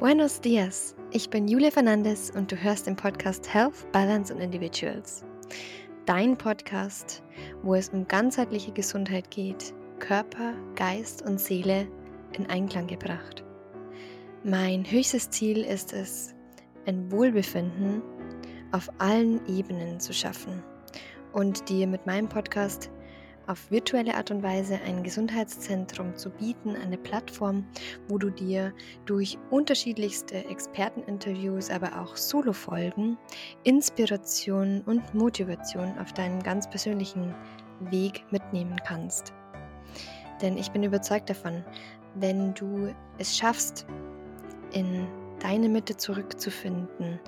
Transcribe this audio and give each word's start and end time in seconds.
Buenos 0.00 0.40
dias, 0.40 0.96
ich 1.10 1.28
bin 1.28 1.46
Julia 1.46 1.70
Fernandes 1.70 2.30
und 2.30 2.50
du 2.50 2.56
hörst 2.56 2.86
den 2.86 2.96
Podcast 2.96 3.52
Health, 3.52 3.92
Balance 3.92 4.34
und 4.34 4.40
Individuals. 4.40 5.26
Dein 6.06 6.38
Podcast, 6.38 7.22
wo 7.62 7.74
es 7.74 7.90
um 7.90 8.08
ganzheitliche 8.08 8.72
Gesundheit 8.72 9.30
geht, 9.30 9.74
Körper, 9.98 10.54
Geist 10.74 11.20
und 11.20 11.38
Seele 11.38 11.86
in 12.32 12.46
Einklang 12.46 12.86
gebracht. 12.86 13.44
Mein 14.42 14.90
höchstes 14.90 15.28
Ziel 15.28 15.64
ist 15.64 15.92
es, 15.92 16.34
ein 16.86 17.12
Wohlbefinden 17.12 18.00
auf 18.72 18.88
allen 18.96 19.46
Ebenen 19.48 20.00
zu 20.00 20.14
schaffen 20.14 20.62
und 21.34 21.68
dir 21.68 21.86
mit 21.86 22.06
meinem 22.06 22.30
Podcast 22.30 22.90
auf 23.50 23.68
virtuelle 23.70 24.14
Art 24.14 24.30
und 24.30 24.44
Weise 24.44 24.78
ein 24.86 25.02
Gesundheitszentrum 25.02 26.14
zu 26.14 26.30
bieten, 26.30 26.76
eine 26.76 26.96
Plattform, 26.96 27.66
wo 28.08 28.16
du 28.16 28.30
dir 28.30 28.72
durch 29.06 29.38
unterschiedlichste 29.50 30.44
Experteninterviews, 30.46 31.68
aber 31.68 32.00
auch 32.00 32.16
Solo-Folgen 32.16 33.18
Inspiration 33.64 34.82
und 34.82 35.14
Motivation 35.14 35.98
auf 35.98 36.12
deinem 36.12 36.40
ganz 36.42 36.70
persönlichen 36.70 37.34
Weg 37.90 38.24
mitnehmen 38.30 38.76
kannst. 38.86 39.32
Denn 40.40 40.56
ich 40.56 40.70
bin 40.70 40.84
überzeugt 40.84 41.28
davon, 41.28 41.64
wenn 42.14 42.54
du 42.54 42.94
es 43.18 43.36
schaffst, 43.36 43.84
in 44.72 45.08
deine 45.40 45.68
Mitte 45.68 45.96
zurückzufinden 45.96 47.18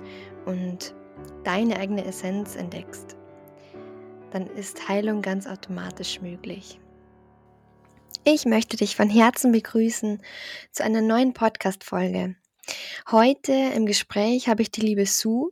und 0.45 0.95
deine 1.43 1.77
eigene 1.77 2.05
Essenz 2.05 2.55
entdeckst, 2.55 3.17
dann 4.33 4.47
ist 4.47 4.89
Heilung 4.89 5.21
ganz 5.21 5.45
automatisch 5.45 6.21
möglich. 6.21 6.79
Ich 8.25 8.45
möchte 8.45 8.77
dich 8.77 8.95
von 8.95 9.09
Herzen 9.09 9.51
begrüßen 9.51 10.21
zu 10.71 10.83
einer 10.83 11.01
neuen 11.01 11.33
Podcast-Folge. 11.33 12.35
Heute 13.11 13.51
im 13.51 13.85
Gespräch 13.85 14.47
habe 14.47 14.61
ich 14.61 14.71
die 14.71 14.81
liebe 14.81 15.05
Sue 15.05 15.51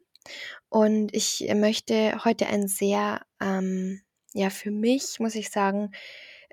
und 0.69 1.14
ich 1.14 1.47
möchte 1.53 2.23
heute 2.25 2.47
ein 2.47 2.67
sehr, 2.67 3.22
ähm, 3.39 4.02
ja, 4.33 4.50
für 4.50 4.72
mich 4.72 5.19
muss 5.19 5.36
ich 5.36 5.50
sagen, 5.52 5.91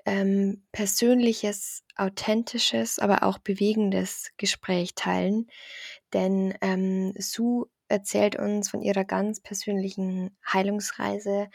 ähm, 0.05 0.63
persönliches, 0.71 1.83
authentisches, 1.95 2.99
aber 2.99 3.23
auch 3.23 3.39
bewegendes 3.39 4.31
Gespräch 4.37 4.93
teilen. 4.93 5.47
Denn 6.13 6.53
ähm, 6.61 7.13
Sue 7.17 7.67
erzählt 7.87 8.35
uns 8.35 8.69
von 8.69 8.81
ihrer 8.81 9.05
ganz 9.05 9.39
persönlichen 9.39 10.37
Heilungsreise 10.45 11.49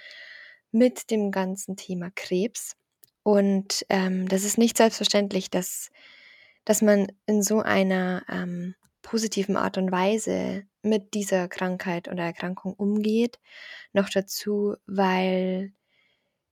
mit 0.74 1.10
dem 1.10 1.30
ganzen 1.30 1.76
Thema 1.76 2.10
Krebs. 2.14 2.76
Und 3.22 3.86
ähm, 3.88 4.28
das 4.28 4.44
ist 4.44 4.58
nicht 4.58 4.76
selbstverständlich, 4.76 5.48
dass, 5.48 5.90
dass 6.64 6.82
man 6.82 7.06
in 7.26 7.42
so 7.42 7.60
einer 7.60 8.24
ähm, 8.28 8.74
positiven 9.00 9.56
Art 9.56 9.78
und 9.78 9.92
Weise 9.92 10.64
mit 10.82 11.14
dieser 11.14 11.48
Krankheit 11.48 12.08
oder 12.08 12.24
Erkrankung 12.24 12.74
umgeht. 12.74 13.38
Noch 13.92 14.10
dazu, 14.10 14.74
weil 14.86 15.72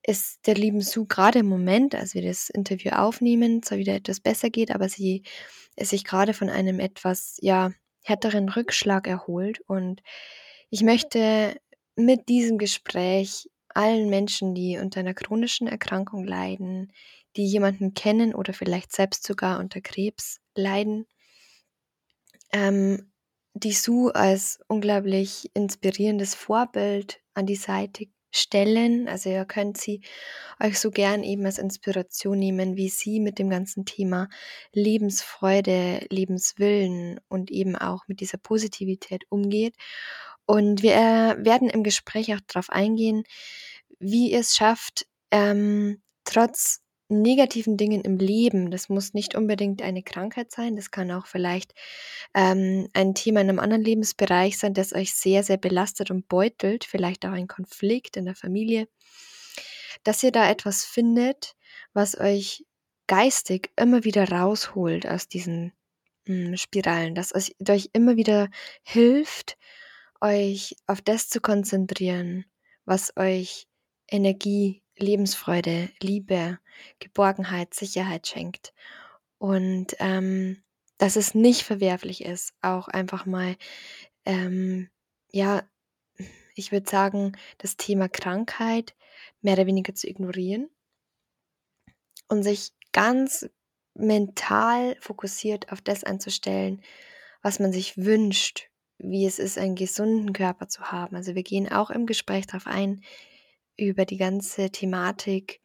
es 0.04 0.40
der 0.42 0.54
lieben 0.54 0.80
Sue 0.80 1.06
gerade 1.06 1.40
im 1.40 1.46
Moment, 1.46 1.94
als 1.94 2.14
wir 2.14 2.22
das 2.22 2.48
Interview 2.48 2.92
aufnehmen, 2.92 3.62
zwar 3.62 3.78
wieder 3.78 3.94
etwas 3.94 4.20
besser 4.20 4.50
geht, 4.50 4.70
aber 4.70 4.88
sie 4.88 5.24
es 5.74 5.90
sich 5.90 6.04
gerade 6.04 6.32
von 6.32 6.48
einem 6.48 6.78
etwas 6.78 7.38
ja 7.40 7.72
härteren 8.02 8.48
Rückschlag 8.48 9.08
erholt. 9.08 9.60
Und 9.66 10.00
ich 10.70 10.82
möchte 10.82 11.56
mit 11.96 12.28
diesem 12.28 12.58
Gespräch 12.58 13.48
allen 13.76 14.08
Menschen, 14.10 14.54
die 14.54 14.78
unter 14.78 15.00
einer 15.00 15.14
chronischen 15.14 15.66
Erkrankung 15.66 16.24
leiden, 16.24 16.92
die 17.36 17.46
jemanden 17.46 17.94
kennen 17.94 18.34
oder 18.34 18.52
vielleicht 18.52 18.92
selbst 18.92 19.24
sogar 19.26 19.58
unter 19.60 19.80
Krebs 19.80 20.40
leiden, 20.54 21.06
ähm, 22.52 23.10
die 23.54 23.72
Sue 23.72 24.14
als 24.14 24.60
unglaublich 24.68 25.50
inspirierendes 25.54 26.34
Vorbild 26.34 27.20
an 27.34 27.46
die 27.46 27.56
Seite 27.56 28.06
stellen. 28.30 29.08
Also 29.08 29.28
ihr 29.30 29.44
könnt 29.44 29.76
sie 29.76 30.00
euch 30.62 30.78
so 30.78 30.90
gern 30.90 31.22
eben 31.22 31.44
als 31.44 31.58
Inspiration 31.58 32.38
nehmen, 32.38 32.76
wie 32.76 32.88
sie 32.88 33.20
mit 33.20 33.38
dem 33.38 33.50
ganzen 33.50 33.84
Thema 33.84 34.28
Lebensfreude, 34.72 36.06
Lebenswillen 36.10 37.20
und 37.28 37.50
eben 37.50 37.76
auch 37.76 38.08
mit 38.08 38.20
dieser 38.20 38.38
Positivität 38.38 39.24
umgeht. 39.28 39.74
Und 40.46 40.82
wir 40.82 40.94
äh, 40.94 41.44
werden 41.44 41.70
im 41.70 41.82
Gespräch 41.82 42.34
auch 42.34 42.40
darauf 42.46 42.70
eingehen, 42.70 43.24
wie 43.98 44.32
ihr 44.32 44.40
es 44.40 44.56
schafft, 44.56 45.06
ähm, 45.30 46.02
trotz 46.24 46.82
negativen 47.12 47.76
Dingen 47.76 48.02
im 48.02 48.16
Leben, 48.16 48.70
das 48.70 48.88
muss 48.88 49.12
nicht 49.12 49.34
unbedingt 49.34 49.82
eine 49.82 50.02
Krankheit 50.02 50.50
sein, 50.50 50.76
das 50.76 50.90
kann 50.90 51.10
auch 51.10 51.26
vielleicht 51.26 51.74
ähm, 52.34 52.88
ein 52.94 53.14
Thema 53.14 53.40
in 53.42 53.50
einem 53.50 53.58
anderen 53.58 53.84
Lebensbereich 53.84 54.58
sein, 54.58 54.74
das 54.74 54.94
euch 54.94 55.14
sehr, 55.14 55.42
sehr 55.42 55.58
belastet 55.58 56.10
und 56.10 56.28
beutelt, 56.28 56.84
vielleicht 56.84 57.26
auch 57.26 57.32
ein 57.32 57.48
Konflikt 57.48 58.16
in 58.16 58.24
der 58.24 58.34
Familie, 58.34 58.88
dass 60.04 60.22
ihr 60.22 60.32
da 60.32 60.50
etwas 60.50 60.84
findet, 60.84 61.54
was 61.92 62.18
euch 62.18 62.64
geistig 63.06 63.70
immer 63.76 64.04
wieder 64.04 64.30
rausholt 64.30 65.06
aus 65.06 65.28
diesen 65.28 65.72
mh, 66.26 66.46
hm, 66.46 66.56
Spiralen, 66.56 67.14
dass 67.14 67.34
euch 67.34 67.90
immer 67.92 68.16
wieder 68.16 68.48
hilft, 68.82 69.58
euch 70.22 70.76
auf 70.86 71.02
das 71.02 71.28
zu 71.28 71.40
konzentrieren, 71.40 72.44
was 72.84 73.16
euch 73.16 73.66
Energie, 74.08 74.82
Lebensfreude, 74.96 75.90
Liebe, 76.00 76.58
Geborgenheit, 76.98 77.74
Sicherheit 77.74 78.26
schenkt. 78.26 78.72
Und 79.38 79.96
ähm, 79.98 80.62
dass 80.98 81.16
es 81.16 81.34
nicht 81.34 81.62
verwerflich 81.62 82.24
ist, 82.24 82.54
auch 82.62 82.88
einfach 82.88 83.26
mal, 83.26 83.56
ähm, 84.24 84.88
ja, 85.32 85.62
ich 86.54 86.70
würde 86.70 86.88
sagen, 86.88 87.32
das 87.58 87.76
Thema 87.76 88.08
Krankheit 88.08 88.94
mehr 89.40 89.54
oder 89.54 89.66
weniger 89.66 89.94
zu 89.94 90.08
ignorieren 90.08 90.70
und 92.28 92.42
sich 92.42 92.72
ganz 92.92 93.48
mental 93.94 94.96
fokussiert 95.00 95.72
auf 95.72 95.80
das 95.80 96.04
einzustellen, 96.04 96.82
was 97.42 97.58
man 97.58 97.72
sich 97.72 97.96
wünscht, 97.96 98.70
wie 99.02 99.26
es 99.26 99.38
ist, 99.38 99.58
einen 99.58 99.74
gesunden 99.74 100.32
Körper 100.32 100.68
zu 100.68 100.92
haben. 100.92 101.16
Also 101.16 101.34
wir 101.34 101.42
gehen 101.42 101.70
auch 101.70 101.90
im 101.90 102.06
Gespräch 102.06 102.46
darauf 102.46 102.66
ein, 102.66 103.02
über 103.76 104.04
die 104.04 104.16
ganze 104.16 104.70
Thematik 104.70 105.60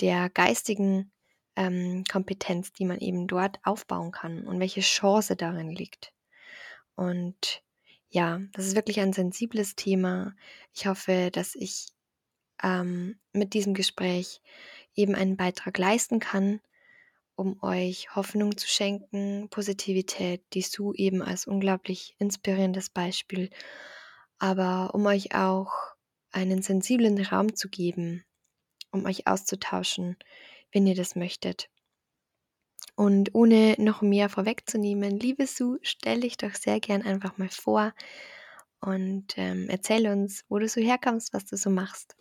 der 0.00 0.30
geistigen 0.30 1.10
ähm, 1.56 2.04
Kompetenz, 2.10 2.72
die 2.72 2.84
man 2.84 2.98
eben 2.98 3.26
dort 3.26 3.58
aufbauen 3.64 4.12
kann 4.12 4.46
und 4.46 4.60
welche 4.60 4.80
Chance 4.80 5.36
darin 5.36 5.70
liegt. 5.70 6.12
Und 6.94 7.62
ja, 8.08 8.40
das 8.52 8.66
ist 8.66 8.76
wirklich 8.76 9.00
ein 9.00 9.12
sensibles 9.12 9.76
Thema. 9.76 10.34
Ich 10.74 10.86
hoffe, 10.86 11.30
dass 11.32 11.54
ich 11.54 11.88
ähm, 12.62 13.18
mit 13.32 13.54
diesem 13.54 13.74
Gespräch 13.74 14.40
eben 14.94 15.14
einen 15.14 15.36
Beitrag 15.36 15.76
leisten 15.78 16.20
kann, 16.20 16.60
um 17.38 17.62
euch 17.62 18.16
Hoffnung 18.16 18.56
zu 18.56 18.66
schenken, 18.66 19.48
Positivität, 19.48 20.42
die 20.54 20.62
Sue 20.62 20.96
eben 20.96 21.22
als 21.22 21.46
unglaublich 21.46 22.16
inspirierendes 22.18 22.90
Beispiel, 22.90 23.50
aber 24.38 24.92
um 24.92 25.06
euch 25.06 25.36
auch 25.36 25.72
einen 26.32 26.62
sensiblen 26.62 27.24
Raum 27.24 27.54
zu 27.54 27.68
geben, 27.68 28.24
um 28.90 29.06
euch 29.06 29.28
auszutauschen, 29.28 30.16
wenn 30.72 30.86
ihr 30.88 30.96
das 30.96 31.14
möchtet. 31.14 31.70
Und 32.96 33.36
ohne 33.36 33.76
noch 33.78 34.02
mehr 34.02 34.28
vorwegzunehmen, 34.28 35.20
liebe 35.20 35.46
Sue, 35.46 35.78
stell 35.82 36.22
dich 36.22 36.38
doch 36.38 36.54
sehr 36.54 36.80
gern 36.80 37.02
einfach 37.02 37.38
mal 37.38 37.50
vor 37.50 37.94
und 38.80 39.38
ähm, 39.38 39.68
erzähl 39.68 40.08
uns, 40.08 40.44
wo 40.48 40.58
du 40.58 40.68
so 40.68 40.80
herkommst, 40.80 41.32
was 41.32 41.44
du 41.44 41.56
so 41.56 41.70
machst. 41.70 42.16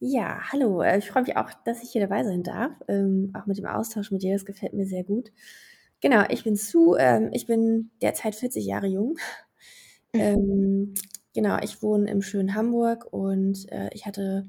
Ja, 0.00 0.40
hallo. 0.52 0.80
Äh, 0.82 0.98
ich 0.98 1.10
freue 1.10 1.22
mich 1.24 1.36
auch, 1.36 1.50
dass 1.64 1.82
ich 1.82 1.90
hier 1.90 2.00
dabei 2.00 2.22
sein 2.24 2.42
darf. 2.42 2.72
Ähm, 2.88 3.32
auch 3.34 3.46
mit 3.46 3.58
dem 3.58 3.66
Austausch 3.66 4.10
mit 4.12 4.22
dir, 4.22 4.32
das 4.34 4.44
gefällt 4.46 4.72
mir 4.72 4.86
sehr 4.86 5.02
gut. 5.04 5.32
Genau, 6.00 6.24
ich 6.28 6.44
bin 6.44 6.54
Sue. 6.56 6.96
Ähm, 7.00 7.30
ich 7.32 7.46
bin 7.46 7.90
derzeit 8.02 8.34
40 8.36 8.64
Jahre 8.66 8.86
jung. 8.88 9.16
Mhm. 10.14 10.20
Ähm, 10.20 10.94
Genau, 11.34 11.58
ich 11.62 11.82
wohne 11.82 12.10
im 12.10 12.22
schönen 12.22 12.54
Hamburg 12.54 13.06
und 13.12 13.70
äh, 13.70 13.90
ich 13.92 14.06
hatte 14.06 14.48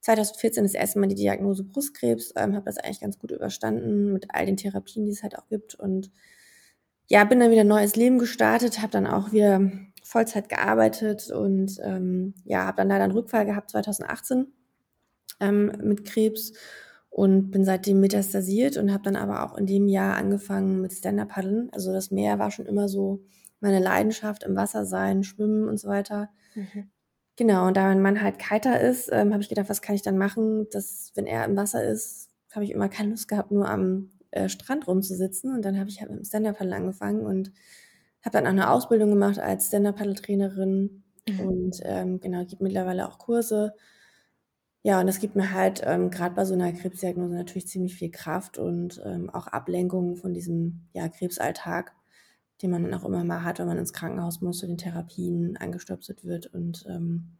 2014 0.00 0.64
das 0.64 0.72
erste 0.74 0.98
Mal 0.98 1.08
die 1.08 1.14
Diagnose 1.14 1.62
Brustkrebs, 1.64 2.32
ähm, 2.36 2.54
habe 2.54 2.64
das 2.64 2.78
eigentlich 2.78 3.00
ganz 3.00 3.18
gut 3.18 3.30
überstanden 3.30 4.12
mit 4.12 4.26
all 4.30 4.46
den 4.46 4.56
Therapien, 4.56 5.04
die 5.04 5.12
es 5.12 5.22
halt 5.22 5.38
auch 5.38 5.46
gibt 5.48 5.74
und 5.74 6.10
ja, 7.08 7.24
bin 7.24 7.40
dann 7.40 7.50
wieder 7.50 7.62
ein 7.62 7.68
neues 7.68 7.96
Leben 7.96 8.18
gestartet, 8.18 8.80
habe 8.80 8.92
dann 8.92 9.06
auch 9.06 9.32
wieder 9.32 9.70
Vollzeit 10.02 10.48
gearbeitet 10.48 11.30
und 11.30 11.78
ähm, 11.82 12.34
ja, 12.44 12.64
habe 12.66 12.76
dann 12.78 12.88
leider 12.88 13.04
einen 13.04 13.12
Rückfall 13.12 13.46
gehabt 13.46 13.70
2018 13.70 14.46
ähm, 15.40 15.72
mit 15.82 16.04
Krebs 16.04 16.52
und 17.10 17.50
bin 17.50 17.64
seitdem 17.64 18.00
metastasiert 18.00 18.76
und 18.76 18.92
habe 18.92 19.04
dann 19.04 19.16
aber 19.16 19.44
auch 19.44 19.56
in 19.56 19.66
dem 19.66 19.86
Jahr 19.86 20.16
angefangen 20.16 20.80
mit 20.80 20.92
Stand-Up-Paddeln. 20.92 21.70
Also 21.72 21.92
das 21.92 22.10
Meer 22.10 22.38
war 22.38 22.50
schon 22.50 22.66
immer 22.66 22.88
so 22.88 23.22
meine 23.60 23.78
Leidenschaft 23.78 24.42
im 24.42 24.56
Wasser 24.56 24.84
sein, 24.84 25.22
schwimmen 25.22 25.68
und 25.68 25.78
so 25.78 25.88
weiter. 25.88 26.30
Mhm. 26.54 26.90
Genau, 27.36 27.66
und 27.66 27.76
da 27.76 27.84
mein 27.84 28.02
Mann 28.02 28.22
halt 28.22 28.38
Kiter 28.38 28.80
ist, 28.80 29.10
ähm, 29.12 29.32
habe 29.32 29.42
ich 29.42 29.48
gedacht, 29.48 29.68
was 29.68 29.82
kann 29.82 29.94
ich 29.94 30.02
dann 30.02 30.18
machen, 30.18 30.66
dass, 30.70 31.12
wenn 31.14 31.26
er 31.26 31.44
im 31.44 31.56
Wasser 31.56 31.84
ist, 31.84 32.30
habe 32.52 32.64
ich 32.64 32.70
immer 32.70 32.88
keine 32.88 33.10
Lust 33.10 33.26
gehabt, 33.26 33.50
nur 33.50 33.68
am 33.68 34.10
äh, 34.30 34.48
Strand 34.48 34.86
rumzusitzen. 34.86 35.52
Und 35.54 35.64
dann 35.64 35.78
habe 35.78 35.88
ich 35.88 36.00
halt 36.00 36.10
mit 36.10 36.20
dem 36.20 36.24
Stand-Up-Paddle 36.24 36.74
angefangen 36.74 37.22
und 37.22 37.52
habe 38.24 38.32
dann 38.32 38.46
auch 38.46 38.50
eine 38.50 38.70
Ausbildung 38.70 39.10
gemacht 39.10 39.38
als 39.38 39.68
Stand-Up-Paddle-Trainerin 39.68 41.02
mhm. 41.28 41.40
und 41.40 41.80
ähm, 41.82 42.20
genau, 42.20 42.44
gibt 42.44 42.62
mittlerweile 42.62 43.08
auch 43.08 43.18
Kurse. 43.18 43.74
Ja, 44.86 45.00
und 45.00 45.06
das 45.06 45.18
gibt 45.18 45.34
mir 45.34 45.50
halt 45.52 45.80
ähm, 45.82 46.10
gerade 46.10 46.34
bei 46.34 46.44
so 46.44 46.52
einer 46.52 46.70
Krebsdiagnose 46.70 47.34
natürlich 47.34 47.66
ziemlich 47.66 47.94
viel 47.94 48.10
Kraft 48.10 48.58
und 48.58 49.02
ähm, 49.06 49.30
auch 49.30 49.46
Ablenkung 49.46 50.16
von 50.16 50.34
diesem 50.34 50.82
ja, 50.92 51.08
Krebsalltag, 51.08 51.94
den 52.60 52.70
man 52.70 52.82
dann 52.82 52.92
auch 52.92 53.06
immer 53.06 53.24
mal 53.24 53.44
hat, 53.44 53.58
wenn 53.58 53.66
man 53.66 53.78
ins 53.78 53.94
Krankenhaus 53.94 54.42
muss, 54.42 54.58
zu 54.58 54.66
den 54.66 54.76
Therapien 54.76 55.56
angestöpselt 55.56 56.26
wird. 56.26 56.48
Und 56.48 56.84
ähm, 56.86 57.32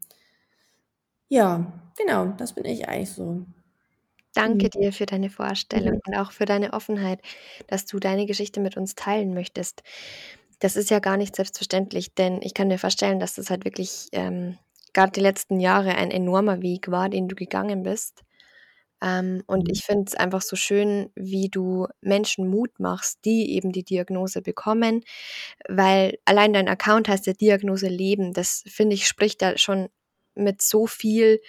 ja, 1.29 1.71
genau, 1.99 2.29
das 2.29 2.55
bin 2.55 2.65
ich 2.65 2.89
eigentlich 2.89 3.13
so. 3.13 3.45
Danke 4.33 4.71
mhm. 4.75 4.81
dir 4.81 4.93
für 4.95 5.05
deine 5.05 5.29
Vorstellung 5.29 6.01
und 6.07 6.15
auch 6.17 6.33
für 6.33 6.47
deine 6.47 6.73
Offenheit, 6.73 7.21
dass 7.67 7.85
du 7.85 7.99
deine 7.99 8.25
Geschichte 8.25 8.61
mit 8.61 8.79
uns 8.79 8.95
teilen 8.95 9.35
möchtest. 9.35 9.83
Das 10.61 10.77
ist 10.77 10.89
ja 10.89 10.99
gar 10.99 11.19
nicht 11.19 11.37
selbstverständlich, 11.37 12.15
denn 12.15 12.41
ich 12.41 12.55
kann 12.55 12.69
mir 12.69 12.79
vorstellen, 12.79 13.21
dass 13.21 13.35
das 13.35 13.51
halt 13.51 13.67
wirklich 13.67 14.09
ähm, 14.13 14.57
gerade 14.95 15.13
die 15.13 15.21
letzten 15.21 15.61
Jahre 15.61 15.97
ein 15.97 16.11
enormer 16.11 16.63
Weg 16.63 16.91
war, 16.91 17.09
den 17.09 17.29
du 17.29 17.35
gegangen 17.35 17.83
bist. 17.83 18.23
Ähm, 19.03 19.43
und 19.47 19.65
mhm. 19.65 19.71
ich 19.71 19.85
finde 19.85 20.05
es 20.07 20.15
einfach 20.15 20.41
so 20.41 20.57
schön, 20.57 21.11
wie 21.15 21.49
du 21.51 21.87
Menschen 22.01 22.49
Mut 22.49 22.79
machst, 22.79 23.25
die 23.25 23.55
eben 23.55 23.73
die 23.73 23.85
Diagnose 23.85 24.41
bekommen, 24.41 25.03
weil 25.69 26.19
allein 26.25 26.55
dein 26.55 26.69
Account 26.69 27.09
heißt 27.09 27.27
ja 27.27 27.35
Diagnose 27.35 27.89
Leben. 27.89 28.33
Das 28.33 28.63
finde 28.67 28.95
ich 28.95 29.07
spricht 29.07 29.43
da 29.43 29.59
schon 29.59 29.89
mit 30.35 30.63
so 30.63 30.87
viel 30.87 31.41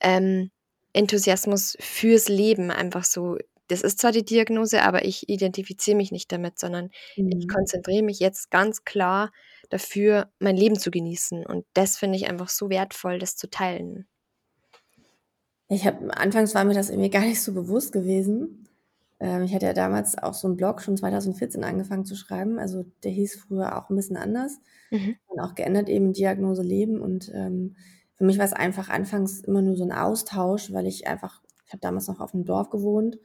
ähm, 0.00 0.50
Enthusiasmus 0.92 1.76
fürs 1.78 2.28
Leben 2.28 2.70
einfach 2.70 3.04
so. 3.04 3.36
Das 3.68 3.82
ist 3.82 4.00
zwar 4.00 4.12
die 4.12 4.24
Diagnose, 4.24 4.82
aber 4.82 5.04
ich 5.04 5.28
identifiziere 5.28 5.96
mich 5.96 6.10
nicht 6.10 6.32
damit, 6.32 6.58
sondern 6.58 6.90
mhm. 7.16 7.30
ich 7.38 7.48
konzentriere 7.48 8.02
mich 8.02 8.18
jetzt 8.18 8.50
ganz 8.50 8.84
klar 8.84 9.30
dafür, 9.68 10.30
mein 10.38 10.56
Leben 10.56 10.78
zu 10.78 10.90
genießen. 10.90 11.44
Und 11.46 11.64
das 11.74 11.96
finde 11.96 12.16
ich 12.16 12.28
einfach 12.28 12.48
so 12.48 12.70
wertvoll, 12.70 13.18
das 13.18 13.36
zu 13.36 13.48
teilen. 13.50 14.06
Ich 15.68 15.86
habe 15.86 16.16
anfangs 16.16 16.54
war 16.54 16.64
mir 16.64 16.74
das 16.74 16.88
irgendwie 16.90 17.10
gar 17.10 17.24
nicht 17.24 17.42
so 17.42 17.52
bewusst 17.52 17.92
gewesen. 17.92 18.68
Ähm, 19.20 19.42
ich 19.42 19.54
hatte 19.54 19.66
ja 19.66 19.74
damals 19.74 20.16
auch 20.16 20.34
so 20.34 20.48
einen 20.48 20.56
Blog 20.56 20.80
schon 20.80 20.96
2014 20.96 21.64
angefangen 21.64 22.06
zu 22.06 22.16
schreiben. 22.16 22.58
Also 22.58 22.84
der 23.02 23.10
hieß 23.10 23.36
früher 23.36 23.76
auch 23.76 23.90
ein 23.90 23.96
bisschen 23.96 24.16
anders 24.16 24.58
mhm. 24.90 25.16
und 25.26 25.40
auch 25.40 25.54
geändert 25.54 25.88
eben 25.88 26.12
Diagnose 26.12 26.62
Leben 26.62 27.00
und 27.00 27.30
ähm, 27.34 27.76
für 28.14 28.24
mich 28.24 28.38
war 28.38 28.44
es 28.44 28.52
einfach 28.52 28.88
anfangs 28.88 29.40
immer 29.40 29.62
nur 29.62 29.76
so 29.76 29.84
ein 29.84 29.92
Austausch, 29.92 30.72
weil 30.72 30.88
ich 30.88 31.06
einfach, 31.06 31.40
ich 31.64 31.72
habe 31.72 31.80
damals 31.80 32.08
noch 32.08 32.18
auf 32.18 32.34
einem 32.34 32.44
Dorf 32.44 32.68
gewohnt 32.68 33.18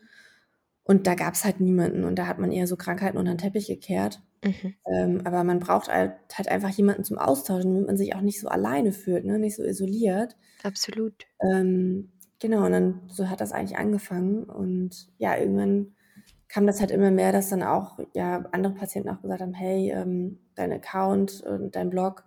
und 0.83 1.07
da 1.07 1.15
gab 1.15 1.33
es 1.33 1.43
halt 1.43 1.59
niemanden 1.59 2.03
und 2.03 2.15
da 2.15 2.27
hat 2.27 2.37
man 2.37 2.51
eher 2.51 2.67
so 2.67 2.75
Krankheiten 2.75 3.17
unter 3.17 3.33
den 3.33 3.39
Teppich 3.39 3.67
gekehrt. 3.67 4.21
Mhm. 4.43 4.75
Ähm, 4.85 5.21
aber 5.23 5.43
man 5.43 5.59
braucht 5.59 5.89
halt, 5.89 6.13
halt, 6.33 6.47
einfach 6.47 6.69
jemanden 6.69 7.03
zum 7.03 7.17
Austauschen, 7.17 7.73
damit 7.73 7.87
man 7.87 7.97
sich 7.97 8.15
auch 8.15 8.21
nicht 8.21 8.39
so 8.39 8.47
alleine 8.47 8.91
fühlt, 8.91 9.25
ne? 9.25 9.39
nicht 9.39 9.55
so 9.55 9.63
isoliert. 9.63 10.35
Absolut. 10.63 11.25
Ähm, 11.41 12.11
genau, 12.39 12.65
und 12.65 12.71
dann 12.71 13.01
so 13.07 13.29
hat 13.29 13.41
das 13.41 13.51
eigentlich 13.51 13.77
angefangen 13.77 14.43
und 14.43 15.07
ja, 15.17 15.37
irgendwann 15.37 15.95
kam 16.47 16.67
das 16.67 16.79
halt 16.79 16.91
immer 16.91 17.09
mehr, 17.09 17.31
dass 17.31 17.49
dann 17.49 17.63
auch 17.63 17.97
ja 18.13 18.45
andere 18.51 18.73
Patienten 18.73 19.09
auch 19.09 19.21
gesagt 19.21 19.41
haben, 19.41 19.53
hey, 19.53 19.91
ähm, 19.91 20.39
dein 20.55 20.71
Account 20.71 21.41
und 21.41 21.75
dein 21.75 21.89
Blog, 21.89 22.25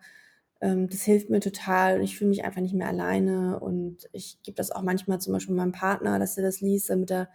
ähm, 0.61 0.89
das 0.89 1.03
hilft 1.03 1.31
mir 1.31 1.41
total 1.41 1.99
und 1.99 2.03
ich 2.03 2.19
fühle 2.19 2.31
mich 2.31 2.45
einfach 2.45 2.61
nicht 2.61 2.75
mehr 2.75 2.89
alleine 2.89 3.61
und 3.61 4.09
ich 4.13 4.43
gebe 4.43 4.57
das 4.57 4.73
auch 4.73 4.83
manchmal 4.83 5.21
zum 5.21 5.33
Beispiel 5.33 5.55
meinem 5.55 5.73
Partner, 5.73 6.19
dass 6.19 6.37
er 6.37 6.43
das 6.43 6.61
liest, 6.61 6.91
damit 6.91 7.11
er 7.11 7.29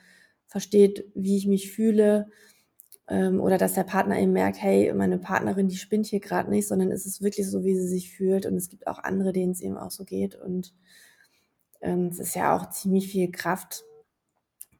versteht, 0.48 1.06
wie 1.16 1.38
ich 1.38 1.48
mich 1.48 1.72
fühle 1.72 2.28
ähm, 3.12 3.42
oder 3.42 3.58
dass 3.58 3.74
der 3.74 3.84
Partner 3.84 4.18
eben 4.18 4.31
merkt, 4.31 4.62
hey, 4.62 4.94
meine 4.94 5.18
Partnerin, 5.18 5.68
die 5.68 5.75
spinnt 5.75 6.06
hier 6.06 6.22
gerade 6.22 6.50
nicht, 6.50 6.66
sondern 6.66 6.92
es 6.92 7.06
ist 7.06 7.22
wirklich 7.22 7.50
so, 7.50 7.66
wie 7.66 7.75
sie 7.75 7.88
sich 7.88 8.10
fühlt. 8.16 8.46
Und 8.46 8.56
es 8.56 8.69
gibt 8.69 8.88
auch 8.88 9.00
andere, 9.00 9.34
denen 9.34 9.52
es 9.52 9.60
eben 9.60 9.78
auch 9.78 9.92
so 9.92 10.06
geht. 10.06 10.36
Und 10.36 10.74
ähm, 11.81 12.08
es 12.08 12.19
ist 12.19 12.36
ja 12.36 12.56
auch 12.56 12.69
ziemlich 12.69 13.12
viel 13.12 13.30
Kraft 13.30 13.84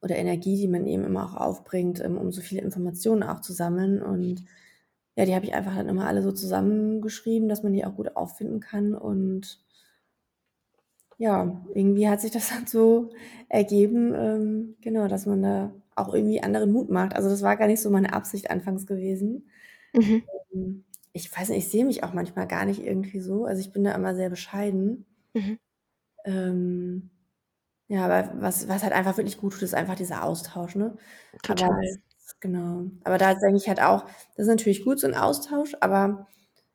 oder 0.02 0.16
Energie, 0.16 0.56
die 0.56 0.70
man 0.70 0.88
eben 0.88 1.04
immer 1.04 1.26
auch 1.26 1.36
aufbringt, 1.36 2.00
ähm, 2.00 2.18
um 2.18 2.32
so 2.32 2.40
viele 2.40 2.62
Informationen 2.62 3.24
auch 3.24 3.42
zu 3.42 3.52
sammeln. 3.52 4.02
Und 4.02 4.46
ja, 5.18 5.26
die 5.26 5.36
habe 5.36 5.46
ich 5.46 5.54
einfach 5.54 5.76
dann 5.76 5.90
immer 5.90 6.08
alle 6.08 6.22
so 6.22 6.32
zusammengeschrieben, 6.32 7.50
dass 7.50 7.64
man 7.64 7.74
die 7.74 7.84
auch 7.84 7.96
gut 7.96 8.16
auffinden 8.16 8.62
kann. 8.62 8.94
Und 8.94 9.62
ja, 11.18 11.66
irgendwie 11.76 12.08
hat 12.08 12.22
sich 12.22 12.32
das 12.32 12.48
dann 12.56 12.66
so 12.66 13.10
ergeben, 13.50 14.14
ähm, 14.16 14.76
genau, 14.80 15.10
dass 15.10 15.26
man 15.26 15.44
da 15.44 15.74
auch 15.96 16.14
irgendwie 16.14 16.42
anderen 16.42 16.72
Mut 16.72 16.90
macht. 16.90 17.16
Also 17.16 17.30
das 17.30 17.42
war 17.42 17.58
gar 17.58 17.68
nicht 17.68 17.82
so 17.82 17.90
meine 17.90 18.14
Absicht 18.14 18.50
anfangs 18.50 18.88
gewesen. 18.88 19.50
Mhm. 19.94 20.24
Ähm, 20.54 20.86
ich 21.14 21.36
weiß 21.36 21.50
nicht, 21.50 21.66
ich 21.66 21.70
sehe 21.70 21.86
mich 21.86 22.04
auch 22.04 22.14
manchmal 22.14 22.48
gar 22.48 22.66
nicht 22.66 22.84
irgendwie 22.84 23.20
so. 23.20 23.46
Also 23.46 23.60
ich 23.62 23.72
bin 23.72 23.84
da 23.84 23.94
immer 23.94 24.16
sehr 24.16 24.30
bescheiden. 24.30 25.06
Mhm. 25.34 25.60
Ähm, 26.26 27.10
ja, 27.88 28.06
aber 28.06 28.32
was, 28.42 28.68
was 28.70 28.84
halt 28.84 28.94
einfach 28.94 29.18
wirklich 29.18 29.38
gut 29.38 29.54
tut, 29.54 29.64
ist 29.64 29.76
einfach 29.76 29.96
dieser 29.96 30.24
Austausch, 30.24 30.76
ne? 30.76 30.98
Total. 31.44 31.70
Aber 31.70 31.82
Genau. 32.42 32.90
Aber 33.04 33.18
da 33.18 33.36
denke 33.36 33.58
ich 33.58 33.68
halt 33.68 33.82
auch, 33.82 34.04
das 34.36 34.46
ist 34.46 34.48
natürlich 34.48 34.84
gut, 34.84 35.00
so 35.00 35.08
ein 35.08 35.14
Austausch, 35.14 35.76
aber 35.80 36.28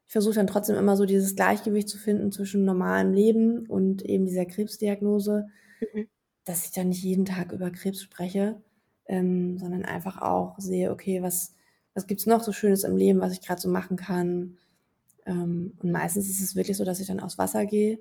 ich 0.07 0.13
versuche 0.13 0.37
dann 0.37 0.47
trotzdem 0.47 0.77
immer 0.77 0.97
so 0.97 1.05
dieses 1.05 1.35
Gleichgewicht 1.35 1.89
zu 1.89 1.99
finden 1.99 2.31
zwischen 2.31 2.65
normalem 2.65 3.13
Leben 3.13 3.67
und 3.67 4.03
eben 4.03 4.27
dieser 4.27 4.47
Krebsdiagnose, 4.47 5.49
mhm. 5.81 6.07
dass 6.45 6.65
ich 6.65 6.73
dann 6.73 6.89
nicht 6.89 7.03
jeden 7.03 7.25
Tag 7.25 7.53
über 7.53 7.71
Krebs 7.71 8.03
spreche, 8.03 8.63
ähm, 9.09 9.59
sondern 9.59 9.85
einfach 9.85 10.21
auch 10.21 10.59
sehe, 10.59 10.91
okay, 10.91 11.23
was, 11.23 11.55
was 11.95 12.07
gibt 12.07 12.21
es 12.21 12.27
noch 12.27 12.43
so 12.43 12.53
Schönes 12.53 12.85
im 12.85 12.97
Leben, 12.97 13.21
was 13.21 13.33
ich 13.33 13.41
gerade 13.41 13.61
so 13.61 13.69
machen 13.69 13.97
kann. 13.97 14.59
Ähm, 15.25 15.75
und 15.83 15.91
meistens 15.91 16.29
ist 16.29 16.43
es 16.43 16.57
wirklich 16.57 16.77
so, 16.77 16.85
dass 16.85 17.01
ich 17.01 17.07
dann 17.07 17.21
aufs 17.21 17.39
Wasser 17.39 17.67
gehe 17.67 17.99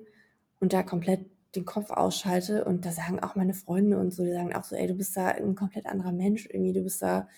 und 0.60 0.72
da 0.72 0.82
komplett 0.82 1.26
den 1.54 1.64
Kopf 1.64 1.90
ausschalte 1.90 2.64
und 2.64 2.84
da 2.84 2.92
sagen 2.92 3.20
auch 3.20 3.34
meine 3.34 3.54
Freunde 3.54 3.98
und 3.98 4.12
so, 4.12 4.24
die 4.24 4.32
sagen 4.32 4.54
auch 4.54 4.64
so, 4.64 4.76
ey, 4.76 4.86
du 4.86 4.94
bist 4.94 5.16
da 5.16 5.28
ein 5.28 5.54
komplett 5.54 5.86
anderer 5.86 6.12
Mensch 6.12 6.46
irgendwie, 6.46 6.72
du 6.72 6.82
bist 6.82 7.02
da, 7.02 7.28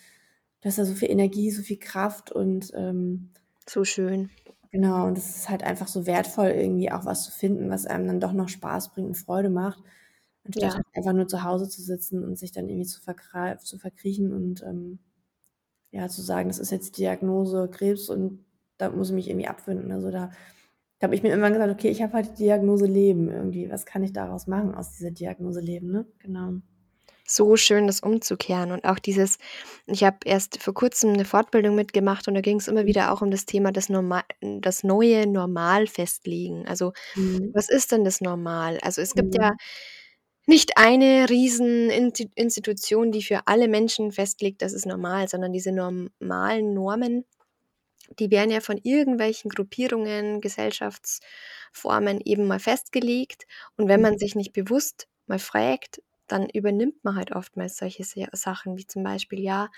du 0.61 0.69
hast 0.69 0.79
da 0.79 0.85
so 0.85 0.95
viel 0.95 1.11
Energie, 1.11 1.51
so 1.51 1.63
viel 1.63 1.79
Kraft 1.79 2.33
und 2.33 2.73
ähm, 2.75 3.31
so 3.67 3.85
schön. 3.85 4.31
Genau, 4.71 5.07
und 5.07 5.17
es 5.17 5.37
ist 5.37 5.49
halt 5.49 5.63
einfach 5.63 5.89
so 5.89 6.07
wertvoll, 6.07 6.49
irgendwie 6.49 6.91
auch 6.91 7.07
was 7.07 7.25
zu 7.25 7.33
finden, 7.33 7.71
was 7.71 7.87
einem 7.87 8.07
dann 8.07 8.21
doch 8.21 8.33
noch 8.33 8.49
Spaß 8.49 8.93
bringt 8.93 9.09
und 9.09 9.15
Freude 9.15 9.51
macht, 9.51 9.83
anstatt 10.57 10.85
ja. 10.85 10.91
einfach 10.95 11.13
nur 11.13 11.29
zu 11.29 11.45
Hause 11.45 11.69
zu 11.69 11.83
sitzen 11.83 12.25
und 12.25 12.39
sich 12.39 12.53
dann 12.53 12.69
irgendwie 12.69 12.87
zu, 12.87 13.01
zu 13.59 13.79
verkriechen 13.79 14.33
und 14.33 14.63
ähm, 14.63 14.99
ja, 15.91 16.09
zu 16.09 16.23
sagen, 16.23 16.49
das 16.49 16.59
ist 16.59 16.71
jetzt 16.71 16.99
Diagnose 16.99 17.69
Krebs 17.71 18.09
und 18.09 18.45
da 18.77 18.91
muss 18.91 19.09
ich 19.09 19.15
mich 19.15 19.29
irgendwie 19.29 19.49
abfinden. 19.49 19.91
Also 19.93 20.11
da 20.11 20.31
habe 21.03 21.15
ich 21.15 21.23
mir 21.23 21.33
immer 21.33 21.51
gesagt, 21.51 21.73
okay, 21.73 21.89
ich 21.89 22.03
habe 22.03 22.13
halt 22.13 22.31
die 22.39 22.45
Diagnose 22.45 22.87
Leben 22.87 23.31
irgendwie. 23.31 23.71
Was 23.71 23.87
kann 23.87 24.03
ich 24.03 24.13
daraus 24.13 24.47
machen 24.47 24.75
aus 24.75 24.93
dieser 24.93 25.11
Diagnose 25.11 25.61
Leben, 25.61 25.91
ne? 25.91 26.07
Genau. 26.19 26.55
So 27.31 27.57
schön, 27.57 27.87
das 27.87 28.01
umzukehren. 28.01 28.73
Und 28.73 28.85
auch 28.85 28.99
dieses, 28.99 29.39
ich 29.87 30.03
habe 30.03 30.17
erst 30.25 30.63
vor 30.63 30.73
kurzem 30.73 31.13
eine 31.13 31.27
Fortbildung 31.27 31.75
mitgemacht 31.75 32.27
und 32.27 32.35
da 32.35 32.41
ging 32.41 32.57
es 32.57 32.69
immer 32.69 32.87
wieder 32.87 33.13
auch 33.13 33.21
um 33.21 33.31
das 33.31 33.45
Thema 33.45 33.71
das, 33.71 33.91
Normal, 33.91 34.23
das 34.41 34.83
neue 34.83 35.27
Normal 35.27 35.87
festlegen. 35.87 36.67
Also, 36.67 36.95
mhm. 37.17 37.51
was 37.53 37.69
ist 37.69 37.93
denn 37.93 38.05
das 38.05 38.23
Normal? 38.23 38.79
Also, 38.81 39.03
es 39.03 39.15
gibt 39.15 39.35
mhm. 39.35 39.43
ja 39.43 39.57
nicht 40.49 40.77
eine 40.77 41.29
Rieseninstitution, 41.29 43.13
die 43.13 43.23
für 43.23 43.47
alle 43.47 43.69
Menschen 43.69 44.13
festlegt, 44.13 44.63
das 44.63 44.73
ist 44.73 44.87
normal, 44.87 45.29
sondern 45.29 45.53
diese 45.53 45.73
normalen 45.73 46.75
Normen 46.75 47.25
die 48.19 48.31
werden 48.31 48.51
ja 48.51 48.61
von 48.61 48.79
irgendwelchen 48.83 49.51
Gruppierungen, 49.51 50.41
Gesellschaftsformen 50.41 52.21
eben 52.25 52.47
mal 52.47 52.61
festgelegt. 52.61 53.47
Und 53.77 53.89
wenn 53.89 54.01
man 54.01 54.19
sich 54.19 54.35
nicht 54.35 54.53
bewusst 54.53 55.09
mal 55.27 55.39
fragt, 55.39 56.03
dann 56.27 56.49
übernimmt 56.49 57.05
man 57.05 57.17
halt 57.17 57.33
oftmals 57.33 57.77
solche 57.77 58.05
Sachen, 58.33 58.77
wie 58.77 58.87
zum 58.87 59.03
Beispiel, 59.03 59.41
ja, 59.41 59.71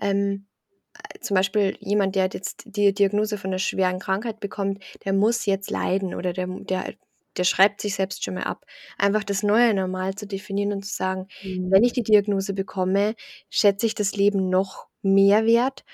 ähm, 0.00 0.46
äh, 0.94 1.18
zum 1.20 1.34
Beispiel 1.34 1.76
jemand, 1.80 2.16
der 2.16 2.28
jetzt 2.32 2.64
die 2.66 2.92
Diagnose 2.92 3.38
von 3.38 3.50
einer 3.50 3.58
schweren 3.58 3.98
Krankheit 3.98 4.40
bekommt, 4.40 4.82
der 5.04 5.12
muss 5.12 5.46
jetzt 5.46 5.70
leiden 5.70 6.14
oder 6.14 6.32
der, 6.32 6.46
der, 6.46 6.94
der 7.36 7.44
schreibt 7.44 7.80
sich 7.80 7.94
selbst 7.94 8.24
schon 8.24 8.34
mal 8.34 8.44
ab. 8.44 8.64
Einfach 8.98 9.24
das 9.24 9.42
neue 9.42 9.74
Normal 9.74 10.14
zu 10.14 10.26
definieren 10.26 10.72
und 10.72 10.84
zu 10.84 10.94
sagen, 10.94 11.28
mhm. 11.42 11.70
wenn 11.70 11.84
ich 11.84 11.92
die 11.92 12.02
Diagnose 12.02 12.54
bekomme, 12.54 13.14
schätze 13.50 13.86
ich 13.86 13.94
das 13.94 14.16
Leben 14.16 14.48
noch 14.48 14.86
mehr 15.02 15.46
wert 15.46 15.84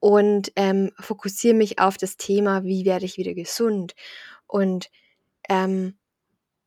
und 0.00 0.52
ähm, 0.56 0.90
fokussiere 0.98 1.54
mich 1.54 1.78
auf 1.78 1.96
das 1.96 2.16
Thema, 2.16 2.64
wie 2.64 2.84
werde 2.84 3.04
ich 3.04 3.18
wieder 3.18 3.34
gesund. 3.34 3.94
Und 4.46 4.90
ähm, 5.48 5.96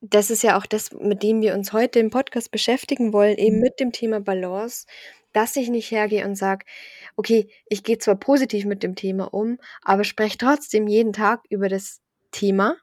das 0.02 0.30
ist 0.30 0.44
ja 0.44 0.58
auch 0.58 0.66
das, 0.66 0.92
mit 0.94 1.24
dem 1.24 1.42
wir 1.42 1.54
uns 1.54 1.74
heute 1.74 2.00
im 2.00 2.12
Podcast 2.12 2.52
beschäftigen 2.52 3.14
wollen, 3.14 3.38
eben 3.38 3.58
mhm. 3.58 3.62
mit 3.62 3.80
dem 3.80 3.92
Thema 3.92 4.20
Balance, 4.22 4.86
dass 5.34 5.56
ich 5.58 5.70
nicht 5.70 5.92
hergehe 5.92 6.26
und 6.26 6.36
sage, 6.36 6.66
okay, 7.18 7.50
ich 7.68 7.84
gehe 7.84 7.98
zwar 7.98 8.16
positiv 8.16 8.66
mit 8.66 8.84
dem 8.84 8.96
Thema 8.96 9.34
um, 9.34 9.58
aber 9.82 10.04
spreche 10.04 10.38
trotzdem 10.38 10.88
jeden 10.88 11.12
Tag 11.12 11.44
über 11.50 11.68
das 11.68 12.02
Thema, 12.32 12.78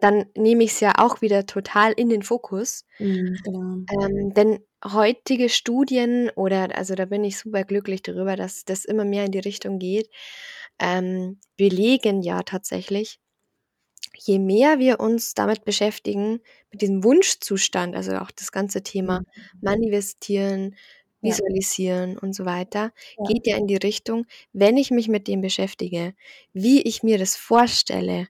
dann 0.00 0.26
nehme 0.36 0.64
ich 0.64 0.72
es 0.72 0.80
ja 0.80 0.94
auch 0.98 1.22
wieder 1.22 1.46
total 1.46 1.92
in 1.92 2.08
den 2.10 2.22
Fokus. 2.22 2.84
Mhm, 3.00 3.36
genau. 3.44 3.86
ähm, 3.90 4.34
denn 4.34 4.60
heutige 4.84 5.48
Studien 5.48 6.30
oder 6.34 6.76
also 6.76 6.94
da 6.94 7.04
bin 7.06 7.24
ich 7.24 7.38
super 7.38 7.64
glücklich 7.64 8.02
darüber, 8.02 8.36
dass 8.36 8.64
das 8.64 8.84
immer 8.84 9.04
mehr 9.04 9.24
in 9.24 9.32
die 9.32 9.38
Richtung 9.38 9.78
geht, 9.78 10.10
ähm, 10.80 11.40
belegen 11.56 12.22
ja 12.22 12.42
tatsächlich, 12.42 13.18
je 14.16 14.38
mehr 14.40 14.78
wir 14.80 15.00
uns 15.00 15.34
damit 15.34 15.64
beschäftigen, 15.64 16.40
mit 16.72 16.82
diesem 16.82 17.04
Wunschzustand, 17.04 17.96
also 17.96 18.16
auch 18.18 18.30
das 18.32 18.52
ganze 18.52 18.82
Thema 18.82 19.22
Mhm. 19.54 19.60
manifestieren, 19.60 20.76
Ja. 21.22 21.38
visualisieren 21.40 22.18
und 22.18 22.34
so 22.34 22.44
weiter, 22.46 22.92
Ja. 23.18 23.26
geht 23.26 23.46
ja 23.46 23.56
in 23.58 23.66
die 23.68 23.76
Richtung, 23.76 24.26
wenn 24.52 24.76
ich 24.78 24.90
mich 24.92 25.08
mit 25.08 25.28
dem 25.28 25.40
beschäftige, 25.42 26.14
wie 26.54 26.82
ich 26.82 27.02
mir 27.04 27.18
das 27.18 27.36
vorstelle, 27.36 28.28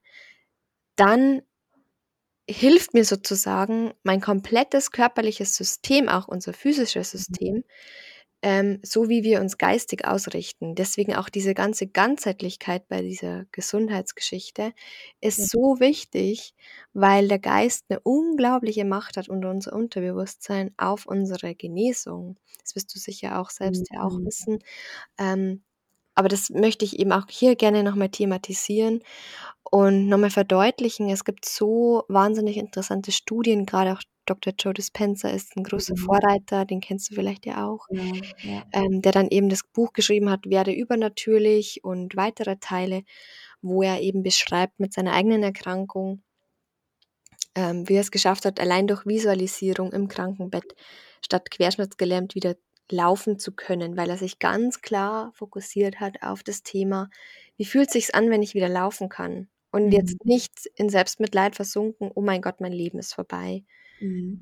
dann 0.97 1.43
hilft 2.51 2.95
mir 2.95 3.05
sozusagen 3.05 3.93
mein 4.05 4.21
komplettes 4.21 4.91
körperliches 4.93 5.57
System, 5.57 6.09
auch 6.09 6.29
unser 6.29 6.53
physisches 6.55 7.11
Mhm. 7.29 7.37
System, 7.37 7.65
ähm, 8.43 8.81
so 8.85 9.09
wie 9.11 9.25
wir 9.25 9.41
uns 9.41 9.59
geistig 9.59 10.07
ausrichten. 10.07 10.75
Deswegen 10.77 11.15
auch 11.17 11.29
diese 11.31 11.55
ganze 11.55 11.89
Ganzheitlichkeit 11.89 12.89
bei 12.89 13.03
dieser 13.03 13.47
Gesundheitsgeschichte 13.53 14.73
ist 15.21 15.39
Ja. 15.39 15.47
so 15.51 15.81
wichtig, 15.81 16.55
weil 16.95 17.29
der 17.29 17.41
Geist 17.41 17.91
'ne 17.91 18.01
unglaubliche 18.03 18.85
Macht 18.87 19.17
hat 19.19 19.29
und 19.31 19.45
unser 19.47 19.75
Unterbewusstsein 19.75 20.73
auf 20.79 21.07
unsere 21.07 21.55
Genesung. 21.57 22.39
Das 22.63 22.77
wirst 22.77 22.95
du 22.95 23.01
sicher 23.01 23.41
auch 23.41 23.51
selbst 23.51 23.91
ja 23.93 24.03
auch 24.03 24.21
Mhm. 24.21 24.27
wissen. 24.27 24.61
Ähm, 25.19 25.65
aber 26.17 26.29
das 26.29 26.51
möchte 26.51 26.85
ich 26.87 26.99
eben 27.01 27.13
auch 27.13 27.27
hier 27.31 27.57
gerne 27.57 27.85
noch 27.85 27.97
mal 27.97 28.09
thematisieren 28.11 29.03
und 29.71 30.09
noch 30.09 30.19
mal 30.19 30.31
verdeutlichen. 30.31 31.11
Es 31.11 31.25
gibt 31.25 31.47
so 31.47 32.05
wahnsinnig 32.09 32.57
interessante 32.59 33.13
Studien, 33.13 33.67
grade 33.67 33.95
auch 33.95 34.03
Dr. 34.27 34.55
Joe 34.59 34.75
Dispenza 34.75 35.29
ist 35.31 35.57
'n 35.57 35.65
großer 35.65 35.95
Mhm. 35.95 35.97
Vorreiter, 35.97 36.65
den 36.67 36.81
kennst 36.81 37.11
du 37.11 37.15
vielleicht 37.17 37.47
ja 37.47 37.67
auch, 37.69 37.89
Ja, 37.91 38.05
ja. 38.43 38.67
ähm, 38.73 39.03
der 39.03 39.13
dann 39.13 39.29
eben 39.31 39.49
das 39.51 39.63
Buch 39.75 39.93
geschrieben 39.95 40.31
hat, 40.31 40.47
„Werde 40.51 40.73
übernatürlich“ 40.73 41.85
und 41.85 42.17
weitere 42.17 42.57
Teile, 42.59 43.03
wo 43.63 43.83
er 43.83 44.01
eben 44.03 44.23
beschreibt 44.25 44.81
mit 44.81 44.93
seiner 44.95 45.15
eigenen 45.15 45.43
Erkrankung 45.45 46.23
ähm, 47.57 47.89
wie 47.89 47.95
er 47.95 48.03
es 48.03 48.11
geschafft 48.11 48.45
hat, 48.45 48.61
allein 48.61 48.87
durch 48.87 49.07
Visualisierung 49.07 49.93
im 49.93 50.09
Krankenbett 50.09 50.75
statt 51.25 51.51
querschnittsgelähmt 51.51 52.35
wieder 52.35 52.55
laufen 52.93 53.39
zu 53.39 53.53
können, 53.53 53.97
weil 53.97 54.11
er 54.11 54.19
sich 54.19 54.39
ganz 54.39 54.81
klar 54.83 55.33
fokussiert 55.35 56.01
hat 56.01 56.23
auf 56.23 56.43
das 56.43 56.63
Thema: 56.63 57.11
„Wie 57.57 57.65
fühlt 57.67 57.91
sich's 57.91 58.11
an, 58.11 58.31
wenn 58.31 58.43
ich 58.43 58.55
wieder 58.55 58.69
laufen 58.69 59.09
kann?“ 59.09 59.49
Und 59.73 59.91
Mhm. 59.91 59.93
jetzt 59.93 60.25
nicht 60.25 60.53
in 60.77 60.89
Selbstmitleid 60.91 61.57
versunken: 61.57 62.11
„Oh 62.15 62.23
mein 62.23 62.43
Gott, 62.43 62.61
mein 62.61 62.73
Leben 62.73 62.99
ist 62.99 63.15
vorbei.“ 63.15 63.65
Mhm. 64.01 64.41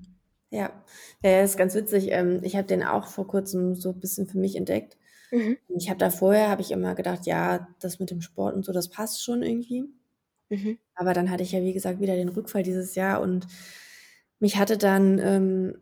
Ja. 0.50 0.82
Ja, 1.22 1.30
ja, 1.30 1.42
ist 1.42 1.56
ganz 1.56 1.74
witzig. 1.74 2.08
Ähm, 2.10 2.40
ich 2.42 2.56
habe 2.56 2.66
den 2.66 2.82
auch 2.84 3.06
vor 3.08 3.26
Kurzem 3.26 3.74
so 3.74 3.92
bisschen 3.92 4.26
für 4.26 4.38
mich 4.38 4.56
entdeckt. 4.56 4.96
Mhm. 5.32 5.54
Ich 5.68 5.88
habe 5.90 5.98
da 5.98 6.10
vorher 6.10 6.50
habe 6.50 6.62
ich 6.62 6.70
immer 6.72 6.94
gedacht: 6.94 7.26
„Ja, 7.26 7.68
das 7.80 7.98
mit 8.00 8.10
dem 8.10 8.20
Sport 8.22 8.54
und 8.56 8.64
so, 8.64 8.72
das 8.72 8.90
passt 8.90 9.24
schon 9.24 9.42
irgendwie.“ 9.42 9.86
Mhm. 10.50 10.76
Aber 10.94 11.12
dann 11.14 11.30
hatte 11.30 11.42
ich 11.42 11.52
ja, 11.52 11.60
wie 11.62 11.72
gesagt, 11.72 12.00
wieder 12.00 12.14
den 12.16 12.28
Rückfall 12.28 12.62
dieses 12.62 12.94
Jahr 12.94 13.20
und 13.20 13.46
mich 14.40 14.56
hatte 14.56 14.78
dann, 14.78 15.18
ähm, 15.18 15.78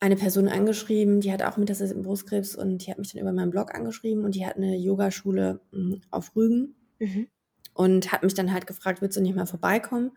eine 0.00 0.16
Person 0.16 0.48
angeschrieben, 0.48 1.20
die 1.20 1.32
hat 1.32 1.42
auch 1.42 1.56
Metastasen 1.56 2.02
Brustkrebs 2.02 2.54
und 2.54 2.78
die 2.86 2.90
hat 2.90 2.98
mich 2.98 3.12
dann 3.12 3.22
über 3.22 3.32
meinen 3.32 3.50
Blog 3.50 3.74
angeschrieben 3.74 4.24
und 4.24 4.34
die 4.34 4.46
hat 4.46 4.58
'ne 4.58 4.76
Yogaschule, 4.76 5.60
hm, 5.72 6.02
auf 6.10 6.36
Rügen 6.36 6.74
Mhm. 7.00 7.26
und 7.76 8.10
hat 8.12 8.22
mich 8.22 8.34
dann 8.34 8.52
halt 8.52 8.66
gefragt: 8.66 9.02
„Willst 9.02 9.16
du 9.16 9.20
nicht 9.22 9.36
mal 9.36 9.46
vorbeikommen?“ 9.46 10.12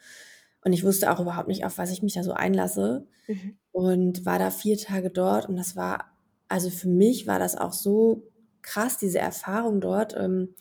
Und 0.63 0.74
ich 0.74 0.83
wusste 0.86 1.12
auch 1.12 1.19
überhaupt 1.19 1.48
nicht, 1.50 1.65
auf 1.65 1.77
was 1.77 1.91
ich 1.91 2.01
mich 2.03 2.13
da 2.13 2.24
so 2.24 2.33
einlasse 2.33 3.07
Mhm. 3.29 3.59
und 3.71 4.25
war 4.25 4.39
da 4.39 4.51
4 4.51 4.77
Tage 4.77 5.09
dort 5.12 5.48
und 5.50 5.57
das 5.57 5.75
war 5.75 6.12
also, 6.50 6.69
für 6.71 6.89
mich 6.89 7.27
war 7.27 7.39
das 7.39 7.55
auch 7.57 7.74
so 7.74 8.24
krass, 8.63 8.98
diese 9.00 9.19
Erfahrung 9.19 9.81
dort. 9.81 10.15
Ähm, 10.17 10.55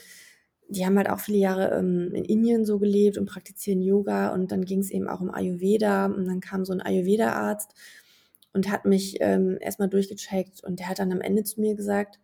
die 0.71 0.87
haben 0.87 0.99
halt 0.99 1.11
auch 1.11 1.21
viele 1.21 1.39
Jahre, 1.39 1.71
ähm, 1.79 2.13
in 2.15 2.25
Indien 2.27 2.65
so 2.67 2.79
gelebt 2.81 3.19
und 3.19 3.27
praktizieren 3.27 3.83
Yoga 3.83 4.35
und 4.35 4.53
dann 4.53 4.65
ging's 4.67 4.91
eben 4.91 5.09
auch 5.09 5.21
um 5.23 5.31
Ayurveda 5.35 6.07
und 6.07 6.27
dann 6.27 6.41
kam 6.41 6.65
so 6.67 6.73
'n 6.75 6.81
Ayurveda-Arzt 6.83 7.75
und 8.59 8.71
hat 8.71 8.85
mich, 8.87 9.19
ähm, 9.23 9.59
erst 9.63 9.81
mal 9.81 9.89
durchgecheckt 9.89 10.65
und 10.65 10.81
der 10.81 10.89
hat 10.91 10.99
dann 11.01 11.13
am 11.13 11.23
Ende 11.23 11.45
zu 11.45 11.61
mir 11.63 11.77
gesagt: 11.77 12.19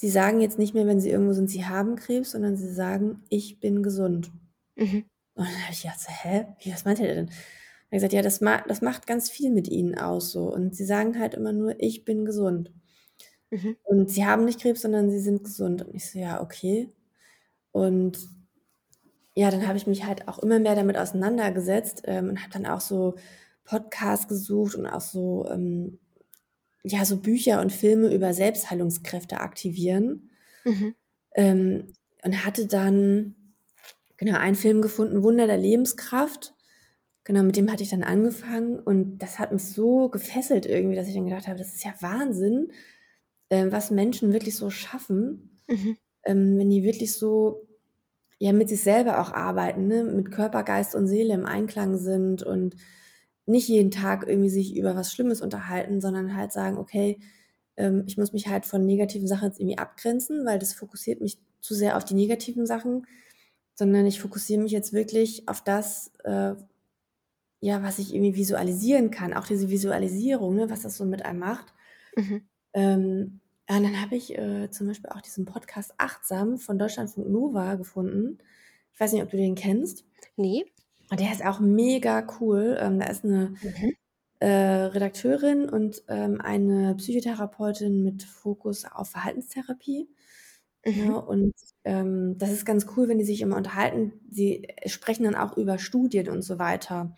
„Sie 0.00 0.08
sagen 0.10 0.40
jetzt 0.40 0.58
nicht 0.58 0.74
mehr, 0.74 0.86
wenn 0.86 1.00
Sie 1.00 1.10
irgendwo 1.10 1.32
sind, 1.32 1.48
Sie 1.48 1.64
haben 1.64 1.96
Krebs, 1.96 2.32
sondern 2.32 2.56
Sie 2.56 2.72
sagen: 2.72 3.22
‚Ich 3.28 3.60
bin 3.60 3.82
gesund.'“ 3.82 4.32
Mhm. 4.76 5.04
Und 5.34 5.46
dann 5.46 5.62
habe 5.64 5.72
ich 5.72 5.82
gedacht 5.82 6.00
so: 6.00 6.08
„Hä? 6.10 6.46
Wie, 6.60 6.72
was 6.72 6.84
meint 6.84 7.00
er 7.00 7.14
denn?“ 7.14 7.28
Hat 7.30 7.36
er 7.90 7.96
gesagt: 7.98 8.12
„Ja, 8.14 8.22
das 8.22 8.40
ma 8.40 8.62
das 8.68 8.82
macht 8.82 9.06
ganz 9.06 9.30
viel 9.30 9.50
mit 9.50 9.68
Ihnen 9.68 9.96
aus 9.98 10.32
so 10.32 10.52
und 10.52 10.76
Sie 10.76 10.84
sagen 10.86 11.18
halt 11.20 11.34
immer 11.34 11.52
nur: 11.52 11.76
‚Ich 11.80 12.04
bin 12.04 12.24
gesund.'“ 12.24 12.72
Mhm. 13.52 13.76
„Und 13.84 14.10
Sie 14.10 14.24
haben 14.24 14.44
nicht 14.44 14.60
Krebs, 14.60 14.82
sondern 14.82 15.10
Sie 15.10 15.20
sind 15.20 15.44
gesund.“ 15.44 15.82
Und 15.82 15.94
ich 15.94 16.10
so: 16.10 16.18
„Ja, 16.18 16.40
okay.“ 16.42 16.88
Und 17.72 18.18
ja, 19.36 19.50
dann 19.50 19.66
habe 19.66 19.78
ich 19.78 19.86
mich 19.86 20.04
halt 20.04 20.28
auch 20.28 20.38
immer 20.40 20.58
mehr 20.58 20.74
damit 20.76 20.98
auseinandergesetzt, 20.98 22.02
ähm, 22.06 22.28
und 22.30 22.40
habe 22.42 22.52
dann 22.52 22.66
auch 22.66 22.80
so 22.82 23.14
Podcasts 23.64 24.28
gesucht 24.28 24.74
und 24.74 24.86
auch 24.86 25.00
so, 25.00 25.46
ähm, 25.50 25.98
ja, 26.84 27.04
so 27.04 27.18
Bücher 27.18 27.60
und 27.62 27.72
Filme 27.72 28.14
über 28.14 28.34
Selbstheilungskräfte 28.34 29.40
aktivieren. 29.40 30.30
Mhm. 30.64 30.92
Ähm, 31.34 31.92
und 32.24 32.44
hatte 32.44 32.66
dann, 32.66 33.34
genau, 34.16 34.38
einen 34.38 34.56
Film 34.56 34.82
gefunden, 34.82 35.22
„Wunder 35.22 35.46
der 35.46 35.58
Lebenskraft“. 35.58 36.54
Genau, 37.24 37.42
mit 37.44 37.56
dem 37.56 37.70
hatte 37.72 37.82
ich 37.84 37.90
dann 37.90 38.04
angefangen 38.04 38.80
und 38.80 39.18
das 39.20 39.38
hat 39.38 39.52
mich 39.52 39.64
so 39.64 40.08
gefesselt 40.10 40.66
irgendwie, 40.66 40.96
dass 40.96 41.08
ich 41.08 41.14
dann 41.14 41.26
gedacht 41.26 41.48
habe: 41.48 41.58
„Das 41.58 41.74
ist 41.74 41.84
ja 41.84 41.94
Wahnsinn, 42.00 42.72
ähm, 43.50 43.72
was 43.72 43.90
Menschen 43.92 44.32
wirklich 44.34 44.56
so 44.56 44.70
schaffen, 44.70 45.60
Mhm. 45.68 45.94
ähm, 46.24 46.58
wenn 46.58 46.70
die 46.70 46.84
wirklich 46.84 47.14
so, 47.18 47.68
ja, 48.38 48.52
mit 48.52 48.68
sich 48.70 48.82
selber 48.82 49.20
auch 49.22 49.32
arbeiten, 49.32 49.88
ne, 49.88 50.04
mit 50.04 50.32
Körper, 50.32 50.64
Geist 50.64 50.94
und 50.96 51.06
Seele 51.08 51.34
im 51.34 51.46
Einklang 51.46 51.98
sind 51.98 52.42
und 52.44 52.76
nicht 53.52 53.68
jeden 53.68 53.92
Tag 53.92 54.26
irgendwie 54.28 54.50
sich 54.50 54.76
über 54.76 54.96
was 54.96 55.12
Schlimmes 55.14 55.42
unterhalten, 55.42 56.00
sondern 56.02 56.36
halt 56.36 56.52
sagen: 56.52 56.78
„Okay, 56.78 57.20
ähm, 57.76 58.04
ich 58.08 58.18
muss 58.18 58.32
mich 58.34 58.48
halt 58.48 58.66
von 58.66 58.86
negativen 58.86 59.28
Sachen 59.28 59.48
jetzt 59.48 59.60
irgendwie 59.60 59.78
abgrenzen, 59.78 60.46
weil 60.46 60.58
das 60.60 60.74
fokussiert 60.74 61.20
mich 61.22 61.38
zu 61.60 61.74
sehr 61.74 61.96
auf 61.98 62.04
die 62.06 62.14
negativen 62.14 62.66
Sachen, 62.66 63.06
sondern 63.74 64.06
ich 64.06 64.20
fokussiere 64.20 64.62
mich 64.62 64.72
jetzt 64.72 64.92
wirklich 64.94 65.48
auf 65.48 65.62
das, 65.64 66.12
äh, 66.24 66.54
ja, 67.60 67.82
was 67.82 67.98
ich 67.98 68.12
irgendwie 68.14 68.36
visualisieren 68.36 69.10
kann.“ 69.10 69.32
Auch 69.34 69.46
diese 69.46 69.70
Visualisierung, 69.70 70.54
ne, 70.54 70.68
was 70.70 70.82
das 70.82 70.96
so 70.98 71.04
mit 71.06 71.24
einem 71.24 71.38
macht. 71.38 71.72
Mhm. 72.16 72.46
Ähm, 72.74 73.40
ja, 73.68 73.76
und 73.78 73.84
dann 73.84 74.00
habe 74.00 74.16
ich, 74.16 74.36
äh, 74.36 74.70
zum 74.70 74.86
Beispiel 74.88 75.10
auch 75.10 75.20
diesen 75.20 75.44
Podcast 75.46 75.94
„Achtsam“ 75.98 76.58
von 76.58 76.78
Deutschlandfunk 76.78 77.28
Nova 77.28 77.74
gefunden. 77.76 78.38
Ich 78.92 79.00
weiß 79.00 79.12
nicht, 79.12 79.22
ob 79.22 79.30
du 79.30 79.36
den 79.36 79.54
kennst? 79.54 80.04
Ne. 80.36 80.64
Und 81.12 81.20
der 81.20 81.30
ist 81.30 81.44
auch 81.44 81.60
mega 81.60 82.26
cool. 82.40 82.78
Ähm, 82.80 82.98
da 82.98 83.06
ist 83.06 83.22
'ne, 83.24 83.52
Mhm. 83.62 83.92
äh, 84.40 84.46
Redakteurin 84.48 85.68
und, 85.70 86.02
ähm, 86.08 86.40
eine 86.40 86.94
Psychotherapeutin 86.96 88.02
mit 88.04 88.22
Fokus 88.24 88.84
auf 88.86 89.10
Verhaltenstherapie, 89.10 90.08
Mhm. 90.86 91.12
ne? 91.12 91.20
Und, 91.24 91.54
ähm, 91.84 92.36
das 92.38 92.52
ist 92.52 92.66
ganz 92.66 92.86
cool, 92.96 93.08
wenn 93.08 93.18
die 93.18 93.24
sich 93.26 93.40
immer 93.42 93.56
unterhalten. 93.58 94.14
Sie, 94.30 94.68
sprechen 94.86 95.24
dann 95.24 95.36
auch 95.36 95.56
über 95.58 95.78
Studien 95.78 96.28
und 96.30 96.42
so 96.42 96.58
weiter, 96.60 97.14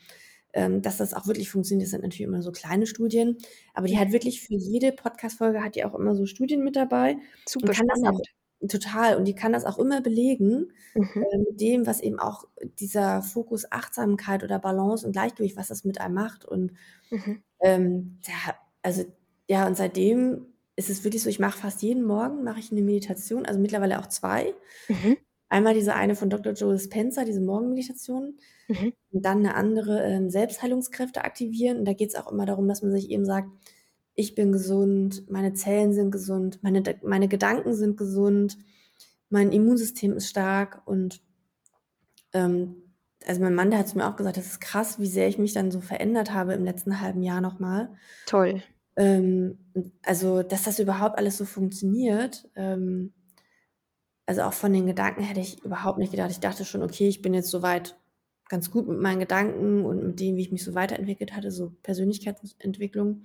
ähm, 0.54 0.82
dass 0.82 0.98
das 0.98 1.14
auch 1.14 1.26
wirklich 1.28 1.50
funktioniert. 1.50 1.86
Das 1.88 1.92
sind 1.92 2.02
natürlich 2.02 2.22
immer 2.28 2.42
so 2.42 2.52
kleine 2.52 2.86
Studien, 2.88 3.38
aber 3.74 3.88
die 3.88 3.98
hat 3.98 4.12
Mhm. 4.12 4.14
wirklich 4.14 4.42
für 4.42 4.54
jede 4.56 4.92
Podcast-Folge 4.92 5.62
hat 5.64 5.76
die 5.76 5.84
auch 5.86 5.94
immer 5.96 6.14
so 6.16 6.26
Studien 6.26 6.64
mit 6.64 6.76
dabei 6.76 7.18
und 7.62 7.70
Super 7.70 7.74
kann 7.74 7.86
das 7.88 8.02
auch 8.04 8.18
spannend. 8.18 8.28
Total, 8.68 9.16
und 9.16 9.26
die 9.26 9.34
kann 9.34 9.52
das 9.52 9.64
auch 9.66 9.78
immer 9.78 10.00
belegen, 10.00 10.72
Mhm. 10.96 11.24
äh, 11.32 11.38
mit 11.38 11.60
dem, 11.60 11.86
was 11.86 12.00
eben 12.00 12.18
auch 12.20 12.46
dieser 12.80 13.22
Fokus 13.22 13.70
Achtsamkeit 13.72 14.44
oder 14.44 14.58
Balance 14.60 15.06
und 15.06 15.12
Gleichgewicht, 15.12 15.56
was 15.56 15.68
das 15.68 15.84
mit 15.84 16.00
einem 16.00 16.14
macht. 16.14 16.44
Und, 16.44 16.72
Mhm. 17.12 17.44
ähm, 17.60 18.20
da 18.26 18.56
also, 18.82 19.04
ja, 19.50 19.66
und 19.68 19.76
seitdem 19.76 20.46
ist 20.76 20.90
es 20.90 21.04
wirklich 21.04 21.22
so, 21.24 21.30
ich 21.30 21.40
mache 21.40 21.58
fast 21.58 21.82
jeden 21.82 22.04
Morgen 22.04 22.44
mache 22.44 22.60
ich 22.60 22.72
'ne 22.72 22.82
Meditation, 22.82 23.46
also, 23.46 23.60
mittlerweile 23.60 24.00
auch 24.00 24.08
2. 24.08 24.54
Mhm. 24.90 25.24
Einmal 25.50 25.74
diese 25.74 25.94
eine 25.96 26.16
von 26.16 26.30
Dr. 26.30 26.54
Joe 26.54 26.72
Dispenza, 26.74 27.24
diese 27.26 27.40
Morgenmeditation 27.42 28.36
Mhm. 28.68 28.94
und 29.12 29.24
dann 29.26 29.42
'ne 29.42 29.54
andere, 29.56 30.02
ähm, 30.04 30.30
Selbstheilungskräfte 30.30 31.24
aktivieren. 31.24 31.78
Und 31.80 31.86
da 31.86 31.94
geht's 31.94 32.16
auch 32.16 32.32
immer 32.32 32.46
darum, 32.46 32.68
dass 32.68 32.82
man 32.82 32.92
sich 32.92 33.10
eben 33.10 33.24
sagt: 33.26 33.48
„Ich 34.16 34.34
bin 34.36 34.52
gesund, 34.52 35.28
meine 35.28 35.54
Zellen 35.54 35.92
sind 35.92 36.10
gesund, 36.12 36.60
meine 36.62 36.82
meine 37.02 37.26
Gedanken 37.28 37.74
sind 37.74 37.96
gesund, 37.96 38.56
mein 39.28 39.50
Immunsystem 39.52 40.12
ist 40.16 40.28
stark.“ 40.30 40.82
Und 40.86 41.20
ähm, 42.32 42.76
also, 43.26 43.40
mein 43.42 43.54
Mann, 43.54 43.70
der 43.70 43.78
hat 43.78 43.88
zu 43.88 43.96
mir 43.96 44.06
auch 44.08 44.16
gesagt: 44.16 44.36
„Das 44.36 44.46
ist 44.46 44.60
krass, 44.60 44.98
wie 44.98 45.06
sehr 45.06 45.28
ich 45.28 45.38
mich 45.38 45.52
dann 45.54 45.70
so 45.70 45.80
verändert 45.80 46.32
habe 46.32 46.52
im 46.54 46.64
letzten 46.64 47.00
1/2 47.00 47.22
Jahr 47.22 47.40
noch 47.40 47.58
mal.“ 47.58 47.90
Toll. 48.26 48.62
Ähm, 48.96 49.58
hm, 49.74 49.92
also, 50.04 50.42
dass 50.42 50.64
das 50.64 50.78
überhaupt 50.78 51.18
alles 51.18 51.38
so 51.38 51.44
funktioniert, 51.44 52.48
ähm 52.56 53.12
also, 54.28 54.42
auch 54.42 54.52
von 54.54 54.72
den 54.72 54.86
Gedanken 54.86 55.22
hätte 55.22 55.40
ich 55.40 55.62
überhaupt 55.64 55.98
nicht 55.98 56.10
gedacht. 56.12 56.30
Ich 56.30 56.40
dachte 56.40 56.64
schon: 56.64 56.82
„Okay, 56.82 57.08
ich 57.08 57.20
bin 57.22 57.34
jetzt 57.34 57.50
so 57.50 57.62
weit 57.62 57.96
ganz 58.48 58.70
gut 58.70 58.88
mit 58.88 58.98
meinen 58.98 59.20
Gedanken 59.20 59.84
und 59.84 60.02
mit 60.06 60.20
dem, 60.20 60.36
wie 60.36 60.42
ich 60.42 60.52
mich 60.52 60.64
so 60.64 60.74
weiterentwickelt 60.74 61.34
hatte, 61.36 61.50
so 61.50 61.72
Persönlichkeitsentwicklung.“ 61.82 63.24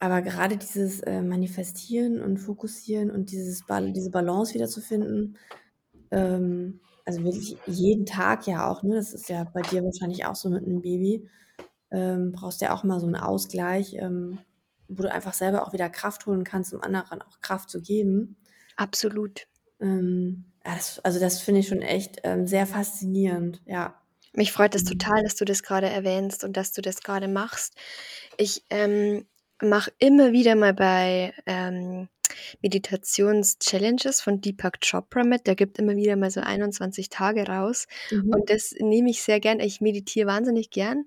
Aber 0.00 0.22
gerade 0.22 0.56
dieses, 0.58 1.00
äh, 1.02 1.22
Manifestieren 1.22 2.20
und 2.22 2.38
Fokussieren 2.38 3.10
und 3.10 3.30
dieses 3.32 3.64
Bal 3.66 3.92
diese 3.92 4.10
Balance 4.10 4.54
wiederzufinden, 4.54 5.36
ähm, 6.12 6.80
also 7.06 7.24
wirklich 7.24 7.62
jeden 7.66 8.06
Tag 8.06 8.46
ja 8.48 8.70
auch, 8.70 8.82
ne? 8.84 8.96
Das 8.96 9.14
ist 9.14 9.28
ja 9.30 9.44
bei 9.44 9.62
dir 9.62 9.82
wahrscheinlich 9.84 10.26
auch 10.26 10.36
so 10.36 10.50
mit 10.50 10.66
'nem 10.66 10.82
Baby. 10.82 11.28
Ähm, 11.92 12.32
brauchst 12.32 12.60
ja 12.62 12.74
auch 12.74 12.84
mal 12.84 13.00
so 13.00 13.06
'n 13.08 13.16
Ausgleich, 13.16 13.94
ähm, 13.96 14.44
wo 14.88 15.02
du 15.04 15.12
einfach 15.12 15.34
selber 15.34 15.66
auch 15.66 15.72
wieder 15.74 15.90
Kraft 15.90 16.26
holen 16.26 16.44
kannst, 16.44 16.74
um 16.74 16.82
anderen 16.82 17.22
auch 17.22 17.40
Kraft 17.42 17.70
zu 17.70 17.82
geben. 17.82 18.36
Absolut. 18.78 19.48
Ähm, 19.80 20.52
ja, 20.64 20.74
das 20.74 20.98
also, 21.00 21.20
das 21.20 21.40
finde 21.40 21.60
ich 21.60 21.68
schon 21.68 21.82
echt, 21.82 22.18
ähm, 22.24 22.46
sehr 22.46 22.66
faszinierend, 22.66 23.62
ja. 23.66 24.00
Mich 24.34 24.52
freut 24.52 24.74
es 24.74 24.84
Mhm. 24.84 24.84
total, 24.84 25.22
dass 25.22 25.36
du 25.36 25.44
das 25.44 25.62
grade 25.62 25.88
erwähnst 25.88 26.44
und 26.44 26.56
dass 26.56 26.72
du 26.72 26.82
das 26.82 27.02
grade 27.02 27.28
machst. 27.28 27.74
Ich, 28.36 28.64
ähm, 28.70 29.26
mache 29.62 29.92
immer 29.98 30.32
wieder 30.32 30.54
mal 30.56 30.74
bei, 30.74 31.34
ähm, 31.46 32.08
Meditations-Challenges 32.62 34.20
von 34.20 34.40
Deepak 34.40 34.80
Chopra 34.80 35.24
mit. 35.24 35.46
Der 35.46 35.56
gibt 35.56 35.78
immer 35.78 35.96
wieder 35.96 36.16
mal 36.16 36.30
so 36.30 36.40
21 36.40 37.08
Tage 37.10 37.46
raus 37.46 37.86
Mhm. 38.10 38.30
und 38.34 38.50
das 38.50 38.72
nehme 38.78 39.10
ich 39.10 39.22
sehr 39.22 39.40
gern. 39.40 39.60
Ich 39.60 39.80
meditiere 39.80 40.26
wahnsinnig 40.28 40.70
gern 40.70 41.06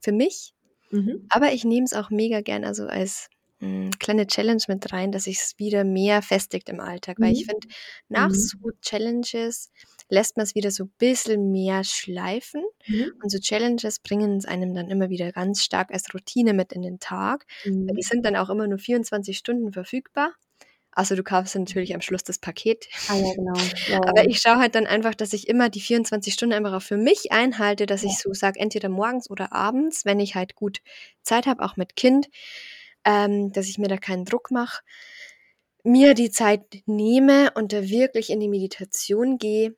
für 0.00 0.12
mich, 0.12 0.54
Mhm. 0.90 1.26
aber 1.30 1.52
ich 1.52 1.64
nehme 1.64 1.84
es 1.86 1.94
auch 1.94 2.10
mega 2.10 2.40
gern, 2.42 2.64
also, 2.64 2.86
als, 2.86 3.28
kleine 3.98 4.26
Challenge 4.26 4.62
mit 4.68 4.92
rein, 4.92 5.12
dass 5.12 5.24
sich's 5.24 5.54
wieder 5.58 5.84
mehr 5.84 6.22
festigt 6.22 6.68
im 6.68 6.80
Alltag, 6.80 7.18
weil 7.20 7.32
ich 7.32 7.44
Mhm. 7.44 7.46
finde, 7.46 7.66
nach 8.08 8.34
Mhm. 8.34 8.34
so 8.34 8.58
Challenges 8.82 9.70
lässt 10.08 10.36
man's 10.36 10.54
wieder 10.54 10.70
so 10.70 10.86
bisschen 10.98 11.50
mehr 11.52 11.84
schleifen 11.84 12.64
Mhm. 12.88 13.22
und 13.22 13.30
so 13.30 13.38
Challenges 13.38 14.00
bringen's 14.00 14.44
einem 14.46 14.74
dann 14.74 14.88
immer 14.90 15.10
wieder 15.10 15.32
ganz 15.32 15.62
stark 15.64 15.92
als 15.92 16.12
Routine 16.14 16.52
mit 16.54 16.72
in 16.72 16.82
den 16.82 16.98
Tag, 17.00 17.46
weil 17.86 17.94
die 17.96 18.02
Mhm. 18.02 18.06
sind 18.06 18.24
dann 18.26 18.36
auch 18.36 18.50
immer 18.50 18.66
nur 18.68 18.78
24 18.78 19.38
Stunden 19.38 19.72
verfügbar. 19.72 20.34
Außer 20.94 21.16
du 21.16 21.22
kaufst 21.24 21.56
natürlich 21.56 21.94
am 21.94 22.02
Schluss 22.02 22.24
das 22.24 22.38
Paket. 22.38 22.88
Ah 23.08 23.16
ja, 23.18 23.32
genau. 23.34 23.70
Ja, 23.86 23.98
Aber 24.06 24.28
ich 24.28 24.40
schaue 24.40 24.58
halt 24.58 24.74
dann 24.74 24.86
einfach, 24.86 25.14
dass 25.14 25.32
ich 25.32 25.48
immer 25.48 25.68
die 25.70 25.80
24 25.80 26.34
Stunden 26.34 26.54
einfach 26.54 26.74
auch 26.74 26.82
für 26.82 26.96
mich 26.98 27.32
einhalte, 27.32 27.86
dass 27.86 28.02
Ja. 28.02 28.12
ich 28.12 28.18
so 28.20 28.32
sage, 28.34 28.60
entweder 28.60 28.88
morgens 28.90 29.30
oder 29.30 29.52
abends, 29.52 30.04
wenn 30.04 30.20
ich 30.20 30.34
halt 30.34 30.54
gut 30.56 30.80
Zeit 31.22 31.46
habe, 31.46 31.64
auch 31.64 31.76
mit 31.76 31.96
Kind, 31.96 32.28
ähm, 33.04 33.52
dass 33.52 33.68
ich 33.68 33.78
mir 33.78 33.88
da 33.88 33.96
keinen 33.98 34.24
Druck 34.24 34.50
mache, 34.50 34.82
mir 35.84 36.14
die 36.14 36.30
Zeit 36.30 36.62
nehme 36.86 37.52
und 37.54 37.72
da 37.72 37.88
wirklich 37.88 38.30
in 38.30 38.40
die 38.40 38.48
Meditation 38.48 39.38
gehe 39.38 39.76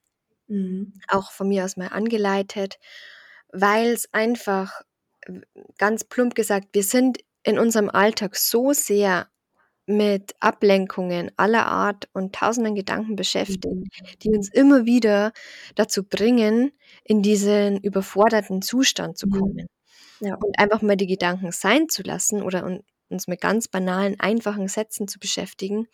Mhm. 0.49 0.93
auch 1.09 1.33
von 1.33 1.49
mir 1.49 1.65
aus 1.65 1.77
mal 1.77 1.89
angeleitet, 1.89 2.79
weil's 3.53 4.09
einfach, 4.13 4.83
w 5.27 5.41
ganz 5.79 6.05
plump 6.05 6.35
gesagt, 6.35 6.69
wir 6.73 6.83
sind 6.83 7.19
in 7.45 7.59
unserem 7.59 7.91
Alltag 7.91 8.37
so 8.37 8.73
sehr 8.73 9.29
mit 9.87 10.35
Ablenkungen 10.41 11.33
aller 11.37 11.67
Art 11.67 12.09
und 12.15 12.35
tausenden 12.35 12.75
Gedanken 12.77 13.17
beschäftigt, 13.17 13.65
Mhm. 13.65 13.85
die 14.23 14.31
uns 14.31 14.49
immer 14.51 14.87
wieder 14.87 15.33
dazu 15.77 16.05
bringen, 16.05 16.73
in 17.05 17.23
diesen 17.23 17.79
überforderten 17.81 18.63
Zustand 18.63 19.19
zu 19.19 19.27
Mhm. 19.27 19.31
kommen. 19.31 19.67
Ja. 20.21 20.39
Und 20.41 20.59
einfach 20.59 20.83
mal 20.83 20.97
die 20.97 21.07
Gedanken 21.09 21.53
sein 21.53 21.89
zu 21.89 22.03
lassen 22.03 22.43
oder 22.43 22.65
uns 23.11 23.27
mit 23.29 23.41
ganz 23.41 23.69
banalen, 23.69 24.19
einfachen 24.21 24.69
Sätzen 24.69 25.09
zu 25.09 25.19
beschäftigen, 25.19 25.89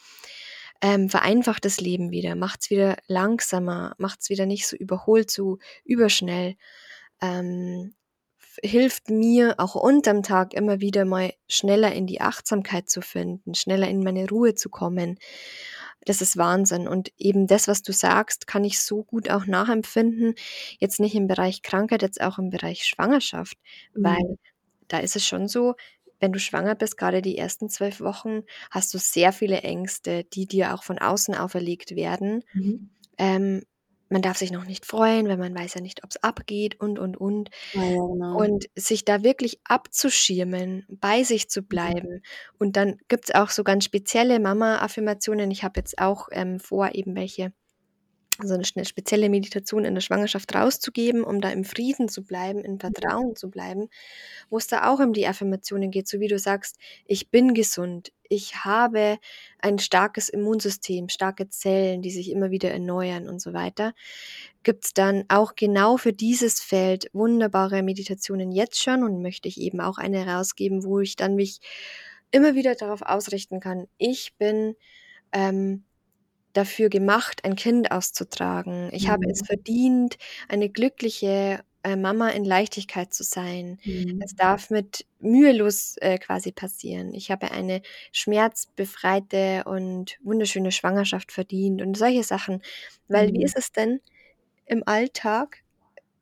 ähm, 0.83 1.09
vereinfacht 1.11 1.65
das 1.65 1.81
Leben 1.81 2.11
wieder, 2.11 2.35
macht's 2.37 2.71
wieder 2.71 2.97
langsamer, 3.07 3.95
macht's 3.99 4.31
wieder 4.31 4.47
nicht 4.47 4.67
so 4.67 4.77
überholt, 4.77 5.31
so 5.31 5.59
überschnell, 5.85 6.57
ähm, 7.23 7.95
hilft 8.63 9.11
mir 9.11 9.55
auch 9.59 9.75
unterm 9.77 10.23
Tag 10.23 10.55
immer 10.55 10.81
wieder 10.81 11.05
mal 11.05 11.33
schneller 11.49 11.93
in 11.93 12.07
die 12.07 12.21
Achtsamkeit 12.21 12.89
zu 12.91 13.03
finden, 13.03 13.55
schneller 13.55 13.89
in 13.89 14.03
meine 14.03 14.29
Ruhe 14.29 14.55
zu 14.55 14.71
kommen. 14.71 15.19
Das 16.07 16.23
ist 16.23 16.37
Wahnsinn 16.39 16.89
und 16.89 17.13
eben 17.19 17.47
das, 17.47 17.69
was 17.69 17.83
du 17.83 17.93
sagst, 17.93 18.47
kann 18.47 18.65
ich 18.65 18.81
so 18.81 19.05
gut 19.05 19.31
auch 19.31 19.47
nachempfinden, 19.47 20.35
jetzt 20.79 20.99
nicht 21.01 21.15
im 21.15 21.27
Bereich 21.29 21.63
Krankheit, 21.63 22.03
jetzt 22.03 22.21
auch 22.23 22.39
im 22.39 22.51
Bereich 22.51 22.85
Schwangerschaft, 22.85 23.59
Mhm. 23.95 24.05
weil 24.05 24.39
da 24.89 24.99
ist 24.99 25.17
es 25.17 25.27
schon 25.27 25.49
so, 25.49 25.75
wenn 26.21 26.33
du 26.33 26.39
schwanger 26.39 26.75
bist, 26.75 26.97
grade 26.97 27.23
die 27.23 27.39
ersten 27.39 27.69
12 27.69 28.01
Wochen, 28.01 28.43
hast 28.71 28.95
du 28.95 28.99
sehr 28.99 29.33
viele 29.33 29.63
Ängste, 29.63 30.25
die 30.25 30.47
dir 30.47 30.75
auch 30.75 30.85
von 30.85 30.99
außen 30.99 31.35
auferlegt 31.35 31.97
werden. 31.97 32.45
Mhm. 32.53 32.91
Ähm, 33.19 33.63
man 34.09 34.23
darf 34.23 34.39
sich 34.39 34.51
noch 34.51 34.65
nicht 34.65 34.87
freuen, 34.87 35.29
weil 35.29 35.37
man 35.37 35.55
weiß 35.55 35.75
ja 35.75 35.81
nicht, 35.81 36.03
ob's 36.05 36.17
abgeht 36.19 36.81
und, 36.81 36.99
und, 36.99 37.17
und. 37.17 37.51
Ja, 37.73 37.83
genau. 37.83 38.37
Und 38.37 38.67
sich 38.77 39.05
da 39.05 39.23
wirklich 39.23 39.61
abzuschirmen, 39.65 40.87
bei 40.89 41.23
sich 41.25 41.49
zu 41.49 41.63
Mhm. 41.63 41.67
bleiben 41.69 42.23
und 42.59 42.77
dann 42.77 42.99
gibt's 43.09 43.33
auch 43.35 43.51
so 43.51 43.65
ganz 43.65 43.85
spezielle 43.85 44.41
Mama-Affirmationen. 44.41 45.51
Ich 45.51 45.63
habe 45.65 45.81
jetzt 45.81 45.99
auch, 45.99 46.29
ähm, 46.33 46.59
vor, 46.61 46.95
eben 46.95 47.15
welche 47.17 47.53
so 48.47 48.57
'ne 48.57 48.65
schn 48.65 48.85
spezielle 48.85 49.29
Meditation 49.31 49.85
in 49.85 49.95
der 49.95 50.01
Schwangerschaft 50.03 50.55
rauszugeben, 50.55 51.25
um 51.25 51.41
da 51.41 51.51
im 51.51 51.65
Frieden 51.65 52.09
zu 52.09 52.25
bleiben, 52.25 52.61
im 52.65 52.81
Mhm. 52.89 53.11
Vertrauen 53.11 53.37
zu 53.37 53.51
bleiben, 53.51 53.89
wo's 54.51 54.67
da 54.69 54.91
auch 54.91 55.01
um 55.01 55.13
die 55.15 55.27
Affirmationen 55.29 55.91
geht, 55.91 56.09
so 56.09 56.21
wie 56.21 56.29
du 56.29 56.39
sagst: 56.39 56.79
„Ich 57.07 57.31
bin 57.31 57.55
gesund. 57.55 58.13
Ich 58.29 58.65
habe 58.65 59.19
ein 59.61 59.79
starkes 59.81 60.29
Immunsystem, 60.31 61.09
starke 61.11 61.49
Zellen, 61.51 62.03
die 62.03 62.11
sich 62.13 62.31
immer 62.31 62.51
wieder 62.53 62.71
erneuern“, 62.71 63.29
und 63.29 63.41
so 63.43 63.53
weiter. 63.55 63.93
Gibt's 64.65 64.95
dann 64.95 65.25
auch 65.29 65.55
genau 65.57 65.97
für 65.99 66.13
dieses 66.15 66.61
Feld 66.61 67.09
wunderbare 67.15 67.83
Meditationen 67.83 68.53
jetzt 68.53 68.83
schon 68.83 69.03
und 69.05 69.23
möchte 69.23 69.49
ich 69.49 69.61
eben 69.61 69.81
auch 69.81 69.99
eine 69.99 70.27
rausgeben, 70.27 70.85
wo 70.85 71.01
ich 71.01 71.17
dann 71.17 71.35
mich 71.37 71.61
immer 72.33 72.55
wieder 72.57 72.75
darauf 72.77 73.03
ausrichten 73.03 73.61
kann: 73.61 73.87
„Ich 73.99 74.35
bin, 74.39 74.77
ähm, 75.33 75.85
dafür 76.53 76.89
gemacht, 76.89 77.45
ein 77.45 77.57
Kind 77.57 77.91
auszutragen. 77.93 78.91
Ich 78.93 79.09
habe 79.09 79.27
es 79.31 79.41
Mhm. 79.41 79.47
verdient, 79.47 80.19
eine 80.49 80.69
glückliche, 80.71 81.61
äh, 81.83 81.97
Mama 81.97 82.29
in 82.31 82.45
Leichtigkeit 82.45 83.15
zu 83.15 83.23
sein. 83.25 83.79
Es 84.19 84.35
Mhm. 84.35 84.37
darf 84.37 84.71
mit 84.71 85.07
mühelos, 85.21 85.97
äh, 86.01 86.19
quasi 86.19 86.53
passieren. 86.53 87.15
Ich 87.15 87.31
habe 87.31 87.51
eine 87.53 87.83
schmerzbefreite 88.13 89.65
und 89.67 90.19
wunderschöne 90.23 90.73
Schwangerschaft 90.73 91.33
verdient“, 91.33 91.83
und 91.83 91.97
solche 91.97 92.25
Sachen. 92.25 92.63
Weil 93.09 93.33
wie 93.33 93.43
Mhm. 93.43 93.45
ist 93.45 93.57
es 93.57 93.73
denn 93.73 94.01
im 94.67 94.83
Alltag? 94.87 95.63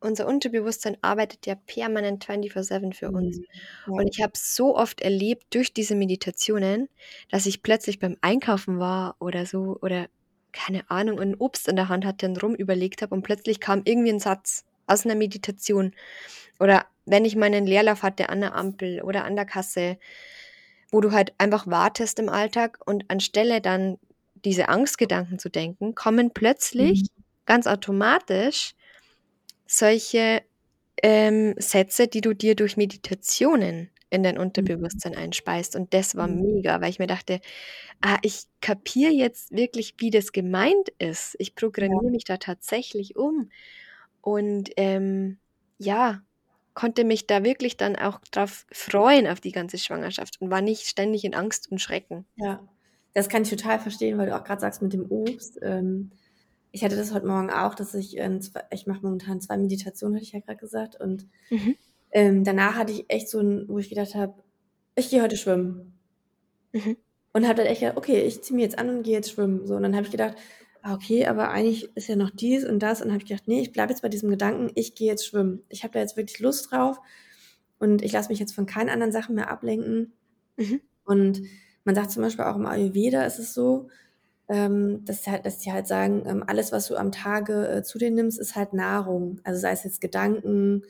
Unser 0.00 0.26
Unterbewusstsein 0.28 0.98
arbeitet 1.02 1.46
ja 1.46 1.56
permanent 1.56 2.24
24/7 2.24 2.92
für 2.94 3.10
uns. 3.12 3.40
Mhm. 3.40 3.68
Ja. 3.86 3.98
Und 3.98 4.08
ich 4.16 4.22
habe 4.22 4.32
es 4.34 4.56
so 4.56 4.76
oft 4.76 5.00
erlebt 5.02 5.54
durch 5.54 5.72
diese 5.74 5.94
Meditationen, 5.96 6.88
dass 7.30 7.46
ich 7.46 7.62
plötzlich 7.62 7.98
beim 8.00 8.16
Einkaufen 8.22 8.78
war 8.80 9.16
oder 9.20 9.46
so 9.46 9.78
oder 9.82 10.08
keine 10.52 10.90
Ahnung, 10.90 11.18
und 11.18 11.36
Obst 11.40 11.68
in 11.68 11.76
der 11.76 11.88
Hand 11.88 12.04
hatte 12.06 12.26
und 12.26 12.42
rumüberlegt 12.42 13.02
habe 13.02 13.14
und 13.14 13.22
plötzlich 13.22 13.60
kam 13.60 13.82
irgendwie 13.84 14.10
'n 14.10 14.20
Satz 14.20 14.64
aus 14.86 15.04
'ner 15.04 15.14
Meditation. 15.16 15.94
Oder 16.60 16.86
wenn 17.06 17.24
ich 17.26 17.36
meinen 17.36 17.66
Leerlauf 17.66 18.02
hatte 18.04 18.28
an 18.30 18.40
'ner 18.40 18.54
Ampel 18.54 19.02
oder 19.02 19.24
an 19.24 19.36
der 19.36 19.46
Kasse, 19.46 19.98
wo 20.92 21.00
du 21.02 21.12
halt 21.12 21.34
einfach 21.38 21.66
wartest 21.68 22.18
im 22.20 22.28
Alltag 22.30 22.78
und 22.86 23.10
anstelle 23.10 23.60
dann 23.62 23.98
diese 24.44 24.68
Angstgedanken 24.70 25.38
zu 25.40 25.50
denken, 25.50 25.94
kommen 25.96 26.32
plötzlich 26.34 27.02
Mhm. 27.02 27.24
ganz 27.46 27.66
automatisch 27.68 28.74
solche, 29.68 30.42
ähm, 31.02 31.54
Sätze, 31.58 32.08
die 32.08 32.20
du 32.22 32.34
dir 32.34 32.56
durch 32.56 32.76
Meditationen 32.78 33.90
in 34.10 34.22
dein 34.22 34.38
Mhm. 34.56 34.88
Unterbewusstsein 34.92 35.16
einspeist. 35.16 35.76
Und 35.76 35.94
das 35.94 36.16
war 36.16 36.26
Mhm. 36.26 36.48
mega, 36.52 36.80
weil 36.80 36.90
ich 36.90 36.98
mir 36.98 37.06
dachte: 37.08 37.40
„Ah, 38.02 38.18
ich 38.22 38.44
kapiere 38.62 39.12
jetzt 39.12 39.52
wirklich, 39.52 39.94
wie 39.98 40.10
das 40.10 40.32
gemeint 40.32 40.90
ist. 40.98 41.36
Ich 41.40 41.54
Ja. 41.86 41.94
programmiere 41.94 42.10
mich 42.12 42.24
da 42.24 42.38
tatsächlich 42.38 43.16
um.“ 43.16 43.50
Und, 44.22 44.70
ähm, 44.76 45.40
ja, 45.78 46.22
konnte 46.74 47.04
mich 47.04 47.26
da 47.26 47.44
wirklich 47.44 47.76
dann 47.76 47.96
auch 47.96 48.20
drauf 48.32 48.66
freuen 48.72 49.26
auf 49.28 49.40
die 49.40 49.52
ganze 49.52 49.78
Schwangerschaft 49.78 50.40
und 50.40 50.50
war 50.50 50.62
nicht 50.62 50.86
ständig 50.88 51.24
in 51.24 51.34
Angst 51.34 51.70
und 51.72 51.80
Schrecken. 51.80 52.26
Ja, 52.36 52.68
das 53.14 53.28
kann 53.28 53.42
ich 53.42 53.50
total 53.50 53.80
verstehen, 53.80 54.18
weil 54.18 54.26
du 54.26 54.36
auch 54.36 54.44
grad 54.44 54.60
sagst 54.60 54.82
mit 54.82 54.92
dem 54.92 55.10
Obst. 55.10 55.58
Ähm, 55.62 56.10
ich 56.72 56.84
hatte 56.84 56.96
das 56.96 57.12
heute 57.14 57.26
Morgen 57.26 57.50
auch, 57.50 57.74
dass 57.74 57.94
ich, 57.94 58.16
ähm, 58.18 58.40
ich 58.70 58.86
mache 58.86 59.02
momentan 59.02 59.40
2 59.40 59.56
Meditationen, 59.58 60.16
hatte 60.16 60.24
ich 60.24 60.32
ja 60.32 60.40
grad 60.40 60.58
gesagt. 60.58 61.00
Und, 61.00 61.26
Mhm. 61.50 61.78
Ähm, 62.12 62.44
danach 62.44 62.76
hatte 62.76 62.92
ich 62.92 63.06
echt 63.08 63.28
so 63.30 63.38
'n 63.40 63.66
wo 63.68 63.78
ich 63.78 63.88
gedacht 63.90 64.14
habe: 64.14 64.34
„Ich 64.96 65.10
gehe 65.10 65.22
heute 65.22 65.36
schwimmen.“ 65.36 65.98
Mhm. 66.72 66.96
Und 67.34 67.44
habe 67.46 67.56
dann 67.56 67.66
echt 67.66 67.80
gedacht: 67.80 67.96
„Okay, 67.98 68.22
ich 68.22 68.42
ziehe 68.42 68.56
mich 68.56 68.64
jetzt 68.64 68.78
an 68.78 68.90
und 68.90 69.02
gehe 69.04 69.14
jetzt 69.14 69.30
schwimmen.“ 69.32 69.66
So, 69.66 69.76
und 69.76 69.82
dann 69.84 69.94
habe 69.96 70.04
ich 70.06 70.12
gedacht: 70.12 70.36
„Ah, 70.82 70.94
okay, 70.94 71.26
aber 71.26 71.50
eigentlich 71.50 71.90
ist 71.96 72.08
ja 72.08 72.16
noch 72.16 72.30
dies 72.30 72.64
und 72.64 72.80
das.“ 72.80 73.02
Und 73.02 73.10
habe 73.12 73.18
ich 73.22 73.28
gedacht: 73.28 73.48
„Ne, 73.48 73.60
ich 73.62 73.72
bleibe 73.72 73.92
jetzt 73.92 74.02
bei 74.02 74.08
diesem 74.10 74.30
Gedanken, 74.30 74.70
ich 74.76 74.94
gehe 74.94 75.08
jetzt 75.08 75.26
schwimmen. 75.26 75.62
Ich 75.68 75.82
habe 75.84 75.92
da 75.94 76.00
jetzt 76.00 76.16
wirklich 76.16 76.40
Lust 76.40 76.72
drauf 76.72 77.00
und 77.78 78.02
ich 78.02 78.12
lasse 78.12 78.30
mich 78.30 78.38
jetzt 78.40 78.54
von 78.54 78.66
keinen 78.66 78.90
anderen 78.90 79.12
Sachen 79.12 79.34
mehr 79.36 79.50
ablenken.“ 79.50 80.12
Mhm. 80.56 80.80
Und 81.04 81.42
man 81.84 81.94
sagt 81.94 82.10
zum 82.12 82.22
Beispiel 82.22 82.44
auch 82.46 82.56
im 82.56 82.66
Ayurveda 82.66 83.24
ist 83.24 83.38
es 83.38 83.54
so, 83.54 83.88
ähm, 84.48 85.04
dass 85.06 85.24
sie 85.24 85.30
halt 85.32 85.46
dass 85.46 85.58
die 85.60 85.72
halt 85.72 85.86
sagen, 85.88 86.24
ähm, 86.26 86.44
alles, 86.46 86.72
was 86.72 86.88
du 86.88 86.96
am 86.96 87.12
Tage, 87.12 87.68
äh, 87.68 87.82
zu 87.84 87.98
dir 87.98 88.10
nimmst, 88.12 88.38
ist 88.40 88.56
halt 88.56 88.74
Nahrung. 88.74 89.40
Also, 89.44 89.60
sei 89.60 89.72
es 89.72 89.84
jetzt 89.84 90.00
Gedanken, 90.02 90.84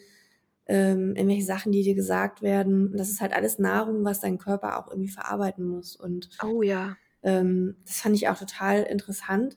ähm, 0.68 1.16
irgendwelche 1.16 1.44
Sachen, 1.44 1.72
die 1.72 1.82
dir 1.82 1.94
gesagt 1.94 2.42
werden. 2.42 2.92
Das 2.96 3.10
ist 3.10 3.20
halt 3.20 3.34
alles 3.34 3.58
Nahrung, 3.58 4.04
was 4.04 4.20
dein 4.20 4.38
Körper 4.38 4.78
auch 4.78 4.88
irgendwie 4.90 5.08
verarbeiten 5.10 5.66
muss. 5.66 5.96
Und 5.96 6.30
Oh 6.42 6.62
ja. 6.62 6.96
ähm, 7.22 7.76
das 7.86 8.00
fand 8.00 8.16
ich 8.16 8.28
auch 8.28 8.38
total 8.38 8.82
interessant. 8.84 9.56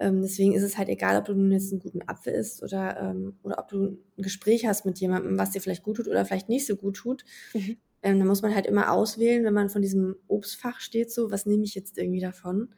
Ähm, 0.00 0.22
deswegen 0.22 0.54
ist 0.54 0.62
es 0.62 0.78
halt 0.78 0.88
egal, 0.88 1.18
ob 1.18 1.26
du 1.26 1.34
nun 1.34 1.52
jetzt 1.52 1.72
einen 1.72 1.80
guten 1.80 2.02
Apfel 2.08 2.34
isst 2.34 2.62
oder, 2.62 3.00
ähm, 3.00 3.38
oder 3.42 3.58
ob 3.58 3.68
du 3.68 3.84
ein 4.18 4.22
Gespräch 4.22 4.66
hast 4.66 4.86
mit 4.86 4.98
jemandem, 5.00 5.38
was 5.38 5.52
dir 5.52 5.60
vielleicht 5.60 5.84
gut 5.84 5.96
tut 5.98 6.08
oder 6.08 6.24
vielleicht 6.26 6.48
nicht 6.48 6.66
so 6.66 6.76
gut 6.76 6.96
tut. 6.96 7.24
Mhm. 7.54 7.76
Ähm, 8.02 8.18
da 8.18 8.24
muss 8.26 8.42
man 8.42 8.54
halt 8.54 8.66
immer 8.66 8.92
auswählen, 8.92 9.44
wenn 9.44 9.54
man 9.54 9.70
von 9.70 9.82
diesem 9.82 10.16
Obstfach 10.28 10.80
steht, 10.80 11.10
so, 11.12 11.30
was 11.30 11.46
nehme 11.46 11.64
ich 11.64 11.74
jetzt 11.74 11.98
irgendwie 11.98 12.20
davon? 12.20 12.74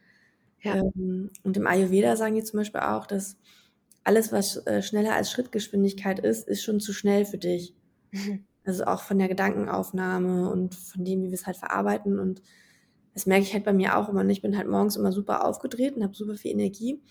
Ja. 0.59 0.73
Ähm, 0.73 1.31
und 1.43 1.57
im 1.57 1.67
Ayurveda 1.67 2.15
sagen 2.15 2.35
die 2.35 2.43
zum 2.43 2.59
Beispiel 2.59 2.81
auch, 2.81 3.07
dass 3.07 3.37
alles, 4.07 4.31
was 4.31 4.65
äh, 4.65 4.81
schneller 4.81 5.13
als 5.13 5.29
Schrittgeschwindigkeit 5.29 6.19
ist, 6.19 6.47
ist 6.47 6.63
schon 6.63 6.79
zu 6.79 6.93
schnell 6.93 7.25
für 7.25 7.37
dich. 7.37 7.75
Mhm. 8.11 8.45
Also 8.67 8.83
auch 8.83 8.99
von 8.99 9.17
der 9.17 9.29
Gedankenaufnahme 9.29 10.49
und 10.49 10.75
von 10.75 11.05
dem, 11.05 11.23
wie 11.23 11.27
wir 11.27 11.35
es 11.35 11.47
halt 11.47 11.55
verarbeiten. 11.55 12.19
Und 12.19 12.41
das 13.13 13.25
merke 13.25 13.43
ich 13.43 13.53
halt 13.53 13.63
bei 13.63 13.71
mir 13.71 13.97
auch 13.97 14.09
immer. 14.09 14.19
Und 14.19 14.29
ich 14.29 14.41
bin 14.41 14.57
halt 14.57 14.67
morgens 14.67 14.97
immer 14.97 15.13
super 15.13 15.45
aufgedreht 15.45 15.95
und 15.95 16.03
habe 16.03 16.13
super 16.13 16.35
viel 16.35 16.51
Energie. 16.51 17.01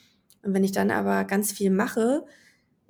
Und 0.43 0.53
wenn 0.53 0.65
ich 0.65 0.73
dann 0.73 0.91
aber 0.91 1.25
ganz 1.25 1.53
viel 1.53 1.71
mache, 1.71 2.27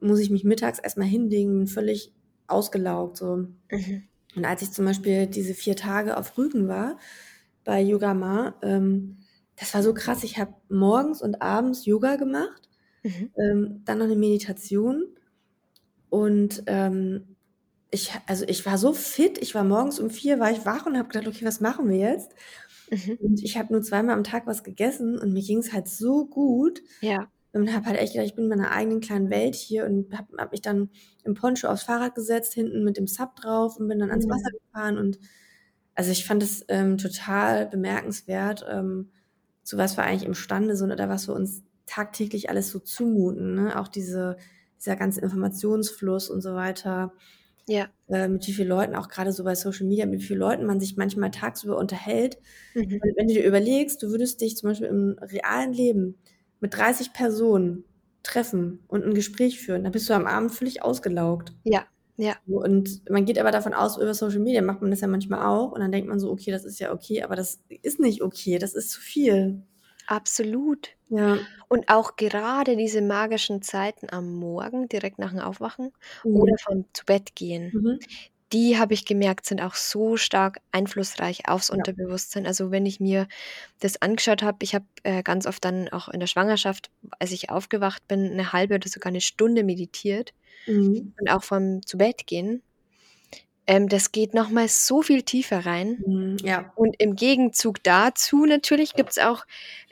muss 0.00 0.18
ich 0.18 0.30
mich 0.30 0.42
mittags 0.42 0.80
erstmal 0.80 1.06
hinlegen, 1.06 1.56
bin 1.56 1.66
völlig 1.68 2.12
ausgelaugt. 2.48 3.18
So. 3.18 3.46
Mhm. 3.70 4.08
Und 4.34 4.44
als 4.44 4.62
ich 4.62 4.72
zum 4.72 4.84
Beispiel 4.84 5.28
diese 5.28 5.54
vier 5.54 5.76
Tage 5.76 6.16
auf 6.16 6.36
Rügen 6.36 6.66
war, 6.66 6.98
bei 7.62 7.80
Yoga 7.80 8.14
Ma, 8.14 8.56
ähm, 8.62 9.18
das 9.54 9.74
war 9.74 9.84
so 9.84 9.94
krass. 9.94 10.24
Ich 10.24 10.40
habe 10.40 10.54
morgens 10.68 11.22
und 11.22 11.40
abends 11.40 11.86
Yoga 11.86 12.16
gemacht, 12.16 12.65
Mhm. 13.06 13.30
ähm, 13.38 13.82
dann 13.84 13.98
noch 13.98 14.06
eine 14.06 14.16
Meditation 14.16 15.04
und 16.08 16.62
ähm, 16.66 17.36
ich, 17.90 18.12
also 18.26 18.44
ich 18.48 18.66
war 18.66 18.78
so 18.78 18.92
fit. 18.92 19.38
Ich 19.38 19.54
war 19.54 19.64
morgens 19.64 20.00
um 20.00 20.10
vier, 20.10 20.40
war 20.40 20.50
ich 20.50 20.66
wach 20.66 20.86
und 20.86 20.96
habe 20.98 21.08
gedacht, 21.08 21.28
okay, 21.28 21.44
was 21.44 21.60
machen 21.60 21.88
wir 21.88 21.98
jetzt? 21.98 22.32
Mhm. 22.90 23.18
Und 23.18 23.42
ich 23.42 23.56
habe 23.58 23.72
nur 23.72 23.82
zweimal 23.82 24.16
am 24.16 24.24
Tag 24.24 24.46
was 24.46 24.64
gegessen 24.64 25.18
und 25.18 25.32
mir 25.32 25.42
ging 25.42 25.58
es 25.58 25.72
halt 25.72 25.88
so 25.88 26.26
gut 26.26 26.82
Ja. 27.00 27.30
und 27.52 27.72
habe 27.74 27.86
halt 27.86 27.98
echt 27.98 28.12
gedacht, 28.14 28.28
ich 28.28 28.34
bin 28.36 28.44
in 28.44 28.50
meiner 28.50 28.72
eigenen 28.72 29.00
kleinen 29.00 29.30
Welt 29.30 29.54
hier 29.54 29.86
und 29.86 30.16
habe 30.16 30.36
hab 30.38 30.52
mich 30.52 30.62
dann 30.62 30.90
im 31.24 31.34
Poncho 31.34 31.68
aufs 31.68 31.84
Fahrrad 31.84 32.14
gesetzt, 32.14 32.54
hinten 32.54 32.84
mit 32.84 32.96
dem 32.98 33.06
Sub 33.08 33.36
drauf 33.36 33.78
und 33.78 33.88
bin 33.88 33.98
dann 34.00 34.10
ans 34.10 34.26
Mhm. 34.26 34.30
Wasser 34.30 34.50
gefahren 34.52 34.98
und 34.98 35.18
also 35.94 36.10
ich 36.10 36.26
fand 36.26 36.42
es 36.42 36.64
ähm, 36.68 36.98
total 36.98 37.66
bemerkenswert, 37.66 38.64
ähm, 38.70 39.10
zu 39.62 39.78
was 39.78 39.96
wir 39.96 40.04
eigentlich 40.04 40.24
imstande 40.28 40.76
sind 40.76 40.92
oder 40.92 41.08
was 41.08 41.28
wir 41.28 41.34
uns 41.34 41.62
tagtäglich 41.87 42.51
alles 42.51 42.70
so 42.70 42.79
zumuten. 42.81 43.55
Ne? 43.55 43.79
Auch 43.81 43.88
diese, 43.88 44.37
dieser 44.81 44.96
ganze 44.96 45.20
Informationsfluss 45.22 46.31
und 46.31 46.40
so 46.42 46.55
weiter, 46.55 47.12
Ja. 47.68 47.88
äh, 48.09 48.29
mit 48.29 48.46
wie 48.46 48.53
vielen 48.53 48.68
Leuten, 48.68 48.94
auch 48.94 49.09
gerade 49.09 49.33
so 49.33 49.44
bei 49.44 49.55
Social 49.55 49.87
Media, 49.87 50.07
mit 50.07 50.20
wie 50.20 50.25
vielen 50.27 50.40
Leuten 50.40 50.66
man 50.66 50.81
sich 50.81 50.96
manchmal 50.96 51.31
tagsüber 51.31 51.77
unterhält. 51.79 52.38
Mhm. 52.75 53.01
Wenn 53.16 53.29
du 53.29 53.35
dir 53.35 53.44
überlegst, 53.46 54.03
du 54.03 54.11
würdest 54.11 54.40
dich 54.40 54.57
zum 54.57 54.70
Beispiel 54.70 54.88
im 54.88 55.16
realen 55.20 55.72
Leben 55.72 56.16
mit 56.61 56.75
30 56.77 57.12
Personen 57.12 57.85
treffen 58.22 58.81
und 58.88 59.05
ein 59.05 59.14
Gespräch 59.14 59.61
führen, 59.61 59.85
dann 59.85 59.92
bist 59.92 60.09
du 60.09 60.14
am 60.14 60.27
Abend 60.27 60.53
völlig 60.53 60.83
ausgelaugt. 60.83 61.53
Ja. 61.64 61.87
Ja. 62.18 62.37
Und 62.46 63.09
man 63.11 63.25
geht 63.27 63.38
aber 63.38 63.51
davon 63.51 63.75
aus, 63.75 63.99
über 63.99 64.14
Social 64.14 64.40
Media 64.40 64.62
macht 64.62 64.81
man 64.81 64.90
das 64.90 65.01
ja 65.03 65.07
manchmal 65.09 65.46
auch. 65.46 65.72
Und 65.72 65.81
dann 65.81 65.92
denkt 65.92 66.09
man 66.09 66.18
so, 66.20 66.31
okay, 66.31 66.51
das 66.51 66.64
ist 66.64 66.79
ja 66.81 66.92
okay, 66.92 67.22
aber 67.22 67.37
das 67.37 67.61
ist 67.83 68.01
nicht 68.01 68.22
okay, 68.22 68.59
das 68.59 68.75
ist 68.75 68.90
zu 68.90 69.01
viel. 69.01 69.62
Absolut. 70.08 70.90
Ja. 71.08 71.46
Und 71.68 71.88
auch 71.88 72.16
gerade 72.16 72.76
diese 72.76 73.02
magischen 73.02 73.60
Zeiten 73.62 74.08
am 74.10 74.34
Morgen, 74.36 74.88
direkt 74.88 75.18
nach 75.18 75.30
dem 75.30 75.40
Aufwachen 75.40 75.92
Mhm. 76.24 76.36
oder 76.36 76.54
vom 76.64 76.84
Zu-Bett-Gehen, 76.92 77.74
Mhm. 77.74 78.06
die 78.52 78.78
habe 78.78 78.94
ich 78.94 79.06
gemerkt, 79.06 79.46
sind 79.46 79.60
auch 79.62 79.74
so 79.76 80.16
stark 80.16 80.60
einflussreich 80.72 81.48
aufs 81.48 81.70
Ja. 81.72 81.76
Unterbewusstsein. 81.76 82.46
Also 82.46 82.70
wenn 82.72 82.86
ich 82.86 83.00
mir 83.00 83.28
das 83.80 84.02
angeschaut 84.02 84.42
habe, 84.42 84.58
ich 84.62 84.74
habe 84.74 84.86
äh, 85.04 85.22
ganz 85.24 85.46
oft 85.46 85.64
dann 85.64 85.88
auch 85.90 86.08
in 86.08 86.20
der 86.20 86.28
Schwangerschaft, 86.28 86.90
als 87.20 87.32
ich 87.32 87.50
aufgewacht 87.50 88.06
bin, 88.08 88.32
eine 88.32 88.52
halbe 88.52 88.76
oder 88.76 88.88
sogar 88.88 89.10
eine 89.10 89.20
Stunde 89.22 89.64
meditiert 89.64 90.32
Mhm. 90.66 91.14
und 91.20 91.30
auch 91.30 91.44
vom 91.44 91.82
Zu-Bett-Gehen. 91.86 92.62
Ähm, 93.66 93.88
das 93.88 94.12
geht 94.12 94.35
nochmal 94.35 94.68
so 94.68 95.02
viel 95.02 95.22
tiefer 95.22 95.66
rein. 95.66 96.02
Mhm. 96.07 96.37
Ja. 96.42 96.72
Und 96.76 96.94
im 96.98 97.16
Gegenzug 97.16 97.83
dazu 97.83 98.46
natürlich 98.46 98.94
gibt 98.94 99.11
es 99.11 99.18
auch 99.18 99.44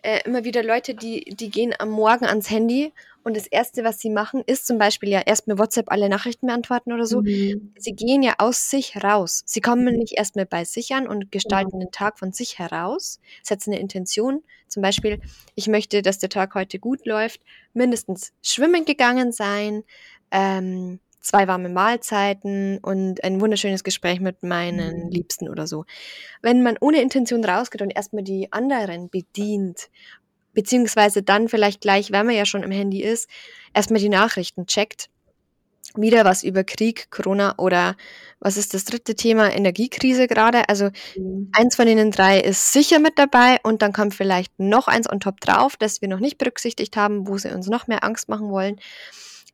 äh, 0.02 0.20
immer 0.24 0.44
wieder 0.44 0.62
Leute, 0.62 0.94
die, 0.94 1.24
die 1.24 1.50
gehen 1.50 1.74
am 1.78 1.90
Morgen 1.90 2.24
ans 2.26 2.50
Handy 2.50 2.92
und 3.24 3.36
das 3.36 3.46
Erste, 3.46 3.84
was 3.84 4.00
sie 4.00 4.10
machen, 4.10 4.42
ist 4.46 4.66
zum 4.66 4.76
Beispiel 4.76 5.08
ja 5.08 5.22
erst 5.24 5.48
mit 5.48 5.58
WhatsApp 5.58 5.90
alle 5.90 6.10
Nachrichten 6.10 6.46
beantworten 6.46 6.92
oder 6.92 7.06
so. 7.06 7.22
Mhm. 7.22 7.72
Sie 7.78 7.94
gehen 7.94 8.22
ja 8.22 8.34
aus 8.38 8.68
sich 8.68 9.02
raus. 9.02 9.42
Sie 9.46 9.62
kommen 9.62 9.96
nicht 9.96 10.18
erst 10.18 10.36
mal 10.36 10.44
bei 10.46 10.64
sich 10.64 10.92
an 10.92 11.08
und 11.08 11.20
Genau. 11.20 11.30
gestalten 11.30 11.80
den 11.80 11.90
Tag 11.90 12.18
von 12.18 12.32
sich 12.32 12.58
heraus, 12.58 13.18
setzen 13.42 13.72
eine 13.72 13.80
Intention. 13.80 14.42
Zum 14.68 14.82
Beispiel, 14.82 15.20
ich 15.54 15.68
möchte, 15.68 16.02
dass 16.02 16.18
der 16.18 16.28
Tag 16.28 16.54
heute 16.54 16.78
gut 16.78 17.06
läuft, 17.06 17.40
mindestens 17.72 18.32
schwimmen 18.42 18.84
gegangen 18.84 19.32
sein, 19.32 19.84
ähm, 20.30 21.00
zwei 21.24 21.48
warme 21.48 21.68
Mahlzeiten 21.70 22.78
und 22.78 23.24
ein 23.24 23.40
wunderschönes 23.40 23.82
Gespräch 23.82 24.20
mit 24.20 24.42
meinen 24.42 25.06
Mhm. 25.06 25.10
Liebsten 25.10 25.48
oder 25.48 25.66
so. 25.66 25.84
Wenn 26.42 26.62
man 26.62 26.76
ohne 26.80 27.00
Intention 27.02 27.44
rausgeht 27.44 27.82
und 27.82 27.90
erstmal 27.90 28.22
die 28.22 28.52
anderen 28.52 29.08
bedient, 29.10 29.88
beziehungsweise 30.52 31.22
dann 31.22 31.48
vielleicht 31.48 31.80
gleich, 31.80 32.12
wenn 32.12 32.26
man 32.26 32.34
ja 32.36 32.46
schon 32.46 32.62
im 32.62 32.70
Handy 32.70 33.02
ist, 33.02 33.28
erstmal 33.72 34.00
die 34.00 34.08
Nachrichten 34.08 34.66
checkt, 34.66 35.08
wieder 35.96 36.24
was 36.24 36.42
über 36.42 36.64
Krieg, 36.64 37.10
Corona 37.10 37.54
oder 37.58 37.96
was 38.40 38.56
ist 38.56 38.74
das 38.74 38.84
dritte 38.84 39.14
Thema, 39.14 39.52
Energiekrise 39.52 40.26
gerade. 40.26 40.68
Also 40.68 40.90
Mhm. 41.16 41.50
eins 41.52 41.76
von 41.76 41.86
den 41.86 42.10
drei 42.10 42.40
ist 42.40 42.72
sicher 42.72 42.98
mit 42.98 43.18
dabei 43.18 43.58
und 43.62 43.82
dann 43.82 43.92
kommt 43.92 44.14
vielleicht 44.14 44.58
noch 44.58 44.88
eins 44.88 45.10
on 45.10 45.20
top 45.20 45.40
drauf, 45.40 45.76
das 45.76 46.00
wir 46.00 46.08
noch 46.08 46.20
nicht 46.20 46.38
berücksichtigt 46.38 46.96
haben, 46.96 47.28
wo 47.28 47.38
sie 47.38 47.52
uns 47.52 47.68
noch 47.68 47.86
mehr 47.86 48.04
Angst 48.04 48.28
machen 48.28 48.50
wollen. 48.50 48.80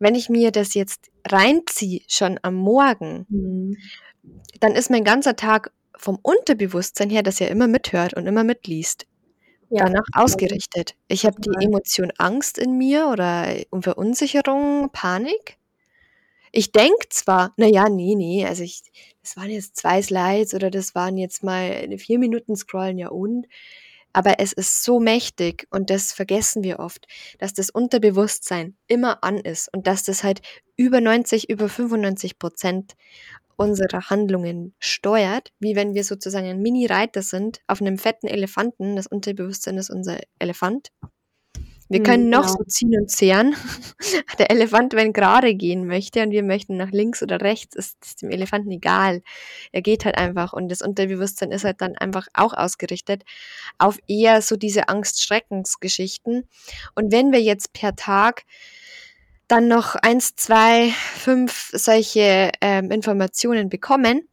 Wenn 0.01 0.15
ich 0.17 0.31
mir 0.31 0.51
das 0.51 0.75
jetzt 0.75 1.11
reinziehe, 1.29 2.01
schon 2.09 2.41
am 2.43 2.55
Morgen, 2.57 3.27
Mhm. 3.29 3.77
dann 4.61 4.75
ist 4.75 4.91
mein 4.91 5.05
ganzer 5.05 5.37
Tag 5.37 5.73
vom 5.97 6.19
Unterbewusstsein 6.23 7.11
her, 7.11 7.23
das 7.23 7.39
ja 7.39 7.49
immer 7.49 7.69
mithört 7.69 8.15
und 8.15 8.27
immer 8.27 8.43
mitliest, 8.45 9.07
Ja. 9.71 9.85
danach 9.85 10.05
ausgerichtet. 10.15 10.97
Ich 11.09 11.27
habe 11.27 11.37
die. 11.41 11.51
Emotion 11.67 12.13
Angst 12.19 12.59
in 12.59 12.79
mir 12.79 13.09
oder 13.13 13.49
Verunsicherung, 13.83 14.91
Panik. 14.93 15.59
Ich 16.53 16.73
denke 16.73 17.09
zwar, 17.11 17.53
na 17.59 17.67
ja, 17.67 17.89
nee, 17.89 18.15
nee, 18.17 18.47
also 18.47 18.63
ich, 18.65 18.83
das 19.23 19.37
waren 19.37 19.51
jetzt 19.51 19.77
zwei 19.77 20.03
Slides 20.03 20.55
oder 20.55 20.71
das 20.71 20.95
waren 20.95 21.17
jetzt 21.19 21.45
mal 21.45 21.89
vier 21.99 22.19
Minuten 22.19 22.57
Scrollen, 22.57 22.99
ja 22.99 23.09
und. 23.11 23.47
Aber 24.13 24.41
es 24.41 24.53
ist 24.53 24.83
so 24.83 25.01
mächtig 25.01 25.67
und 25.71 25.91
das 25.91 26.13
vergessen 26.13 26.63
wir 26.63 26.79
oft, 26.81 27.07
dass 27.39 27.55
das 27.55 27.71
Unterbewusstsein 27.71 28.77
immer 28.87 29.23
an 29.23 29.39
ist 29.39 29.73
und 29.73 29.87
dass 29.87 30.05
das 30.05 30.25
halt 30.25 30.41
über 30.77 31.01
90, 31.01 31.49
über 31.49 31.69
95 31.69 32.39
Prozent 32.39 32.95
unserer 33.57 34.09
Handlungen 34.09 34.75
steuert, 34.79 35.53
wie 35.59 35.77
wenn 35.77 35.95
wir 35.95 36.03
sozusagen 36.03 36.47
ein 36.47 36.63
Mini-Reiter 36.63 37.23
sind 37.23 37.61
auf 37.67 37.83
einem 37.83 37.99
fetten 37.99 38.27
Elefanten. 38.27 38.97
Das 38.97 39.07
Unterbewusstsein 39.07 39.77
ist 39.77 39.91
unser 39.91 40.19
Elefant. 40.39 40.89
Wir 41.91 41.99
Mhm, 41.99 42.05
können 42.05 42.29
noch 42.31 42.47
genau. 42.47 42.57
so 42.59 42.65
ziehen 42.65 42.95
und 43.01 43.11
zehren. 43.11 43.57
Der 44.39 44.51
Elefant, 44.51 44.95
wenn 44.95 45.13
gerade 45.13 45.55
gehen 45.57 45.89
möchte 45.89 46.23
und 46.23 46.31
wir 46.31 46.45
möchten 46.45 46.77
nach 46.77 46.93
links 46.93 47.21
oder 47.21 47.41
rechts, 47.41 47.75
ist 47.75 48.23
dem 48.23 48.31
Elefanten 48.31 48.71
egal. 48.71 49.23
Er 49.73 49.83
geht 49.83 50.05
halt 50.05 50.17
einfach 50.17 50.53
und 50.53 50.69
das 50.69 50.83
Unterbewusstsein 50.83 51.51
ist 51.51 51.65
halt 51.65 51.81
dann 51.81 51.97
einfach 51.97 52.29
auch 52.33 52.55
ausgerichtet 52.55 53.25
auf 53.79 53.99
eher 54.07 54.41
so 54.41 54.57
diese 54.57 54.89
Angst-Schreckens-Geschichten. 54.89 56.49
Und 56.95 57.11
wenn 57.11 57.33
wir 57.33 57.43
jetzt 57.43 57.73
per 57.73 57.97
Tag 57.97 58.45
dann 59.49 59.67
noch 59.67 59.97
eins, 59.97 60.37
zwei, 60.37 60.91
fünf 60.91 61.71
solche 61.75 62.53
ähm, 62.61 62.93
Informationen 62.93 63.69
bekommen, 63.69 64.29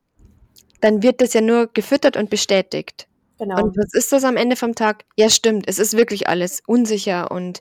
dann 0.79 1.01
wird 1.01 1.21
das 1.21 1.33
ja 1.33 1.41
nur 1.41 1.73
gefüttert 1.73 2.17
und 2.17 2.29
bestätigt. 2.29 3.07
Genau. 3.39 3.63
Und 3.63 3.77
was 3.77 3.93
ist 3.93 4.11
das 4.11 4.23
am 4.23 4.37
Ende 4.37 4.55
vom 4.55 4.75
Tag? 4.75 5.05
Ja, 5.15 5.29
stimmt, 5.29 5.65
es 5.67 5.79
ist 5.79 5.95
wirklich 5.95 6.27
alles 6.27 6.61
unsicher 6.65 7.31
und 7.31 7.59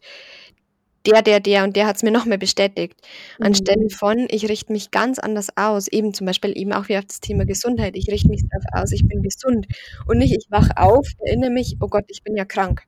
der, 1.06 1.22
der, 1.22 1.38
der 1.40 1.62
und 1.64 1.76
der 1.76 1.86
hat 1.86 1.96
es 1.96 2.02
mir 2.02 2.10
noch 2.10 2.24
mehr 2.24 2.38
bestätigt. 2.38 2.94
Anstelle 3.40 3.84
Mhm. 3.84 3.90
von, 3.90 4.26
ich 4.28 4.48
richte 4.48 4.72
mich 4.72 4.90
ganz 4.90 5.18
anders 5.18 5.48
aus, 5.56 5.86
eben 5.86 6.12
zum 6.14 6.26
Beispiel 6.26 6.56
eben 6.58 6.72
auch 6.72 6.88
wieder 6.88 6.98
auf 6.98 7.04
das 7.06 7.20
Thema 7.20 7.44
Gesundheit. 7.44 7.94
Ich 7.96 8.08
richte 8.08 8.28
mich 8.28 8.42
darauf 8.50 8.82
aus, 8.84 8.92
ich 8.92 9.06
bin 9.06 9.22
gesund 9.22 9.66
und 10.06 10.18
nicht, 10.18 10.32
ich 10.36 10.46
wach 10.50 10.68
auf, 10.76 11.06
erinnere 11.24 11.50
mich, 11.50 11.76
oh 11.80 11.86
Gott, 11.88 12.04
ich 12.08 12.22
bin 12.24 12.36
ja 12.36 12.44
krank. 12.44 12.82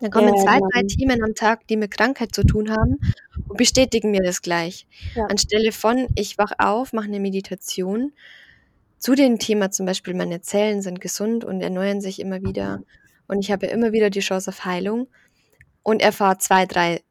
Dann 0.00 0.10
kommen 0.12 0.28
Ja, 0.28 0.42
zwei, 0.44 0.56
genau. 0.58 0.68
drei 0.72 0.82
Themen 0.84 1.22
am 1.24 1.34
Tag, 1.34 1.66
die 1.66 1.76
mit 1.76 1.90
Krankheit 1.90 2.32
zu 2.32 2.44
tun 2.44 2.70
haben 2.70 2.98
und 3.48 3.56
bestätigen 3.56 4.12
mir 4.12 4.22
das 4.22 4.40
gleich. 4.42 4.86
Ja. 5.16 5.24
Anstelle 5.26 5.72
von, 5.72 6.06
ich 6.14 6.38
wach 6.38 6.52
auf, 6.58 6.92
mache 6.92 7.06
eine 7.06 7.18
Meditation 7.18 8.12
zu 8.98 9.14
dem 9.14 9.38
Thema 9.38 9.70
zum 9.70 9.86
Beispiel, 9.86 10.14
meine 10.14 10.40
Zellen 10.40 10.82
sind 10.82 11.00
gesund 11.00 11.44
und 11.44 11.60
erneuern 11.60 12.00
sich 12.00 12.20
immer 12.20 12.42
wieder 12.42 12.82
und 13.28 13.40
ich 13.40 13.50
habe 13.52 13.66
immer 13.66 13.92
wieder 13.92 14.10
die 14.10 14.20
Chance 14.20 14.50
auf 14.50 14.64
Heilung 14.64 15.08
und 15.82 16.02
erfahre 16.02 16.38
zwei, 16.38 16.66
drei 16.66 17.02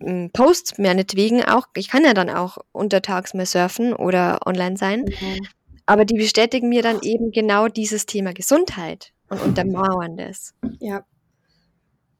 hm, 0.00 0.30
Posts 0.32 0.78
meinetwegen 0.78 1.44
auch. 1.44 1.68
Ich 1.76 1.88
kann 1.88 2.04
ja 2.04 2.14
dann 2.14 2.30
auch 2.30 2.58
untertags 2.72 3.34
mal 3.34 3.46
surfen 3.46 3.92
oder 3.92 4.46
online 4.46 4.76
sein. 4.76 5.04
Genau. 5.04 5.46
Aber 5.86 6.04
die 6.04 6.14
bestätigen 6.14 6.68
mir 6.68 6.82
dann 6.82 7.00
eben 7.02 7.30
genau 7.30 7.68
dieses 7.68 8.06
Thema 8.06 8.32
Gesundheit 8.32 9.12
und 9.28 9.40
untermauern 9.42 10.16
das. 10.16 10.54
Ja. 10.80 11.04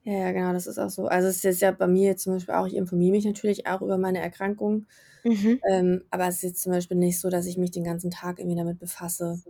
Ja, 0.04 0.12
ja, 0.12 0.32
genau, 0.32 0.52
das 0.52 0.66
ist 0.66 0.78
auch 0.78 0.90
so. 0.90 1.06
Also 1.06 1.28
es 1.28 1.44
ist 1.44 1.62
ja 1.62 1.70
bei 1.70 1.86
mir 1.86 2.08
jetzt 2.10 2.24
zum 2.24 2.34
Beispiel 2.34 2.54
auch, 2.54 2.66
ich 2.66 2.76
informiere 2.76 3.12
mich 3.12 3.24
natürlich 3.24 3.66
auch 3.66 3.80
über 3.80 3.96
meine 3.96 4.20
Erkrankung. 4.20 4.86
Mhm. 5.24 5.60
Ähm, 5.70 6.02
aber 6.10 6.28
es 6.28 6.36
ist 6.36 6.42
jetzt 6.42 6.62
zum 6.62 6.72
Beispiel 6.72 6.98
nicht 6.98 7.18
so, 7.18 7.30
dass 7.30 7.46
ich 7.46 7.56
mich 7.56 7.70
den 7.70 7.84
ganzen 7.84 8.10
Tag 8.10 8.38
irgendwie 8.38 8.56
damit 8.56 8.78
befasse. 8.78 9.40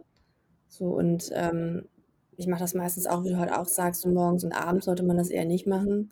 So 0.69 0.87
und 0.87 1.31
ähm, 1.35 1.88
ich 2.37 2.47
mache 2.47 2.61
das 2.61 2.75
meistens 2.75 3.07
auch, 3.07 3.25
wie 3.25 3.31
du 3.31 3.38
halt 3.38 3.53
auch 3.53 3.67
sagst, 3.67 4.03
so 4.03 4.09
morgens 4.11 4.45
und 4.45 4.53
abends 4.53 4.87
sollte 4.87 5.03
man 5.05 5.17
das 5.17 5.31
eher 5.31 5.45
nicht 5.45 5.67
machen. 5.67 6.11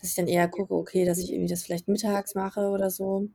Dass 0.00 0.10
ich 0.10 0.16
dann 0.16 0.26
eher 0.26 0.48
gucke, 0.48 0.74
okay, 0.74 1.04
dass 1.04 1.18
ich 1.18 1.30
irgendwie 1.32 1.50
das 1.50 1.62
vielleicht 1.62 1.88
mittags 1.88 2.34
mache 2.34 2.70
oder 2.70 2.90
so. 2.90 3.28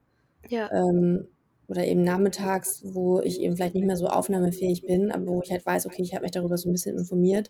Ja. 0.49 0.71
Ähm, 0.71 1.27
oder 1.67 1.85
eben 1.85 2.01
nachmittags, 2.03 2.81
wo 2.83 3.19
ich 3.19 3.41
eben 3.41 3.55
vielleicht 3.55 3.75
nicht 3.75 3.85
mehr 3.85 3.97
so 3.97 4.07
aufnahmefähig 4.07 4.83
bin, 4.85 5.11
aber 5.11 5.27
wo 5.27 5.41
ich 5.43 5.51
halt 5.51 5.65
weiß, 5.65 5.85
okay, 5.85 6.01
ich 6.01 6.13
habe 6.13 6.23
mich 6.23 6.31
darüber 6.31 6.57
so 6.57 6.69
ein 6.69 6.71
bisschen 6.71 6.97
informiert. 6.97 7.49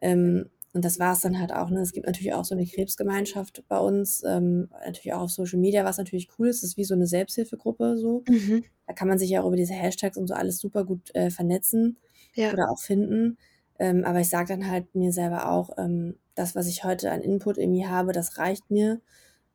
Ähm, 0.00 0.50
und 0.78 0.84
das 0.84 1.00
war 1.00 1.12
es 1.12 1.20
dann 1.20 1.40
halt 1.40 1.52
auch. 1.52 1.70
Ne? 1.70 1.80
Es 1.80 1.90
gibt 1.92 2.06
natürlich 2.06 2.32
auch 2.34 2.44
so 2.44 2.54
eine 2.54 2.64
Krebsgemeinschaft 2.64 3.64
bei 3.66 3.78
uns, 3.80 4.22
ähm, 4.24 4.68
natürlich 4.84 5.12
auch 5.12 5.22
auf 5.22 5.32
Social 5.32 5.58
Media, 5.58 5.84
was 5.84 5.98
natürlich 5.98 6.28
cool 6.38 6.46
ist. 6.46 6.62
Das 6.62 6.70
ist 6.70 6.76
wie 6.76 6.84
so 6.84 6.94
eine 6.94 7.08
Selbsthilfegruppe 7.08 7.96
so. 7.98 8.22
Mhm. 8.28 8.62
Da 8.86 8.92
kann 8.92 9.08
man 9.08 9.18
sich 9.18 9.28
ja 9.28 9.42
auch 9.42 9.48
über 9.48 9.56
diese 9.56 9.74
Hashtags 9.74 10.16
und 10.16 10.28
so 10.28 10.34
alles 10.34 10.58
super 10.60 10.84
gut 10.84 11.12
äh, 11.16 11.30
vernetzen 11.30 11.96
Ja. 12.36 12.52
oder 12.52 12.70
auch 12.70 12.78
finden. 12.78 13.38
Ähm, 13.80 14.04
aber 14.04 14.20
ich 14.20 14.28
sage 14.28 14.46
dann 14.56 14.70
halt 14.70 14.94
mir 14.94 15.10
selber 15.10 15.50
auch, 15.50 15.70
ähm, 15.78 16.14
das, 16.36 16.54
was 16.54 16.68
ich 16.68 16.84
heute 16.84 17.10
an 17.10 17.22
Input 17.22 17.58
irgendwie 17.58 17.86
habe, 17.88 18.12
das 18.12 18.38
reicht 18.38 18.70
mir. 18.70 19.00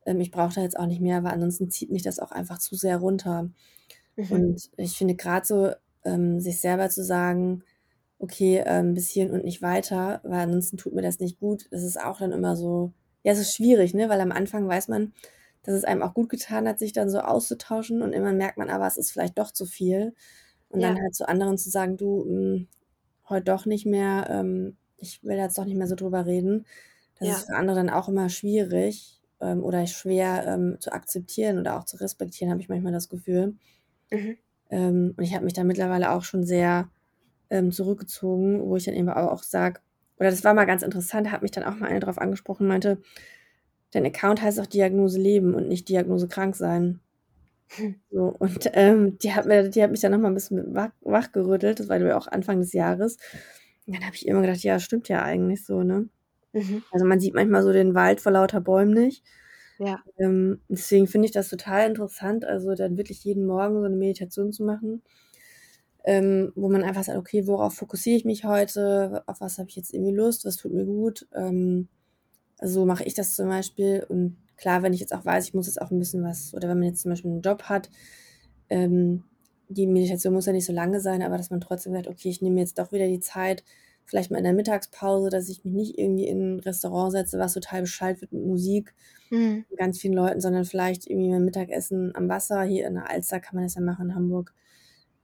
Ähm, 0.04 0.20
ich 0.20 0.30
brauche 0.30 0.54
da 0.54 0.60
jetzt 0.60 0.78
auch 0.78 0.86
nicht 0.86 1.00
mehr, 1.00 1.24
weil 1.24 1.32
ansonsten 1.32 1.70
zieht 1.70 1.90
mich 1.90 2.02
das 2.02 2.18
auch 2.18 2.32
einfach 2.32 2.58
zu 2.58 2.76
sehr 2.76 2.98
runter. 2.98 3.48
Mhm. 4.16 4.26
Und 4.30 4.70
ich 4.76 4.98
finde 4.98 5.14
gerade 5.14 5.46
so, 5.46 5.70
ähm, 6.04 6.38
sich 6.40 6.60
selber 6.60 6.90
zu 6.90 7.02
sagen, 7.02 7.62
okay, 8.24 8.62
ähm, 8.66 8.94
bis 8.94 9.08
hierhin 9.10 9.32
und 9.32 9.44
nicht 9.44 9.62
weiter, 9.62 10.20
weil 10.24 10.40
ansonsten 10.40 10.76
tut 10.78 10.94
mir 10.94 11.02
das 11.02 11.20
nicht 11.20 11.38
gut. 11.40 11.66
Das 11.70 11.82
ist 11.82 12.00
auch 12.00 12.18
dann 12.18 12.32
immer 12.32 12.56
so, 12.56 12.92
ja, 13.24 13.32
es 13.32 13.38
ist 13.40 13.54
schwierig, 13.54 13.94
ne? 13.94 14.08
Weil 14.08 14.20
am 14.20 14.32
Anfang 14.32 14.68
weiß 14.68 14.88
man, 14.88 15.12
dass 15.62 15.74
es 15.74 15.84
einem 15.84 16.02
auch 16.02 16.14
gut 16.14 16.28
getan 16.30 16.68
hat, 16.68 16.78
sich 16.78 16.92
dann 16.92 17.10
so 17.10 17.20
auszutauschen 17.20 18.02
und 18.02 18.12
immer 18.12 18.32
merkt 18.32 18.58
man 18.58 18.70
aber, 18.70 18.86
es 18.86 18.96
ist 18.98 19.12
vielleicht 19.12 19.38
doch 19.38 19.50
zu 19.52 19.66
viel. 19.66 20.14
Und 20.70 20.80
Ja. 20.80 20.94
dann 20.94 21.00
halt 21.00 21.14
zu 21.14 21.28
anderen 21.28 21.58
zu 21.58 21.70
sagen, 21.70 21.96
du, 21.96 22.24
mh, 22.26 22.66
heute 23.28 23.44
doch 23.44 23.66
nicht 23.66 23.86
mehr, 23.86 24.28
ähm, 24.30 24.76
ich 24.98 25.22
will 25.24 25.36
jetzt 25.36 25.58
doch 25.58 25.64
nicht 25.66 25.76
mehr 25.76 25.86
so 25.88 25.94
drüber 25.96 26.26
reden. 26.26 26.66
Das 27.18 27.28
Ja. 27.28 27.38
ist 27.38 27.46
für 27.46 27.56
andere 27.56 27.76
dann 27.76 27.90
auch 27.90 28.08
immer 28.08 28.28
schwierig 28.30 29.20
ähm, 29.40 29.62
oder 29.64 29.86
schwer 29.86 30.46
ähm, 30.48 30.76
zu 30.80 30.92
akzeptieren 30.92 31.58
oder 31.58 31.78
auch 31.78 31.84
zu 31.84 31.96
respektieren, 31.98 32.50
habe 32.52 32.60
ich 32.62 32.68
manchmal 32.68 32.92
das 32.92 33.08
Gefühl. 33.08 33.56
Mhm. 34.12 34.34
Ähm, 34.70 35.14
und 35.16 35.24
ich 35.24 35.34
habe 35.34 35.44
mich 35.44 35.54
da 35.54 35.64
mittlerweile 35.64 36.10
auch 36.12 36.22
schon 36.22 36.44
sehr 36.44 36.90
ähm, 37.50 37.72
zurückgezogen, 37.72 38.62
wo 38.62 38.76
ich 38.76 38.84
dann 38.84 38.94
eben 38.94 39.08
auch 39.08 39.42
sage, 39.42 39.80
oder 40.18 40.30
das 40.30 40.44
war 40.44 40.54
mal 40.54 40.64
ganz 40.64 40.82
interessant, 40.82 41.30
hat 41.30 41.42
mich 41.42 41.50
dann 41.50 41.64
auch 41.64 41.76
mal 41.76 41.88
eine 41.88 42.00
drauf 42.00 42.18
angesprochen, 42.18 42.66
meinte, 42.66 43.00
dein 43.90 44.06
Account 44.06 44.42
heißt 44.42 44.60
auch 44.60 44.66
Diagnose 44.66 45.20
Leben 45.20 45.54
und 45.54 45.68
nicht 45.68 45.88
Diagnose 45.88 46.28
krank 46.28 46.56
sein. 46.56 47.00
So, 48.10 48.36
und 48.38 48.70
ähm, 48.74 49.18
die, 49.18 49.32
hat 49.32 49.46
mir, 49.46 49.68
die 49.68 49.82
hat 49.82 49.90
mich 49.90 50.00
dann 50.00 50.12
nochmal 50.12 50.30
ein 50.30 50.34
bisschen 50.34 50.74
wach, 50.74 50.90
wachgerüttelt, 51.00 51.80
das 51.80 51.88
war 51.88 51.98
ja 51.98 52.16
auch 52.16 52.28
Anfang 52.28 52.60
des 52.60 52.72
Jahres. 52.72 53.16
Und 53.86 53.96
dann 53.96 54.04
habe 54.04 54.14
ich 54.14 54.28
immer 54.28 54.42
gedacht, 54.42 54.62
ja, 54.62 54.78
stimmt 54.78 55.08
ja 55.08 55.22
eigentlich 55.22 55.64
so, 55.64 55.82
ne? 55.82 56.08
Mhm. 56.52 56.84
Also 56.92 57.04
man 57.04 57.18
sieht 57.18 57.34
manchmal 57.34 57.62
so 57.62 57.72
den 57.72 57.94
Wald 57.94 58.20
vor 58.20 58.32
lauter 58.32 58.60
Bäumen 58.60 58.94
nicht. 58.94 59.24
Ja. 59.78 60.02
Ähm, 60.18 60.60
deswegen 60.68 61.06
finde 61.06 61.26
ich 61.26 61.32
das 61.32 61.48
total 61.48 61.88
interessant, 61.88 62.44
also 62.44 62.74
dann 62.74 62.96
wirklich 62.96 63.24
jeden 63.24 63.44
Morgen 63.46 63.80
so 63.80 63.84
eine 63.84 63.96
Meditation 63.96 64.52
zu 64.52 64.64
machen, 64.64 65.02
ähm, 66.04 66.52
wo 66.54 66.68
man 66.68 66.82
einfach 66.82 67.04
sagt, 67.04 67.18
okay, 67.18 67.46
worauf 67.46 67.74
fokussiere 67.74 68.16
ich 68.16 68.24
mich 68.24 68.44
heute, 68.44 69.22
auf 69.26 69.40
was 69.40 69.58
habe 69.58 69.68
ich 69.70 69.76
jetzt 69.76 69.92
irgendwie 69.94 70.14
Lust, 70.14 70.44
was 70.44 70.56
tut 70.56 70.72
mir 70.72 70.84
gut. 70.84 71.26
Ähm, 71.34 71.88
also 72.58 72.80
so 72.80 72.86
mache 72.86 73.04
ich 73.04 73.14
das 73.14 73.34
zum 73.34 73.48
Beispiel. 73.48 74.04
Und 74.08 74.36
klar, 74.56 74.82
wenn 74.82 74.92
ich 74.92 75.00
jetzt 75.00 75.14
auch 75.14 75.24
weiß, 75.24 75.46
ich 75.48 75.54
muss 75.54 75.66
jetzt 75.66 75.80
auch 75.80 75.90
ein 75.90 75.98
bisschen 75.98 76.22
was, 76.24 76.54
oder 76.54 76.68
wenn 76.68 76.78
man 76.78 76.88
jetzt 76.88 77.02
zum 77.02 77.10
Beispiel 77.10 77.30
einen 77.30 77.42
Job 77.42 77.64
hat, 77.64 77.90
ähm, 78.68 79.24
die 79.68 79.86
Meditation 79.86 80.34
muss 80.34 80.46
ja 80.46 80.52
nicht 80.52 80.66
so 80.66 80.72
lange 80.72 81.00
sein, 81.00 81.22
aber 81.22 81.36
dass 81.38 81.50
man 81.50 81.60
trotzdem 81.60 81.92
sagt, 81.92 82.06
okay, 82.08 82.28
ich 82.28 82.42
nehme 82.42 82.60
jetzt 82.60 82.78
doch 82.78 82.92
wieder 82.92 83.06
die 83.08 83.20
Zeit, 83.20 83.64
vielleicht 84.04 84.30
mal 84.30 84.38
in 84.38 84.44
der 84.44 84.52
Mittagspause, 84.52 85.30
dass 85.30 85.48
ich 85.48 85.64
mich 85.64 85.72
nicht 85.74 85.98
irgendwie 85.98 86.26
in 86.26 86.56
ein 86.56 86.60
Restaurant 86.60 87.12
setze, 87.12 87.38
was 87.38 87.54
total 87.54 87.80
beschallt 87.82 88.20
wird 88.20 88.32
mit 88.32 88.44
Musik, 88.44 88.94
Mhm. 89.30 89.64
ganz 89.76 89.98
vielen 89.98 90.14
Leuten, 90.14 90.40
sondern 90.40 90.64
vielleicht 90.64 91.06
irgendwie 91.08 91.30
mein 91.30 91.44
Mittagessen 91.44 92.14
am 92.14 92.28
Wasser, 92.28 92.62
hier 92.62 92.86
in 92.86 92.94
der 92.94 93.10
Alster 93.10 93.40
kann 93.40 93.56
man 93.56 93.64
das 93.64 93.74
ja 93.74 93.80
machen, 93.80 94.10
in 94.10 94.14
Hamburg, 94.14 94.54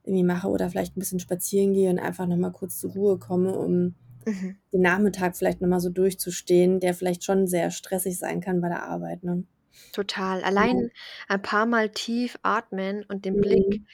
irgendwie 0.05 0.25
mache 0.25 0.49
oder 0.49 0.71
vielleicht 0.71 0.97
ein 0.97 1.01
bisschen 1.01 1.21
spazieren 1.21 1.73
gehe 1.75 1.91
und 1.91 1.99
einfach 1.99 2.27
nochmal 2.27 2.53
kurz 2.53 2.79
zur 2.79 2.93
Ruhe 2.93 3.19
komme, 3.19 3.57
um 3.59 3.95
Mhm. 4.27 4.59
den 4.73 4.83
Nachmittag 4.83 5.37
vielleicht 5.37 5.61
nochmal 5.61 5.81
so 5.81 5.91
durchzustehen, 5.91 6.81
der 6.81 6.95
vielleicht 6.95 7.25
schon 7.25 7.47
sehr 7.47 7.71
stressig 7.71 8.19
sein 8.19 8.41
kann 8.41 8.61
bei 8.61 8.69
der 8.69 8.85
Arbeit. 8.85 9.25
Ne? 9.25 9.45
Total. 9.93 10.43
Allein 10.45 10.91
ein 11.29 11.43
paar 11.43 11.67
Mal 11.67 11.91
tief 11.91 12.39
atmen 12.43 13.05
und 13.09 13.25
den 13.25 13.41
Blick 13.41 13.67
Mhm. 13.69 13.87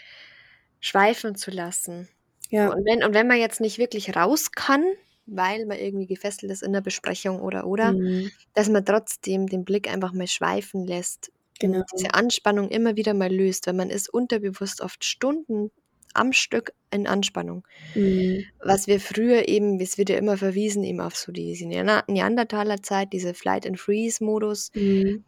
schweifen 0.80 1.34
zu 1.36 1.50
lassen. 1.50 2.08
Ja. 2.50 2.68
Und 2.72 2.84
wenn, 2.84 3.04
und 3.04 3.14
wenn 3.14 3.26
man 3.28 3.38
jetzt 3.38 3.60
nicht 3.60 3.78
wirklich 3.78 4.14
raus 4.16 4.52
kann, 4.52 4.84
weil 5.26 5.66
man 5.66 5.78
irgendwie 5.78 6.06
gefesselt 6.06 6.52
ist 6.52 6.62
in 6.62 6.72
der 6.72 6.80
Besprechung 6.82 7.40
oder 7.40 7.66
oder, 7.66 7.92
Mhm. 7.92 8.30
dass 8.54 8.68
man 8.68 8.84
trotzdem 8.84 9.46
den 9.48 9.64
Blick 9.64 9.90
einfach 9.92 10.12
mal 10.12 10.28
schweifen 10.28 10.86
lässt 10.86 11.32
Genau. 11.58 11.82
diese 11.94 12.12
Anspannung 12.14 12.68
immer 12.68 12.96
wieder 12.96 13.14
mal 13.14 13.32
löst, 13.34 13.66
weil 13.66 13.74
man 13.74 13.90
ist 13.90 14.08
unterbewusst 14.12 14.80
oft 14.82 15.04
Stunden 15.04 15.70
am 16.18 16.32
Stück 16.32 16.72
in 16.90 17.06
Anspannung. 17.06 17.64
Mhm. 17.94 18.44
Was 18.62 18.86
wir 18.86 19.00
früher 19.00 19.48
eben, 19.48 19.80
es 19.80 19.98
wird 19.98 20.10
ja 20.10 20.16
immer 20.16 20.36
verwiesen, 20.36 20.82
eben 20.84 21.00
auf 21.00 21.16
so 21.16 21.32
diese 21.32 21.66
Neander- 21.66 22.04
Neandertaler-Zeit, 22.08 23.12
diese 23.12 23.34
Flight-and-Freeze-Modus, 23.34 24.70
Mhm. 24.74 25.24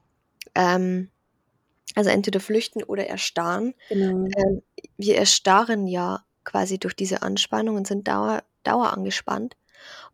ähm, 0.54 1.10
also 1.94 2.10
entweder 2.10 2.40
flüchten 2.40 2.82
oder 2.82 3.06
erstarren. 3.06 3.74
Genau. 3.88 4.26
Ähm, 4.36 4.62
wir 4.96 5.16
erstarren 5.16 5.86
ja 5.86 6.24
quasi 6.44 6.78
durch 6.78 6.94
diese 6.94 7.22
Anspannung 7.22 7.76
und 7.76 7.86
sind 7.86 8.08
dauer, 8.08 8.42
dauerangespannt. 8.64 9.56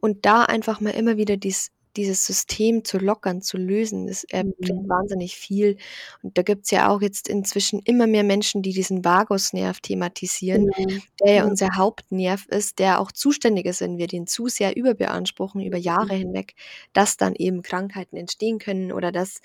Und 0.01 0.27
da 0.27 0.45
einfach 0.45 0.81
mal 0.81 0.91
immer 0.91 1.17
wieder 1.17 1.37
dies, 1.37 1.71
dieses 1.97 2.27
System 2.27 2.85
zu 2.85 2.99
lockern, 2.99 3.43
zu 3.43 3.57
lösen, 3.57 4.07
das 4.07 4.25
äh, 4.31 4.45
bringt 4.45 4.83
Mhm. 4.85 4.89
wahnsinnig 4.89 5.37
viel. 5.37 5.77
Und 6.23 6.37
da 6.39 6.43
gibt 6.43 6.65
es 6.65 6.71
ja 6.71 6.89
auch 6.89 7.01
jetzt 7.03 7.29
inzwischen 7.29 7.81
immer 7.81 8.07
mehr 8.07 8.25
Menschen, 8.25 8.63
die 8.63 8.73
diesen 8.73 9.05
Vagusnerv 9.05 9.81
thematisieren, 9.81 10.67
Genau. 10.77 11.01
der 11.25 11.33
ja 11.35 11.45
unser 11.45 11.77
Hauptnerv 11.77 12.47
ist, 12.47 12.79
der 12.79 13.01
auch 13.01 13.13
zuständig 13.13 13.67
ist, 13.67 13.81
wenn 13.81 13.99
wir 13.99 14.07
den 14.07 14.27
zu 14.27 14.49
sehr 14.49 14.77
überbeanspruchen 14.77 15.61
über 15.63 15.79
Jahre 15.79 16.15
hinweg, 16.15 16.55
dass 16.93 17.17
dann 17.17 17.35
eben 17.35 17.63
Krankheiten 17.63 18.17
entstehen 18.17 18.59
können 18.59 18.93
oder 18.93 19.13
dass 19.13 19.41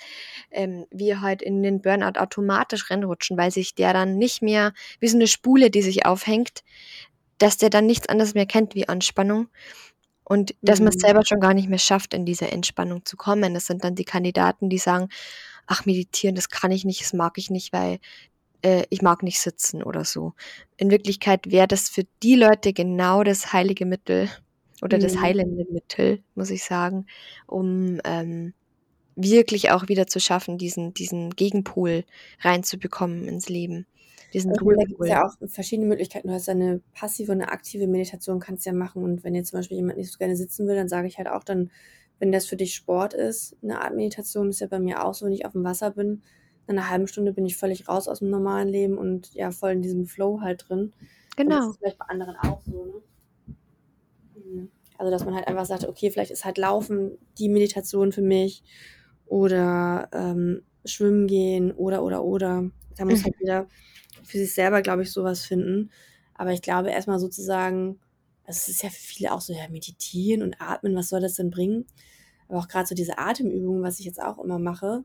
ähm, 0.52 0.86
wir 0.92 1.22
halt 1.22 1.42
in 1.42 1.64
den 1.64 1.82
Burnout 1.82 2.20
automatisch 2.20 2.90
reinrutschen, 2.90 3.38
weil 3.38 3.52
sich 3.52 3.76
der 3.76 3.94
dann 3.94 4.18
nicht 4.18 4.42
mehr, 4.42 4.74
wie 5.00 5.08
so 5.08 5.18
eine 5.18 5.28
Spule, 5.28 5.70
die 5.70 5.82
sich 5.82 6.06
aufhängt, 6.06 6.64
dass 7.38 7.58
der 7.58 7.70
dann 7.70 7.86
nichts 7.86 8.10
anderes 8.10 8.34
mehr 8.34 8.46
kennt 8.46 8.76
wie 8.76 8.88
Anspannung 8.90 9.48
und 10.30 10.56
dass 10.66 10.82
man 10.82 10.90
es 10.90 10.98
Mhm. 10.98 11.02
selber 11.02 11.24
schon 11.28 11.42
gar 11.42 11.56
nicht 11.56 11.70
mehr 11.70 11.80
schafft, 11.80 12.16
in 12.16 12.26
diese 12.26 12.52
Entspannung 12.52 13.06
zu 13.06 13.18
kommen. 13.18 13.56
Das 13.56 13.68
sind 13.68 13.84
dann 13.86 13.96
die 13.96 14.06
Kandidaten, 14.06 14.70
die 14.70 14.80
sagen, 14.80 15.10
ach, 15.68 15.86
meditieren, 15.86 16.36
das 16.36 16.50
kann 16.50 16.72
ich 16.72 16.86
nicht, 16.86 17.02
das 17.02 17.14
mag 17.14 17.38
ich 17.38 17.50
nicht, 17.52 17.74
weil 17.74 18.00
äh, 18.64 18.86
ich 18.90 19.02
mag 19.02 19.24
nicht 19.24 19.40
sitzen 19.42 19.84
oder 19.84 20.06
so. 20.06 20.34
In 20.78 20.92
Wirklichkeit 20.92 21.52
wäre 21.52 21.68
das 21.68 21.90
für 21.90 22.04
die 22.24 22.36
Leute 22.36 22.74
genau 22.74 23.24
das 23.24 23.54
heilige 23.54 23.86
Mittel 23.86 24.30
oder 24.82 25.00
das 25.00 25.22
Mhm. 25.22 25.22
heilende 25.22 25.66
Mittel, 25.72 26.24
muss 26.36 26.50
ich 26.52 26.64
sagen, 26.64 27.08
um 27.48 28.00
ähm, 28.06 28.54
wirklich 29.16 29.72
auch 29.72 29.88
wieder 29.90 30.08
zu 30.08 30.20
schaffen, 30.20 30.58
diesen, 30.58 30.94
diesen 30.94 31.32
Gegenpol 31.32 32.06
reinzubekommen 32.42 33.28
ins 33.28 33.50
Leben. 33.50 33.86
Diesen 34.34 34.52
Also, 34.52 34.70
da 34.76 34.84
gibt 34.86 35.02
es 35.02 35.08
ja 35.08 35.26
auch 35.26 35.34
verschiedene 35.48 35.88
Möglichkeiten. 35.88 36.28
Du 36.28 36.34
hast 36.34 36.48
ja 36.48 36.54
eine 36.54 36.82
passive 36.94 37.32
und 37.32 37.42
eine 37.42 37.52
aktive 37.52 37.88
Meditation, 37.88 38.40
kannst 38.40 38.66
du 38.66 38.70
ja 38.72 38.76
machen. 38.76 39.04
Und 39.04 39.24
wenn 39.24 39.36
jetzt 39.36 39.50
zum 39.50 39.60
Beispiel 39.60 39.78
jemand 39.78 39.98
nicht 39.98 40.12
so 40.12 40.18
gerne 40.20 40.36
sitzen 40.36 40.68
will, 40.68 40.76
dann 40.76 40.90
sage 40.90 41.08
ich 41.08 41.18
halt 41.18 41.28
auch 41.28 41.44
dann, 41.44 41.72
wenn 42.20 42.32
das 42.32 42.46
für 42.46 42.56
dich 42.58 42.76
Sport 42.76 43.14
ist, 43.14 43.56
eine 43.64 43.82
Art 43.82 43.96
Meditation 43.96 44.50
ist 44.50 44.60
ja 44.62 44.68
bei 44.68 44.80
mir 44.80 45.04
auch 45.04 45.14
so, 45.14 45.26
wenn 45.26 45.34
ich 45.34 45.46
auf 45.46 45.54
dem 45.54 45.64
Wasser 45.64 45.92
bin, 45.92 46.22
in 46.68 46.78
einer 46.78 46.90
halben 46.90 47.08
Stunde 47.08 47.34
bin 47.34 47.46
ich 47.46 47.58
völlig 47.58 47.88
raus 47.88 48.08
aus 48.08 48.20
dem 48.20 48.30
normalen 48.30 48.68
Leben 48.68 48.98
und 48.98 49.34
ja, 49.34 49.50
voll 49.52 49.72
in 49.72 49.82
diesem 49.82 50.06
Flow 50.06 50.42
halt 50.42 50.66
drin. 50.70 50.94
Und 51.46 51.56
das 51.56 51.66
Genau. 51.66 51.70
ist 51.70 51.78
vielleicht 51.80 51.98
bei 51.98 52.06
anderen 52.06 52.36
auch 52.38 52.62
so, 52.62 52.86
ne? 52.86 52.94
Mhm. 54.36 54.70
Also, 54.98 55.12
dass 55.12 55.26
man 55.26 55.36
halt 55.36 55.48
einfach 55.48 55.66
sagt, 55.66 55.86
okay, 55.88 56.12
vielleicht 56.12 56.32
ist 56.32 56.46
halt 56.46 56.58
Laufen 56.58 57.18
die 57.38 57.50
Meditation 57.50 58.12
für 58.12 58.22
mich 58.22 58.64
oder 59.26 60.10
ähm, 60.14 60.64
Schwimmen 60.86 61.28
gehen 61.28 61.72
oder, 61.72 62.04
oder, 62.04 62.24
oder. 62.24 62.70
Da 62.98 63.06
muss 63.06 63.20
Mhm. 63.20 63.24
halt 63.24 63.36
jeder 63.40 63.68
für 64.30 64.38
sich 64.40 64.54
selber, 64.54 64.82
glaube 64.82 65.04
ich, 65.04 65.12
sowas 65.12 65.46
finden. 65.46 65.92
Aber 66.36 66.54
ich 66.54 66.62
glaube, 66.62 66.92
erstmal 66.92 67.20
sozusagen, 67.20 68.00
also 68.46 68.58
es 68.58 68.70
ist 68.70 68.84
ja 68.84 68.90
für 68.90 69.02
viele 69.02 69.34
auch 69.34 69.42
so, 69.42 69.54
ja, 69.54 69.68
meditieren 69.70 70.44
und 70.44 70.62
atmen, 70.62 70.96
was 70.96 71.10
soll 71.10 71.22
das 71.22 71.36
denn 71.36 71.52
bringen? 71.52 71.86
Aber 72.50 72.60
auch 72.60 72.68
gerade 72.68 72.88
so 72.88 72.96
diese 72.96 73.18
Atemübungen, 73.20 73.84
was 73.84 74.00
ich 74.00 74.06
jetzt 74.06 74.22
auch 74.22 74.40
immer 74.40 74.60
mache, 74.60 75.04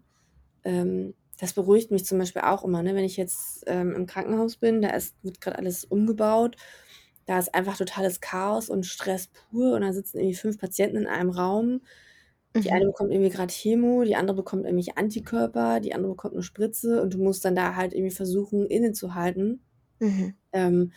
ähm, 0.64 1.14
das 1.40 1.52
beruhigt 1.52 1.90
mich 1.90 2.04
zum 2.06 2.18
Beispiel 2.18 2.42
auch 2.42 2.64
immer, 2.64 2.82
ne? 2.82 2.94
Wenn 2.94 3.04
ich 3.04 3.16
jetzt, 3.16 3.64
ähm, 3.66 3.92
im 3.94 4.06
Krankenhaus 4.06 4.56
bin, 4.56 4.82
da 4.82 4.90
ist 4.90 5.16
wird 5.22 5.40
grad 5.40 5.56
alles 5.56 5.84
umgebaut. 5.84 6.56
Da 7.26 7.38
ist 7.38 7.54
einfach 7.54 7.76
totales 7.78 8.20
Chaos 8.20 8.68
und 8.70 8.86
Stress 8.86 9.28
pur 9.28 9.74
und 9.74 9.82
da 9.82 9.92
sitzen 9.92 10.18
irgendwie 10.18 10.34
5 10.36 10.58
Patienten 10.58 10.98
in 10.98 11.06
einem 11.06 11.30
Raum. 11.30 11.80
Die 12.62 12.70
eine 12.72 12.84
Mhm. 12.84 12.86
bekommt 12.86 13.10
irgendwie 13.12 13.30
grad 13.30 13.50
Chemo, 13.50 14.04
die 14.04 14.14
andere 14.16 14.36
bekommt 14.36 14.64
irgendwelche 14.64 14.96
Antikörper, 14.96 15.80
die 15.80 15.92
andere 15.94 16.12
bekommt 16.12 16.34
'ne 16.34 16.42
Spritze 16.42 17.02
und 17.02 17.14
du 17.14 17.18
musst 17.18 17.44
dann 17.44 17.56
da 17.56 17.74
halt 17.76 17.92
irgendwie 17.94 18.14
versuchen, 18.14 18.66
innezuhalten. 18.66 19.64
Mhm. 20.00 20.34
Ähm, 20.52 20.92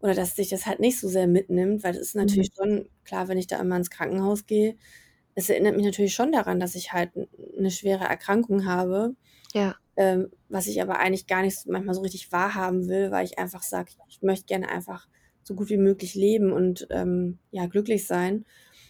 oder 0.00 0.14
dass 0.14 0.34
dich 0.36 0.50
das 0.50 0.66
halt 0.66 0.80
nicht 0.80 1.00
so 1.00 1.08
sehr 1.08 1.28
mitnimmt, 1.28 1.84
weil 1.84 1.92
das 1.94 2.02
ist 2.02 2.16
Mhm. 2.22 2.46
natürlich 2.46 2.50
schon 2.56 2.88
klar, 3.04 3.28
wenn 3.28 3.38
ich 3.38 3.46
da 3.48 3.60
immer 3.60 3.76
ins 3.78 3.90
Krankenhaus 3.90 4.46
gehe, 4.46 4.76
es 5.36 5.50
erinnert 5.50 5.76
mich 5.76 5.86
natürlich 5.86 6.14
schon 6.14 6.32
daran, 6.32 6.60
dass 6.60 6.74
ich 6.76 6.92
halt 6.94 7.16
'n 7.16 7.28
'ne 7.58 7.70
schwere 7.72 8.04
Erkrankung 8.06 8.66
habe, 8.66 9.16
Ja. 9.54 9.78
ähm, 9.96 10.30
was 10.50 10.66
ich 10.68 10.82
aber 10.82 10.98
eigentlich 11.00 11.26
gar 11.28 11.42
nicht 11.42 11.56
s 11.58 11.66
manchmal 11.66 11.94
so 11.96 12.02
richtig 12.02 12.32
wahrhaben 12.32 12.88
will, 12.88 13.10
weil 13.12 13.26
ich 13.26 13.38
einfach 13.40 13.62
sage, 13.64 13.92
ich 14.08 14.22
möchte 14.22 14.46
gerne 14.46 14.68
einfach 14.70 15.08
so 15.44 15.54
gut 15.56 15.70
wie 15.70 15.78
möglich 15.78 16.14
leben 16.16 16.52
und, 16.52 16.88
ähm, 16.90 17.38
ja, 17.52 17.66
glücklich 17.66 18.06
sein. 18.06 18.44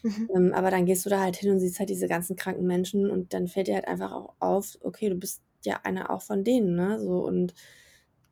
Mhm. 0.06 0.30
Ähm, 0.34 0.52
aber 0.54 0.70
dann 0.70 0.86
gehst 0.86 1.04
du 1.06 1.10
da 1.10 1.20
halt 1.20 1.36
hin 1.36 1.50
und 1.50 1.60
siehst 1.60 1.78
halt 1.78 1.90
diese 1.90 2.08
ganzen 2.08 2.36
kranken 2.36 2.66
Menschen 2.66 3.10
und 3.10 3.32
dann 3.34 3.48
fällt 3.48 3.68
dir 3.68 3.74
halt 3.76 3.88
einfach 3.88 4.12
auch 4.12 4.34
auf, 4.40 4.76
okay, 4.82 5.08
du 5.08 5.16
bist 5.16 5.42
ja 5.64 5.80
einer 5.84 6.10
auch 6.10 6.22
von 6.22 6.44
denen, 6.44 6.76
ne, 6.76 7.00
so 7.00 7.24
und 7.26 7.54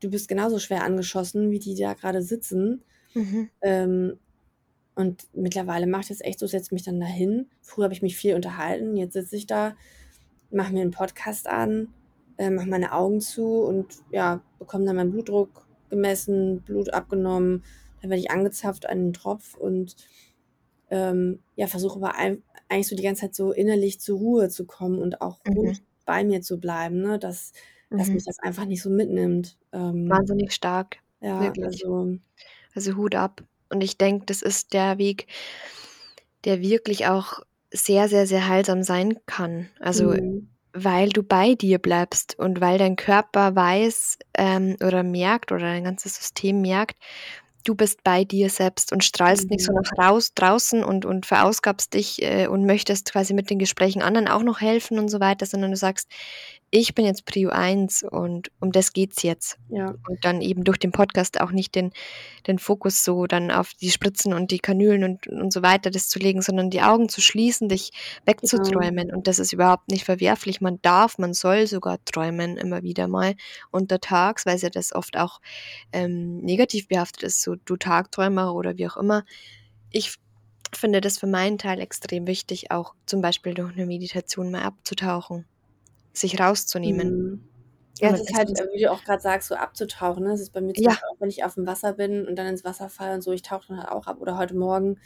du 0.00 0.10
bist 0.10 0.28
genauso 0.28 0.58
schwer 0.58 0.84
angeschossen, 0.84 1.50
wie 1.50 1.58
die 1.60 1.74
da 1.76 1.94
grade 1.94 2.22
sitzen. 2.22 2.84
Mhm. 3.14 3.50
Ähm, 3.62 4.18
und 4.96 5.24
mittlerweile 5.34 5.86
ich 6.00 6.08
das 6.08 6.20
echt 6.22 6.40
so, 6.40 6.46
setze 6.48 6.74
mich 6.74 6.84
dann 6.84 7.00
da 7.00 7.06
hin. 7.06 7.48
Früher 7.62 7.84
habe 7.86 7.94
ich 7.94 8.02
mich 8.02 8.16
viel 8.16 8.34
unterhalten, 8.36 8.96
jetzt 8.96 9.14
sitze 9.14 9.36
ich 9.36 9.46
da, 9.46 9.76
mache 10.52 10.72
mir 10.74 10.82
'n 10.84 10.92
Podcast 10.92 11.48
an, 11.48 11.88
äh, 12.38 12.50
mache 12.50 12.68
meine 12.68 12.92
Augen 12.92 13.20
zu 13.20 13.46
und, 13.64 13.88
ja, 14.12 14.42
bekomme 14.60 14.86
dann 14.86 14.96
meinen 14.96 15.12
Blutdruck 15.12 15.66
gemessen, 15.90 16.62
Blut 16.62 16.94
abgenommen, 16.94 17.64
dann 18.02 18.10
werde 18.10 18.20
ich 18.22 18.30
angezapft 18.32 18.88
an 18.88 18.98
den 19.00 19.12
Tropf 19.14 19.56
und, 19.56 19.96
ähm, 20.90 21.42
ja, 21.56 21.66
versuche 21.68 21.96
aber 21.98 22.18
ei 22.18 22.38
eigentlich 22.68 22.88
so 22.88 22.96
die 22.96 23.02
ganze 23.02 23.22
Zeit 23.22 23.34
so 23.34 23.52
innerlich 23.52 24.00
zur 24.00 24.18
Ruhe 24.18 24.48
zu 24.50 24.66
kommen 24.66 24.98
und 25.00 25.20
auch 25.20 25.40
Mhm. 25.46 25.54
ruhig 25.56 25.82
bei 26.06 26.24
mir 26.24 26.42
zu 26.42 26.58
bleiben, 26.60 27.00
ne, 27.02 27.18
dass 27.18 27.52
dass 27.96 28.12
Mhm. 28.12 28.14
mich 28.14 28.24
das 28.24 28.38
einfach 28.40 28.64
nicht 28.66 28.82
so 28.82 28.90
mitnimmt. 28.90 29.58
Ähm 29.72 30.30
Wahnsinnig 30.36 30.52
stark, 30.52 30.98
ja, 31.20 31.54
wirklich. 31.56 31.86
also 31.86 32.18
Also, 32.74 32.96
Hut 32.96 33.14
ab. 33.16 33.42
Und 33.70 33.82
ich 33.82 33.98
denke, 33.98 34.26
das 34.26 34.42
ist 34.42 34.74
der 34.74 34.98
Weg 34.98 35.26
der 36.44 36.60
wirklich 36.60 37.06
auch 37.06 37.40
sehr, 37.72 38.08
sehr, 38.08 38.26
sehr 38.26 38.46
heilsam 38.48 38.82
sein 38.82 39.18
kann. 39.26 39.68
Also, 39.80 40.14
Mhm. 40.14 40.48
weil 40.72 41.08
du 41.10 41.22
bei 41.22 41.54
dir 41.54 41.78
bleibst 41.78 42.38
und 42.38 42.60
weil 42.60 42.78
dein 42.78 42.96
Körper 42.96 43.54
weiß, 43.56 44.18
ähm, 44.36 44.76
oder 44.84 45.02
merkt 45.02 45.52
oder 45.52 45.62
dein 45.66 45.84
ganzes 45.84 46.16
System 46.16 46.60
merkt, 46.62 46.98
du 47.64 47.74
bist 47.74 48.04
bei 48.04 48.24
dir 48.24 48.50
selbst 48.50 48.92
und 48.92 49.04
strahlst 49.04 49.50
nicht 49.50 49.64
so 49.64 49.72
Mhm. 49.72 49.74
nach 49.74 49.90
raus 49.98 50.32
draußen 50.34 50.84
und 50.84 51.04
und 51.06 51.26
verausgabst 51.26 51.94
dich, 51.94 52.22
äh, 52.22 52.46
und 52.48 52.66
möchtest 52.66 53.12
quasi 53.12 53.34
mit 53.34 53.50
den 53.50 53.58
Gesprächen 53.58 54.02
anderen 54.02 54.28
auch 54.28 54.42
noch 54.42 54.60
helfen 54.60 54.98
und 54.98 55.08
so 55.08 55.20
weiter, 55.20 55.46
sondern 55.46 55.70
du 55.72 55.76
sagst: 55.76 56.08
„Ich 56.76 56.92
bin 56.96 57.04
jetzt 57.06 57.24
Prio 57.24 57.50
1 57.50 58.02
und 58.02 58.50
um 58.60 58.72
das 58.72 58.92
geht's 58.92 59.22
jetzt.“ 59.22 59.58
Ja. 59.68 59.94
Und 60.08 60.24
dann 60.24 60.40
eben 60.42 60.64
durch 60.64 60.78
den 60.78 60.90
Podcast 60.90 61.40
auch 61.40 61.52
nicht 61.52 61.76
den 61.76 61.92
den 62.48 62.58
Fokus 62.58 63.04
so 63.04 63.26
dann 63.28 63.52
auf 63.52 63.74
die 63.74 63.90
Spritzen 63.92 64.34
und 64.34 64.50
die 64.50 64.58
Kanülen 64.58 65.04
und 65.04 65.28
und 65.28 65.52
so 65.52 65.62
weiter 65.62 65.90
das 65.92 66.08
zu 66.08 66.18
legen, 66.18 66.42
sondern 66.42 66.70
die 66.70 66.82
Augen 66.82 67.08
zu 67.08 67.20
schließen, 67.20 67.68
dich 67.68 67.92
Genau. 68.40 68.86
wegzuträumen. 68.88 69.12
Und 69.14 69.28
das 69.28 69.38
ist 69.38 69.52
überhaupt 69.52 69.88
nicht 69.90 70.04
verwerflich. 70.04 70.60
Man 70.60 70.80
darf, 70.82 71.16
man 71.18 71.32
soll 71.32 71.68
sogar 71.68 72.04
träumen 72.06 72.56
immer 72.56 72.82
wieder 72.82 73.06
mal 73.08 73.34
untertags, 73.70 74.44
weil's 74.44 74.62
ja 74.62 74.70
das 74.70 74.92
oft 74.94 75.16
auch, 75.16 75.40
ähm, 75.92 76.38
negativ 76.38 76.88
behaftet 76.88 77.22
ist, 77.24 77.42
so 77.42 77.54
du 77.56 77.76
Tagträumer 77.76 78.52
oder 78.54 78.76
wie 78.78 78.88
auch 78.88 78.96
immer. 78.96 79.24
Ich 79.90 80.16
finde 80.76 81.00
das 81.00 81.18
für 81.18 81.26
meinen 81.28 81.58
Teil 81.58 81.80
extrem 81.80 82.26
wichtig, 82.26 82.70
auch 82.72 82.94
zum 83.06 83.22
Beispiel 83.22 83.54
durch 83.54 83.74
'ne 83.76 83.86
Meditation 83.86 84.50
mal 84.52 84.62
abzutauchen, 84.64 85.46
sich 86.14 86.40
rauszunehmen. 86.40 87.20
Mhm. 87.22 87.44
Ja, 88.00 88.10
es 88.10 88.20
ist 88.20 88.34
halt, 88.34 88.50
ist 88.50 88.60
äh, 88.60 88.66
wie 88.74 88.82
du 88.82 88.92
auch 88.92 89.04
grad 89.04 89.22
sagst, 89.22 89.48
so 89.48 89.54
abzutauchen, 89.56 90.24
ne? 90.24 90.30
Das 90.30 90.40
ist 90.40 90.52
bei 90.52 90.60
mir 90.60 90.74
Ja. 90.76 91.04
Auch, 91.10 91.20
wenn 91.20 91.30
ich 91.30 91.44
aufm 91.44 91.66
Wasser 91.66 91.94
bin 91.94 92.26
und 92.26 92.36
dann 92.36 92.46
ins 92.48 92.64
Wasser 92.64 92.88
falle 92.90 93.14
und 93.14 93.22
so, 93.22 93.32
ich 93.32 93.42
tauche 93.42 93.68
dann 93.68 93.78
halt 93.78 93.88
auch 93.90 94.06
ab. 94.06 94.18
Oder 94.20 94.38
heute 94.38 94.54
Morgen 94.56 94.98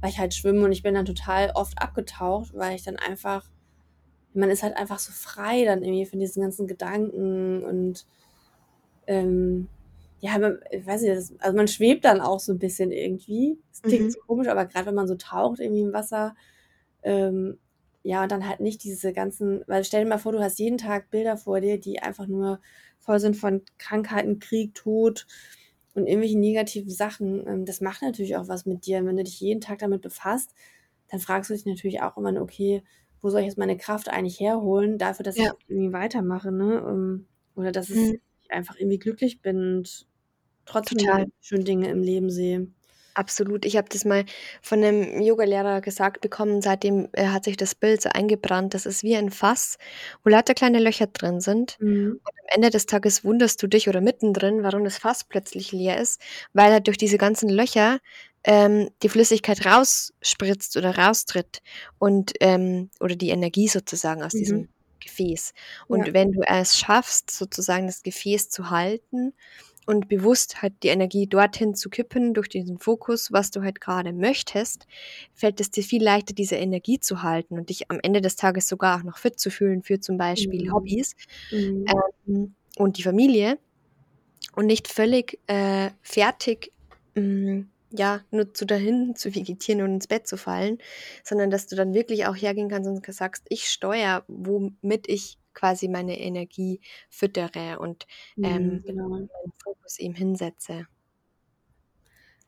war 0.00 0.10
ich 0.10 0.18
halt 0.18 0.34
schwimmen 0.34 0.64
und 0.64 0.72
ich 0.72 0.82
bin 0.82 0.94
dann 0.94 1.06
total 1.06 1.52
oft 1.54 1.80
abgetaucht, 1.82 2.54
weil 2.54 2.76
ich 2.76 2.84
dann 2.84 2.96
einfach 2.98 3.48
man 4.34 4.50
ist 4.50 4.62
halt 4.64 4.76
einfach 4.76 4.98
so 5.00 5.12
frei 5.12 5.64
dann 5.64 5.82
irgendwie 5.84 6.06
von 6.06 6.20
diesen 6.20 6.42
ganzen 6.42 6.66
Gedanken 6.68 7.64
und, 7.64 8.06
ähm, 9.06 9.70
ja, 10.20 10.38
man 10.38 10.60
ich 10.70 10.86
weiß 10.86 11.02
nicht, 11.02 11.14
das 11.16 11.34
also, 11.40 11.56
man 11.56 11.68
schwebt 11.68 12.04
dann 12.04 12.20
auch 12.20 12.40
so 12.40 12.52
'n 12.52 12.58
bisschen 12.58 12.92
irgendwie. 12.92 13.60
Es 13.72 13.82
klingt 13.82 14.04
Mhm. 14.04 14.12
so 14.12 14.20
komisch, 14.26 14.48
aber 14.48 14.66
grad 14.66 14.86
wenn 14.86 14.94
man 14.96 15.08
so 15.08 15.16
taucht 15.16 15.60
irgendwie 15.60 15.82
im 15.82 15.92
Wasser, 15.94 16.34
ähm, 17.02 17.58
ja, 18.06 18.22
und 18.24 18.32
dann 18.32 18.48
halt 18.48 18.60
nicht 18.60 18.84
diese 18.84 19.12
ganzen 19.12 19.62
weil 19.66 19.84
stell 19.84 20.04
dir 20.04 20.08
mal 20.10 20.18
vor, 20.18 20.32
du 20.32 20.40
hast 20.40 20.58
jeden 20.58 20.78
Tag 20.78 21.10
Bilder 21.10 21.36
vor 21.36 21.60
dir, 21.60 21.78
die 21.80 22.00
einfach 22.00 22.26
nur 22.28 22.60
voll 23.00 23.20
sind 23.20 23.36
von 23.36 23.62
Krankheiten, 23.78 24.38
Krieg, 24.40 24.74
Tod 24.74 25.26
und 25.94 26.06
irgendwelchen 26.06 26.40
negativen 26.40 26.90
Sachen. 26.90 27.46
Ähm, 27.46 27.64
das 27.66 27.80
macht 27.80 28.02
natürlich 28.02 28.36
auch 28.36 28.48
was 28.48 28.66
mit 28.66 28.86
dir. 28.86 28.98
Und 29.00 29.06
wenn 29.08 29.16
du 29.18 29.24
dich 29.24 29.40
jeden 29.40 29.60
Tag 29.60 29.78
damit 29.80 30.02
befasst, 30.02 30.54
dann 31.10 31.20
fragst 31.20 31.50
du 31.50 31.54
dich 31.54 31.66
natürlich 31.66 32.02
auch 32.02 32.16
immer: 32.18 32.40
„Okay, 32.42 32.82
wo 33.22 33.30
soll 33.30 33.40
ich 33.42 33.46
jetzt 33.48 33.58
meine 33.58 33.76
Kraft 33.78 34.08
eigentlich 34.10 34.40
herholen 34.40 34.98
dafür, 34.98 35.24
dass 35.24 35.36
Ja. 35.36 35.56
ich 35.56 35.56
irgendwie 35.68 35.92
weitermache“, 35.92 36.52
ne? 36.52 36.84
Ähm, 36.88 37.28
oder 37.56 37.72
dass 37.72 37.88
Mhm. 37.88 38.16
ich 38.44 38.50
einfach 38.50 38.76
irgendwie 38.78 38.98
glücklich 39.00 39.42
bin 39.42 39.58
und 39.78 40.06
trotzdem 40.66 41.32
schönen 41.40 41.64
Dinge 41.66 41.88
im 41.90 42.02
Leben 42.02 42.30
sehe. 42.30 42.68
Absolut. 43.16 43.64
Ich 43.64 43.76
habe 43.78 43.88
das 43.88 44.04
mal 44.04 44.24
von 44.60 44.80
'nem 44.80 45.22
Yogalehrer 45.22 45.80
gesagt 45.80 46.20
bekommen, 46.20 46.60
seitdem, 46.60 47.08
äh, 47.12 47.28
hat 47.28 47.44
sich 47.44 47.56
das 47.56 47.74
Bild 47.74 48.02
so 48.02 48.10
eingebrannt. 48.10 48.74
Das 48.74 48.84
ist 48.84 49.02
wie 49.02 49.16
ein 49.16 49.30
Fass, 49.30 49.78
wo 50.22 50.28
lauter 50.28 50.52
kleine 50.52 50.80
Löcher 50.80 51.06
drin 51.06 51.40
sind. 51.40 51.78
Mhm. 51.80 52.20
Und 52.24 52.32
am 52.42 52.46
Ende 52.56 52.70
des 52.70 52.84
Tages 52.86 53.24
wunderst 53.24 53.62
du 53.62 53.68
dich 53.68 53.88
oder 53.88 54.02
mittendrin, 54.02 54.62
warum 54.62 54.84
das 54.84 54.98
Fass 54.98 55.24
plötzlich 55.24 55.72
leer 55.72 55.98
ist, 55.98 56.20
weil 56.52 56.72
halt 56.72 56.86
durch 56.88 56.98
diese 56.98 57.16
ganzen 57.18 57.48
Löcher, 57.48 58.00
ähm, 58.44 58.90
die 59.02 59.08
Flüssigkeit 59.08 59.64
rausspritzt 59.66 60.76
oder 60.76 60.98
raustritt 60.98 61.60
und, 61.98 62.32
ähm 62.40 62.90
oder 63.00 63.16
die 63.16 63.30
Energie 63.30 63.68
sozusagen 63.68 64.22
aus 64.22 64.34
Mhm. 64.34 64.36
diesem 64.36 64.68
Gefäß. 65.06 65.52
Ja. 65.54 65.84
Und 65.88 66.12
wenn 66.12 66.32
du 66.32 66.42
es 66.46 66.76
schaffst, 66.78 67.30
sozusagen 67.30 67.86
das 67.86 68.02
Gefäß 68.02 68.50
zu 68.50 68.70
halten 68.70 69.32
und 69.86 70.08
bewusst 70.08 70.62
halt 70.62 70.74
die 70.82 70.88
Energie 70.88 71.26
dorthin 71.28 71.74
zu 71.74 71.88
kippen 71.90 72.34
durch 72.34 72.48
diesen 72.48 72.78
Fokus, 72.78 73.30
was 73.32 73.50
du 73.52 73.62
halt 73.62 73.80
grade 73.80 74.12
möchtest, 74.12 74.86
fällt 75.32 75.60
es 75.60 75.70
dir 75.70 75.84
viel 75.84 76.02
leichter, 76.02 76.34
diese 76.34 76.56
Energie 76.56 76.98
zu 76.98 77.22
halten 77.22 77.58
und 77.58 77.70
dich 77.70 77.90
am 77.90 78.00
Ende 78.02 78.20
des 78.20 78.36
Tages 78.36 78.66
sogar 78.68 78.98
auch 78.98 79.04
noch 79.04 79.18
fit 79.18 79.38
zu 79.38 79.50
fühlen 79.50 79.82
für 79.82 80.00
zum 80.00 80.18
Beispiel 80.18 80.64
Mhm. 80.66 80.72
Hobbys, 80.74 81.14
Mhm. 81.52 81.84
ähm, 82.26 82.54
und 82.78 82.98
die 82.98 83.02
Familie 83.04 83.58
und 84.56 84.66
nicht 84.66 84.88
völlig, 84.88 85.38
äh, 85.46 85.90
fertig, 86.02 86.72
hm, 87.14 87.70
ja, 87.90 88.22
nur 88.30 88.52
zu 88.54 88.66
dahin 88.66 89.14
zu 89.16 89.34
vegetieren 89.34 89.82
und 89.82 89.94
ins 89.94 90.06
Bett 90.08 90.26
zu 90.26 90.36
fallen, 90.36 90.78
sondern 91.24 91.50
dass 91.50 91.66
du 91.68 91.76
dann 91.76 91.94
wirklich 91.94 92.26
auch 92.26 92.36
hergehen 92.36 92.68
kannst 92.68 92.88
und 92.88 93.04
sagst: 93.14 93.46
„Ich 93.50 93.68
steuere, 93.70 94.24
womit 94.28 95.08
ich 95.08 95.38
quasi 95.54 95.88
meine 95.88 96.18
Energie 96.20 96.80
füttere 97.10 97.78
und, 97.78 98.06
Mhm, 98.36 98.80
ähm, 98.80 98.84
genau. 98.84 99.28
meinen 99.32 99.52
Fokus 99.62 99.98
eben 99.98 100.14
hinsetze.“ 100.14 100.86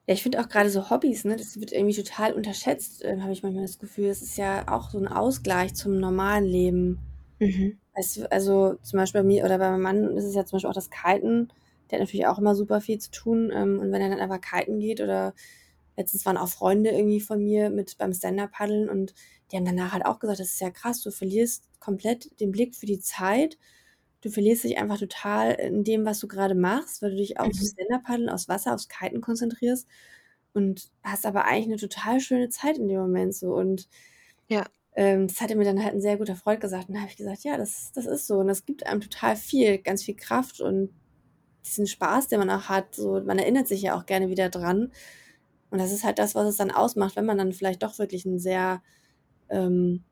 Ja, 0.09 0.15
ich 0.15 0.23
finde 0.23 0.41
auch 0.41 0.49
grade 0.49 0.71
so 0.71 0.89
Hobbys, 0.89 1.25
ne, 1.27 1.37
das 1.37 1.61
wird 1.61 1.71
irgendwie 1.71 1.95
total 2.03 2.33
unterschätzt, 2.33 3.05
ähm, 3.05 3.23
habe 3.23 3.33
ich 3.33 3.43
manchmal 3.43 3.65
das 3.67 3.79
Gefühl. 3.79 4.09
Das 4.09 4.23
ist 4.23 4.39
ja 4.39 4.67
auch 4.69 4.89
so 4.91 4.99
'n 4.99 5.07
Ausgleich 5.07 5.75
zum 5.75 5.99
normalen 6.01 6.45
Leben. 6.47 6.99
Mhm. 7.41 7.79
Du, 8.17 8.31
also, 8.31 8.75
zum 8.83 8.99
Beispiel 8.99 9.21
bei 9.23 9.27
mir 9.27 9.45
oder 9.45 9.59
bei 9.59 9.71
meinem 9.71 9.83
Mann 9.83 10.17
ist 10.17 10.25
es 10.25 10.35
ja 10.35 10.45
zum 10.45 10.57
Beispiel 10.57 10.71
auch 10.71 10.75
das 10.75 10.91
Kiten. 10.91 11.49
Der 11.91 11.99
hat 11.99 12.03
natürlich 12.07 12.27
auch 12.27 12.39
immer 12.39 12.55
super 12.55 12.81
viel 12.81 12.99
zu 12.99 13.11
tun, 13.11 13.51
ähm, 13.55 13.79
und 13.81 13.93
wenn 13.93 14.03
er 14.03 14.11
dann 14.11 14.21
aber 14.21 14.39
kiten 14.39 14.79
geht 14.81 15.01
oder 15.01 15.35
letztens 15.97 16.27
waren 16.27 16.37
auch 16.39 16.49
Freunde 16.49 16.91
irgendwie 16.91 17.21
von 17.21 17.43
mir 17.45 17.71
mit 17.71 17.99
beim 17.99 18.13
Stand-up-Paddeln 18.15 18.89
und 18.91 19.15
die 19.53 19.57
haben 19.57 19.65
danach 19.67 19.93
halt 19.93 20.07
auch 20.07 20.19
gesagt: 20.21 20.41
„Das 20.41 20.51
ist 20.51 20.61
ja 20.61 20.71
krass, 20.71 21.03
du 21.03 21.11
verlierst 21.13 21.65
komplett 21.81 22.41
den 22.41 22.53
Blick 22.53 22.75
für 22.77 22.87
die 22.87 23.01
Zeit. 23.01 23.59
Du 24.23 24.31
verlierst 24.31 24.65
dich 24.65 24.79
einfach 24.79 24.99
total 24.99 25.53
in 25.55 25.85
dem, 25.85 26.05
was 26.07 26.21
du 26.21 26.29
grade 26.29 26.55
machst, 26.57 27.03
weil 27.03 27.11
du 27.13 27.17
dich 27.19 27.41
aufs 27.41 27.59
Mhm. 27.59 27.73
Stand-up-Paddeln, 27.73 28.29
aufs 28.31 28.49
Wasser, 28.49 28.75
aufs 28.75 28.89
Kiten 28.89 29.21
konzentrierst 29.23 29.89
und 30.55 30.91
hast 31.05 31.27
aber 31.27 31.45
eigentlich 31.47 31.69
'ne 31.69 31.77
total 31.79 32.21
schöne 32.21 32.49
Zeit 32.51 32.79
in 32.79 32.89
dem 32.89 33.01
Moment 33.01 33.35
so.“ 33.37 33.55
Und 33.57 33.89
Ja. 34.49 34.69
ähm, 34.97 35.29
das 35.29 35.41
hatte 35.41 35.57
mir 35.57 35.65
dann 35.65 35.83
halt 35.83 35.95
'n 35.95 36.01
sehr 36.01 36.17
guter 36.19 36.37
Freund 36.37 36.61
gesagt 36.61 36.89
und 36.89 36.95
da 36.95 37.01
habe 37.03 37.11
ich 37.11 37.17
gesagt: 37.17 37.45
„Ja, 37.45 37.57
das 37.57 37.93
das 37.95 38.07
ist 38.07 38.27
so 38.27 38.39
und 38.39 38.49
das 38.49 38.65
gibt 38.65 38.87
einem 38.87 39.01
total 39.01 39.37
viel, 39.37 39.79
ganz 39.79 40.03
viel 40.05 40.17
Kraft 40.17 40.61
und 40.61 40.95
diesen 41.69 41.87
Spaß, 41.89 42.29
den 42.29 42.41
man 42.41 42.51
auch 42.51 42.69
hat, 42.71 42.95
so 42.97 43.21
man 43.23 43.39
erinnert 43.41 43.69
sich 43.69 43.83
ja 43.83 43.97
auch 43.99 44.07
gerne 44.07 44.29
wieder 44.31 44.51
dran.“ 44.51 44.93
Und 45.71 45.79
das 45.81 45.93
ist 45.93 46.05
halt 46.05 46.19
das, 46.21 46.35
was 46.37 46.49
es 46.49 46.57
dann 46.59 46.71
ausmacht, 46.73 47.17
wenn 47.17 47.27
man 47.27 47.39
dann 47.39 47.53
vielleicht 47.55 47.83
doch 47.85 47.99
wirklich 47.99 48.25
'n 48.27 48.39
sehr 48.41 48.83
ähm, 49.51 50.05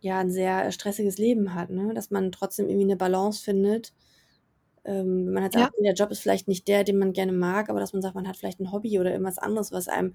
ja, 0.00 0.20
'n 0.22 0.30
sehr 0.32 0.72
stressiges 0.72 1.18
Leben 1.18 1.54
hat, 1.54 1.70
ne, 1.70 1.94
dass 1.94 2.10
man 2.12 2.32
trotzdem 2.32 2.68
irgendwie 2.68 2.86
'ne 2.86 2.96
Balance 2.98 3.42
findet 3.44 3.94
Ähm, 4.84 5.26
wenn 5.26 5.34
man 5.34 5.42
halt 5.44 5.52
Ja. 5.52 5.68
sagt, 5.68 5.74
der 5.84 5.94
Job 5.94 6.10
ist 6.10 6.20
vielleicht 6.20 6.48
nicht 6.48 6.68
der, 6.68 6.84
den 6.84 6.98
man 6.98 7.12
gerne 7.12 7.32
mag, 7.32 7.68
aber 7.70 7.80
dass 7.80 7.92
man 7.92 8.02
sagt, 8.02 8.14
man 8.14 8.28
hat 8.28 8.36
vielleicht 8.36 8.60
ein 8.60 8.72
Hobby 8.72 8.98
oder 9.00 9.10
irgendwas 9.12 9.38
anderes, 9.38 9.72
was 9.72 9.88
einem 9.88 10.14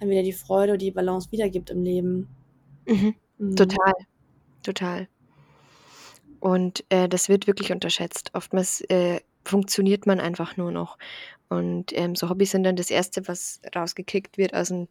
dann 0.00 0.08
wieder 0.10 0.22
die 0.22 0.32
Freude 0.32 0.72
und 0.74 0.82
die 0.82 0.90
Balance 0.92 1.30
wiedergibt 1.32 1.70
im 1.70 1.82
Leben. 1.82 2.28
Mhm. 2.86 3.14
Mhm. 3.38 3.56
Total, 3.56 3.92
total. 4.62 5.08
Und, 6.42 6.84
äh, 6.90 7.08
das 7.08 7.28
wird 7.28 7.46
wirklich 7.46 7.72
unterschätzt. 7.72 8.30
Oftmals, 8.34 8.80
äh, 8.82 9.20
funktioniert 9.46 10.06
man 10.06 10.20
einfach 10.20 10.56
nur 10.56 10.72
noch. 10.72 10.98
Und, 11.48 11.92
ähm, 11.94 12.16
so 12.16 12.28
Hobbys 12.30 12.52
sind 12.52 12.64
dann 12.64 12.76
das 12.76 12.90
Erste, 12.90 13.28
was 13.28 13.60
rausgekickt 13.76 14.38
wird 14.38 14.54
aus'm 14.54 14.88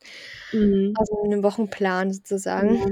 Mhm. 0.53 0.99
aus 0.99 1.09
'nem 1.27 1.43
Wochenplan 1.43 2.13
sozusagen. 2.13 2.77
Ja. 2.77 2.85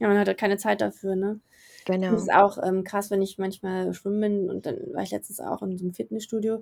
Ja, 0.00 0.08
man 0.08 0.18
hat 0.18 0.28
halt 0.28 0.38
keine 0.38 0.58
Zeit 0.58 0.80
dafür, 0.80 1.16
ne? 1.16 1.40
Genau. 1.86 2.28
es 2.28 2.30
auch, 2.30 2.58
ähm, 2.64 2.84
krass, 2.84 3.10
wenn 3.10 3.22
ich 3.22 3.38
manchmal 3.38 3.94
schwimmen 3.94 4.20
bin 4.20 4.50
und 4.50 4.66
dann 4.66 4.76
war 4.94 5.02
ich 5.02 5.12
letztens 5.12 5.40
auch 5.40 5.62
in 5.62 5.78
so 5.78 5.84
'nem 5.86 5.94
Fitnessstudio. 5.94 6.58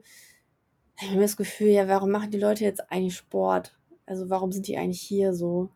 Da 0.96 1.02
habe 1.02 1.06
ich 1.08 1.12
immer 1.14 1.22
das 1.22 1.36
Gefühl, 1.38 1.68
ja, 1.70 1.88
warum 1.88 2.10
machen 2.12 2.30
die 2.32 2.38
Leute 2.40 2.64
jetzt 2.64 2.90
eigentlich 2.92 3.16
Sport? 3.16 3.78
Also, 4.06 4.30
warum 4.30 4.52
sind 4.52 4.68
die 4.68 4.78
eigentlich 4.78 5.02
hier 5.02 5.34
so? 5.34 5.70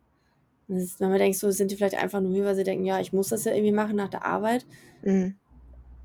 Das 0.68 0.82
ist 0.82 1.00
wenn 1.00 1.10
man 1.10 1.18
denkt 1.20 1.38
so, 1.38 1.50
sind 1.52 1.70
die 1.72 1.76
vielleicht 1.76 1.96
einfach 1.96 2.20
nur 2.22 2.32
hier, 2.32 2.44
weil 2.46 2.56
sie 2.56 2.64
denken: 2.64 2.84
„Ja, 2.86 3.00
ich 3.00 3.12
muss 3.14 3.28
das 3.30 3.44
ja 3.44 3.52
irgendwie 3.54 3.72
machen 3.72 3.96
nach 3.96 4.10
der 4.10 4.24
Arbeit.“ 4.26 4.66
Mhm. 5.02 5.40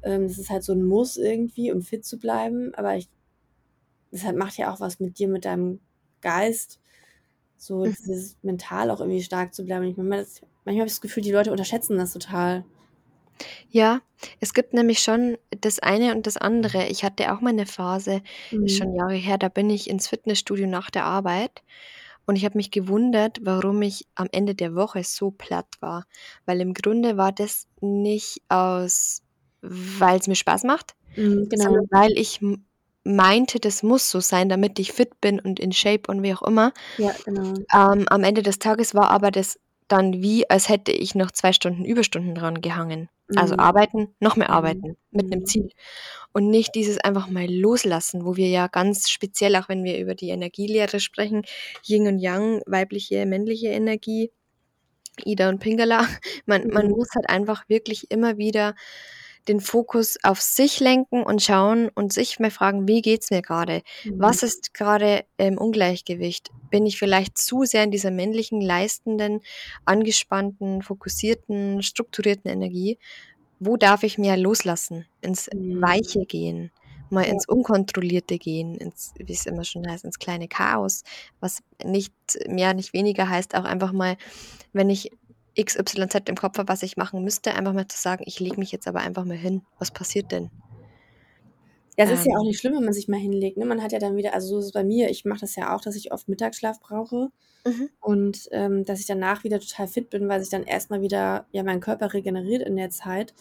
Ähm, 0.06 0.28
das 0.30 0.38
ist 0.40 0.50
halt 0.52 0.64
so 0.64 0.74
'n 0.74 0.84
Muss 0.86 1.18
irgendwie, 1.18 1.72
um 1.74 1.82
fit 1.84 2.06
zu 2.06 2.20
bleiben, 2.20 2.74
aber 2.76 2.98
ich 2.98 3.08
das 4.14 4.24
hat 4.24 4.36
macht 4.36 4.58
ja 4.58 4.74
auch 4.74 4.80
was 4.80 5.00
mit 5.00 5.20
dir, 5.20 5.28
mit 5.28 5.46
deinem 5.46 5.80
Geist, 6.22 6.80
so 7.58 7.86
Mhm. 7.86 7.96
dieses 8.00 8.38
mental 8.44 8.92
auch 8.92 9.00
irgendwie 9.02 9.24
stark 9.24 9.54
zu 9.56 9.66
bleiben. 9.66 9.86
Ich 9.86 9.98
manchmal 9.98 10.20
das 10.22 10.42
manchmal 10.66 10.82
habe 10.82 10.88
ich 10.88 10.94
das 10.96 11.02
Gefühl, 11.02 11.24
die 11.24 11.32
Leute 11.32 11.52
unterschätzen 11.52 11.98
das 11.98 12.14
total. 12.14 12.66
Ja, 13.72 14.02
es 14.40 14.54
gibt 14.54 14.74
nämlich 14.74 15.00
schon 15.00 15.38
das 15.52 15.80
eine 15.80 16.16
und 16.16 16.28
das 16.28 16.38
andere. 16.38 16.88
Ich 16.88 17.04
hatte 17.04 17.34
auch 17.34 17.42
mal 17.42 17.54
'ne 17.54 17.66
Phase, 17.66 18.22
ist 18.64 18.76
Mhm. 18.76 18.78
schon 18.78 18.94
Jahre 18.96 19.16
her, 19.16 19.38
da 19.38 19.50
bin 19.50 19.70
ich 19.70 19.90
ins 19.90 20.08
Fitnessstudio 20.08 20.68
nach 20.68 20.90
der 20.90 21.06
Arbeit 21.06 21.64
und 22.28 22.36
ich 22.38 22.46
habe 22.46 22.58
mich 22.58 22.72
gewundert, 22.72 23.40
warum 23.44 23.82
ich 23.84 24.08
am 24.16 24.30
Ende 24.32 24.56
der 24.56 24.76
Woche 24.76 25.04
so 25.04 25.32
platt 25.32 25.68
war. 25.82 26.06
Weil 26.46 26.62
im 26.62 26.74
Grunde 26.76 27.18
war 27.18 27.32
das 27.34 27.68
nicht 27.82 28.42
aus 28.50 29.22
weil's 29.70 30.28
mir 30.28 30.36
Spaß 30.36 30.64
macht, 30.64 30.96
Mhm, 31.18 31.50
genau. 31.50 31.82
sondern 31.82 31.88
weil 31.92 32.12
ich 32.18 32.40
meinte, 33.06 33.60
das 33.60 33.84
muss 33.84 34.12
so 34.12 34.20
sein, 34.22 34.50
damit 34.50 34.80
ich 34.80 34.92
fit 34.94 35.22
bin 35.22 35.40
und 35.40 35.60
in 35.60 35.72
Shape 35.74 36.04
und 36.12 36.24
wie 36.24 36.34
auch 36.36 36.44
immer. 36.44 36.74
Ja, 36.98 37.12
genau. 37.24 37.66
Ähm, 37.74 38.06
am 38.10 38.24
Ende 38.24 38.44
des 38.44 38.60
Tages 38.60 38.96
war 38.96 39.10
aber 39.12 39.32
das 39.32 39.60
dann 39.88 40.14
wie, 40.22 40.50
als 40.50 40.70
hätte 40.70 40.92
ich 40.92 41.16
noch 41.16 41.32
2 41.32 41.54
Stunden 41.54 41.86
Überstunden 41.86 42.36
dran 42.36 42.62
gehangen. 42.62 43.10
Also, 43.36 43.56
Mhm. 43.56 43.58
arbeiten, 43.58 44.16
noch 44.20 44.36
mehr 44.38 44.50
Mhm. 44.50 44.52
arbeiten 44.52 44.98
mit 45.12 45.32
'nem 45.32 45.44
Mhm. 45.44 45.46
Ziel. 45.46 45.70
Und 46.34 46.50
nicht 46.50 46.76
dieses 46.76 46.98
einfach 47.00 47.30
mal 47.30 47.48
loslassen, 47.52 48.26
wo 48.26 48.36
wir 48.38 48.50
ja 48.50 48.68
ganz 48.68 49.10
speziell, 49.10 49.56
auch 49.58 49.70
wenn 49.70 49.84
wir 49.84 50.00
über 50.00 50.16
die 50.16 50.30
Energielehre 50.30 51.00
sprechen, 51.02 51.44
Yin 51.86 52.08
und 52.08 52.20
Yang, 52.20 52.62
weibliche, 52.68 53.26
männliche 53.28 53.70
Energie, 53.70 54.32
Ida 55.26 55.50
und 55.50 55.60
Pingala. 55.60 56.00
Man 56.48 56.70
man 56.72 56.88
Mhm. 56.88 56.92
muss 56.92 57.10
halt 57.16 57.30
einfach 57.30 57.68
wirklich 57.70 58.12
immer 58.12 58.38
wieder 58.38 58.76
den 59.48 59.60
Fokus 59.62 60.18
auf 60.24 60.42
sich 60.42 60.80
lenken 60.80 61.24
und 61.24 61.42
schauen 61.42 61.90
und 61.96 62.14
sich 62.14 62.40
mal 62.40 62.52
fragen: 62.52 62.88
„Wie 62.88 63.02
geht's 63.02 63.32
mir 63.32 63.42
grade? 63.42 63.82
Mhm. 64.04 64.18
Was 64.18 64.44
ist 64.44 64.74
grade 64.74 65.26
im 65.38 65.58
Ungleichgewicht? 65.58 66.52
Bin 66.72 66.86
ich 66.86 66.98
vielleicht 67.00 67.38
zu 67.38 67.64
sehr 67.66 67.84
in 67.84 67.92
dieser 67.92 68.12
männlichen, 68.12 68.60
leistenden, 68.62 69.42
angespannten, 69.86 70.82
fokussierten, 70.82 71.82
strukturierten 71.84 72.52
Energie? 72.52 72.98
Wo 73.60 73.78
darf 73.78 74.04
ich 74.04 74.18
mehr 74.18 74.38
loslassen, 74.38 75.08
ins 75.22 75.50
Mhm. 75.54 75.80
Weiche 75.82 76.26
gehen, 76.26 76.72
mal 77.10 77.24
ins 77.24 77.48
Unkontrollierte 77.48 78.38
gehen, 78.38 78.76
ins 78.76 79.14
wie's 79.18 79.46
immer 79.46 79.64
schon 79.64 79.88
heißt, 79.90 80.04
ins 80.06 80.20
kleine 80.20 80.48
Chaos, 80.50 81.04
was 81.40 81.60
nicht 81.84 82.14
mehr, 82.48 82.74
nicht 82.74 82.94
weniger 82.94 83.30
heißt, 83.30 83.56
auch 83.56 83.64
einfach 83.66 83.94
mal, 83.94 84.18
wenn 84.74 84.90
ich 84.90 85.12
XYZ 85.56 86.30
im 86.30 86.36
Kopf 86.36 86.58
habe, 86.58 86.70
was 86.70 86.84
ich 86.84 86.98
machen 86.98 87.24
müsste, 87.24 87.54
einfach 87.56 87.74
mal 87.74 87.88
zu 87.88 87.98
sagen: 88.02 88.24
„Ich 88.28 88.40
lege 88.40 88.60
mich 88.60 88.72
jetzt 88.72 88.88
aber 88.88 89.00
einfach 89.02 89.26
mal 89.26 89.38
hin. 89.38 89.68
Was 89.80 89.92
passiert 89.92 90.32
denn?“ 90.32 90.52
Ja, 91.98 92.04
es 92.06 92.12
ist 92.12 92.26
ja 92.26 92.34
auch 92.38 92.44
Ähm. 92.44 92.46
nicht 92.46 92.60
schlimm, 92.60 92.74
wenn 92.76 92.84
man 92.84 92.94
sich 92.94 93.08
mal 93.08 93.20
hinlegt, 93.20 93.58
ne? 93.58 93.66
Man 93.66 93.82
hat 93.82 93.92
ja 93.94 94.00
dann 94.00 94.18
wieder 94.18 94.34
also, 94.34 94.48
so 94.50 94.60
ist 94.60 94.66
es 94.66 94.72
bei 94.74 94.84
mir, 94.84 95.10
ich 95.10 95.24
mache 95.26 95.42
das 95.42 95.56
ja 95.56 95.74
auch, 95.76 95.82
dass 95.82 95.96
ich 95.96 96.12
oft 96.12 96.28
Mittagsschlaf 96.28 96.80
brauche 96.82 97.30
Mhm. 97.66 97.96
und, 98.02 98.50
ähm, 98.52 98.86
dass 98.86 99.00
ich 99.02 99.08
danach 99.08 99.44
wieder 99.46 99.60
total 99.60 99.88
fit 99.88 100.10
bin, 100.12 100.28
weil 100.30 100.42
sich 100.42 100.50
dann 100.50 100.64
erst 100.66 100.90
mal 100.92 101.02
wieder, 101.02 101.48
ja, 101.52 101.64
mein 101.64 101.80
Körper 101.82 102.14
regeneriert 102.14 102.64
in 102.64 102.76
der 102.78 102.90
Zeit. 102.92 103.34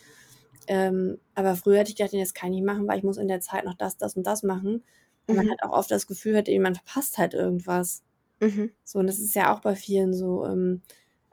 Ähm, 0.69 1.21
aber 1.35 1.57
früher 1.57 1.79
hätte 1.81 1.91
ich 1.91 1.97
gedacht: 1.97 2.15
„Ne, 2.15 2.21
das 2.21 2.35
kann 2.35 2.51
ich 2.53 2.57
nicht 2.61 2.67
machen, 2.67 2.89
weil 2.89 2.99
ich 2.99 3.05
muss 3.05 3.19
in 3.19 3.29
der 3.29 3.41
Zeit 3.41 3.65
noch 3.67 3.75
das, 3.77 3.97
das 3.99 4.17
und 4.17 4.25
das 4.27 4.43
machen.“ 4.45 4.85
Und 5.29 5.37
man 5.37 5.47
Mhm. 5.47 5.51
hat 5.51 5.63
auch 5.65 5.77
oft 5.79 5.91
das 5.93 6.07
Gefühl 6.09 6.35
irgendwie 6.37 6.59
man 6.61 6.75
verpasst 6.77 7.19
halt 7.19 7.35
irgendwas. 7.35 8.05
Mhm. 8.41 8.75
So, 8.85 8.99
und 8.99 9.07
das 9.07 9.19
ist 9.19 9.35
ja 9.35 9.55
auch 9.55 9.61
bei 9.61 9.77
vielen 9.77 10.13
so, 10.15 10.45
ähm, 10.47 10.83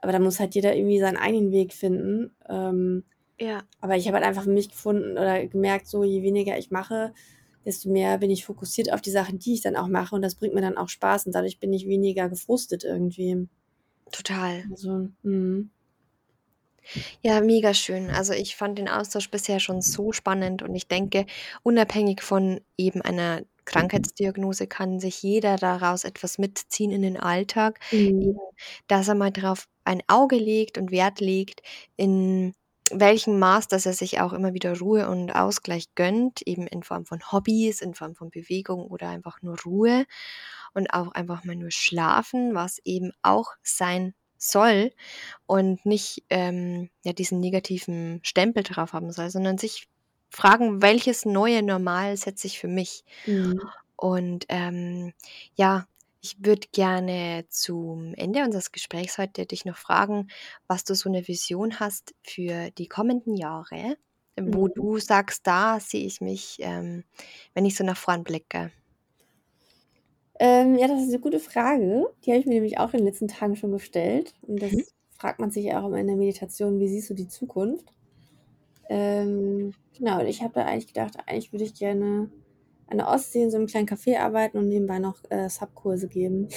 aber 0.02 0.12
da 0.12 0.20
muss 0.20 0.40
halt 0.40 0.54
jeder 0.56 0.76
irgendwie 0.76 1.00
seinen 1.00 1.16
eigenen 1.18 1.52
Weg 1.52 1.72
finden. 1.74 2.32
Ähm, 2.48 3.04
Ja. 3.40 3.64
aber 3.80 3.96
ich 3.96 4.06
habe 4.06 4.16
halt 4.18 4.26
einfach 4.26 4.44
für 4.44 4.50
mich 4.50 4.70
gefunden 4.70 5.12
oder 5.12 5.46
gemerkt, 5.46 5.88
so 5.88 6.04
je 6.04 6.22
weniger 6.22 6.58
ich 6.58 6.70
mache, 6.70 7.14
desto 7.64 7.90
mehr 7.90 8.18
bin 8.18 8.30
ich 8.30 8.44
fokussiert 8.44 8.92
auf 8.92 9.00
die 9.02 9.10
Sachen, 9.12 9.38
die 9.38 9.54
ich 9.54 9.62
dann 9.62 9.76
auch 9.76 9.88
mache 9.88 10.14
und 10.16 10.22
das 10.22 10.34
bringt 10.36 10.54
mir 10.54 10.60
dann 10.62 10.76
auch 10.78 10.88
Spaß 10.90 11.26
und 11.26 11.34
dadurch 11.34 11.60
bin 11.60 11.72
ich 11.72 11.86
weniger 11.88 12.28
gefrustet 12.28 12.84
irgendwie. 12.84 13.48
Total. 14.12 14.64
Also, 14.70 15.08
mhm. 15.22 15.70
Ja, 17.22 17.40
mega 17.40 17.74
schön. 17.74 18.10
Also, 18.10 18.32
ich 18.32 18.56
fand 18.56 18.78
den 18.78 18.88
Austausch 18.88 19.30
bisher 19.30 19.60
schon 19.60 19.80
so 19.82 20.12
spannend 20.12 20.62
und 20.62 20.74
ich 20.74 20.88
denke, 20.88 21.26
unabhängig 21.62 22.22
von 22.22 22.60
eben 22.76 23.02
einer 23.02 23.42
Krankheitsdiagnose 23.64 24.66
kann 24.66 25.00
sich 25.00 25.22
jeder 25.22 25.56
daraus 25.56 26.04
etwas 26.04 26.38
mitziehen 26.38 26.90
in 26.90 27.02
den 27.02 27.16
Alltag, 27.18 27.80
Mhm. 27.92 28.38
dass 28.88 29.08
er 29.08 29.14
mal 29.14 29.30
drauf 29.32 29.68
ein 29.84 30.02
Auge 30.08 30.36
legt 30.36 30.78
und 30.78 30.90
Wert 30.90 31.20
legt, 31.20 31.62
in 31.96 32.54
welchem 32.90 33.38
Maß, 33.38 33.68
dass 33.68 33.86
er 33.86 33.92
sich 33.94 34.20
auch 34.20 34.32
immer 34.32 34.54
wieder 34.54 34.78
Ruhe 34.78 35.08
und 35.08 35.30
Ausgleich 35.34 35.94
gönnt, 35.94 36.42
eben 36.42 36.66
in 36.66 36.82
Form 36.82 37.06
von 37.06 37.20
Hobbys, 37.32 37.80
in 37.80 37.94
Form 37.94 38.14
von 38.14 38.30
Bewegung 38.30 38.86
oder 38.86 39.08
einfach 39.08 39.40
nur 39.42 39.56
Ruhe 39.64 40.04
und 40.74 40.92
auch 40.94 41.12
einfach 41.12 41.44
mal 41.44 41.56
nur 41.56 41.70
schlafen, 41.70 42.54
was 42.54 42.78
eben 42.84 43.12
auch 43.22 43.52
sein 43.62 44.14
soll 44.38 44.92
und 45.46 45.86
nicht, 45.86 46.24
ähm, 46.30 46.90
ja, 47.04 47.12
diesen 47.12 47.40
negativen 47.40 48.20
Stempel 48.24 48.62
drauf 48.64 48.92
haben 48.92 49.12
soll, 49.12 49.30
sondern 49.30 49.58
sich 49.58 49.88
fragen: 50.32 50.82
„Welches 50.82 51.24
neue 51.26 51.62
Normal 51.62 52.16
setze 52.18 52.48
ich 52.48 52.58
für 52.60 52.68
mich?“ 52.68 53.04
Mhm. 53.26 53.72
Und, 53.96 54.46
ähm, 54.50 55.14
ja, 55.56 55.86
ich 56.22 56.36
würde 56.44 56.68
gerne 56.72 57.46
zum 57.50 58.14
Ende 58.14 58.44
unseres 58.44 58.72
Gesprächs 58.72 59.18
heute 59.18 59.46
dich 59.46 59.64
noch 59.66 59.76
fragen, 59.78 60.28
was 60.68 60.84
du 60.84 60.94
so 60.96 61.10
'ne 61.10 61.28
Vision 61.28 61.80
hast 61.80 62.14
für 62.24 62.70
die 62.72 62.88
kommenden 62.88 63.36
Jahre, 63.36 63.96
wo 64.40 64.68
Mhm. 64.68 64.72
du 64.74 64.98
sagst: 65.00 65.46
„Da 65.48 65.80
sehe 65.80 66.06
ich 66.06 66.20
mich, 66.22 66.58
ähm, 66.60 67.04
wenn 67.54 67.66
ich 67.66 67.76
so 67.76 67.84
nach 67.84 67.96
vorn 67.98 68.24
blicke.“ 68.24 68.72
Ähm, 70.40 70.76
ja, 70.78 70.88
das 70.88 71.02
ist 71.02 71.10
'ne 71.10 71.18
gute 71.20 71.38
Frage. 71.40 72.06
Die 72.24 72.30
habe 72.30 72.40
ich 72.40 72.46
mir 72.46 72.54
nämlich 72.54 72.78
auch 72.78 72.92
in 72.94 72.98
den 73.00 73.06
letzten 73.06 73.28
Tagen 73.28 73.56
schon 73.56 73.72
gestellt 73.72 74.34
und 74.42 74.62
Mhm. 74.70 74.82
das 74.82 74.94
fragt 75.18 75.38
man 75.40 75.50
sich 75.50 75.64
ja 75.66 75.80
auch 75.80 75.86
immer 75.88 75.98
in 75.98 76.06
der 76.06 76.16
Meditation: 76.16 76.80
„Wie 76.80 76.88
siehst 76.88 77.10
du 77.10 77.14
die 77.14 77.28
Zukunft?“ 77.28 77.92
Ähm, 78.92 79.72
genau, 79.96 80.20
und 80.20 80.26
ich 80.26 80.42
habe 80.42 80.52
da 80.54 80.64
eigentlich 80.66 80.88
gedacht, 80.88 81.14
eigentlich 81.26 81.50
würde 81.52 81.64
ich 81.64 81.74
gerne 81.74 82.30
an 82.88 82.98
der 82.98 83.08
Ostsee 83.08 83.42
in 83.42 83.50
so 83.50 83.56
'nem 83.58 83.66
kleinen 83.66 83.88
Café 83.88 84.18
arbeiten 84.18 84.58
und 84.58 84.68
nebenbei 84.68 84.98
noch, 84.98 85.16
äh, 85.30 85.48
Subkurse 85.48 86.08
geben. 86.08 86.48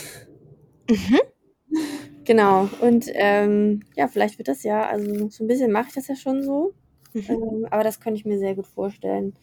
Mhm. 0.90 1.20
Genau, 2.26 2.70
und, 2.82 3.08
ähm, 3.14 3.82
ja, 3.96 4.08
vielleicht 4.08 4.38
wird 4.40 4.48
das 4.48 4.64
ja 4.64 4.88
also, 4.88 5.30
so 5.30 5.44
'n 5.44 5.48
bisschen 5.48 5.72
mache 5.72 5.90
ich 5.90 5.94
das 5.96 6.08
ja 6.08 6.16
schon 6.16 6.44
so, 6.44 6.74
Mhm. 7.14 7.46
ähm, 7.54 7.68
aber 7.72 7.84
das 7.84 8.00
könnte 8.02 8.20
ich 8.20 8.26
mir 8.26 8.40
sehr 8.40 8.56
gut 8.56 8.68
vorstellen. 8.68 9.36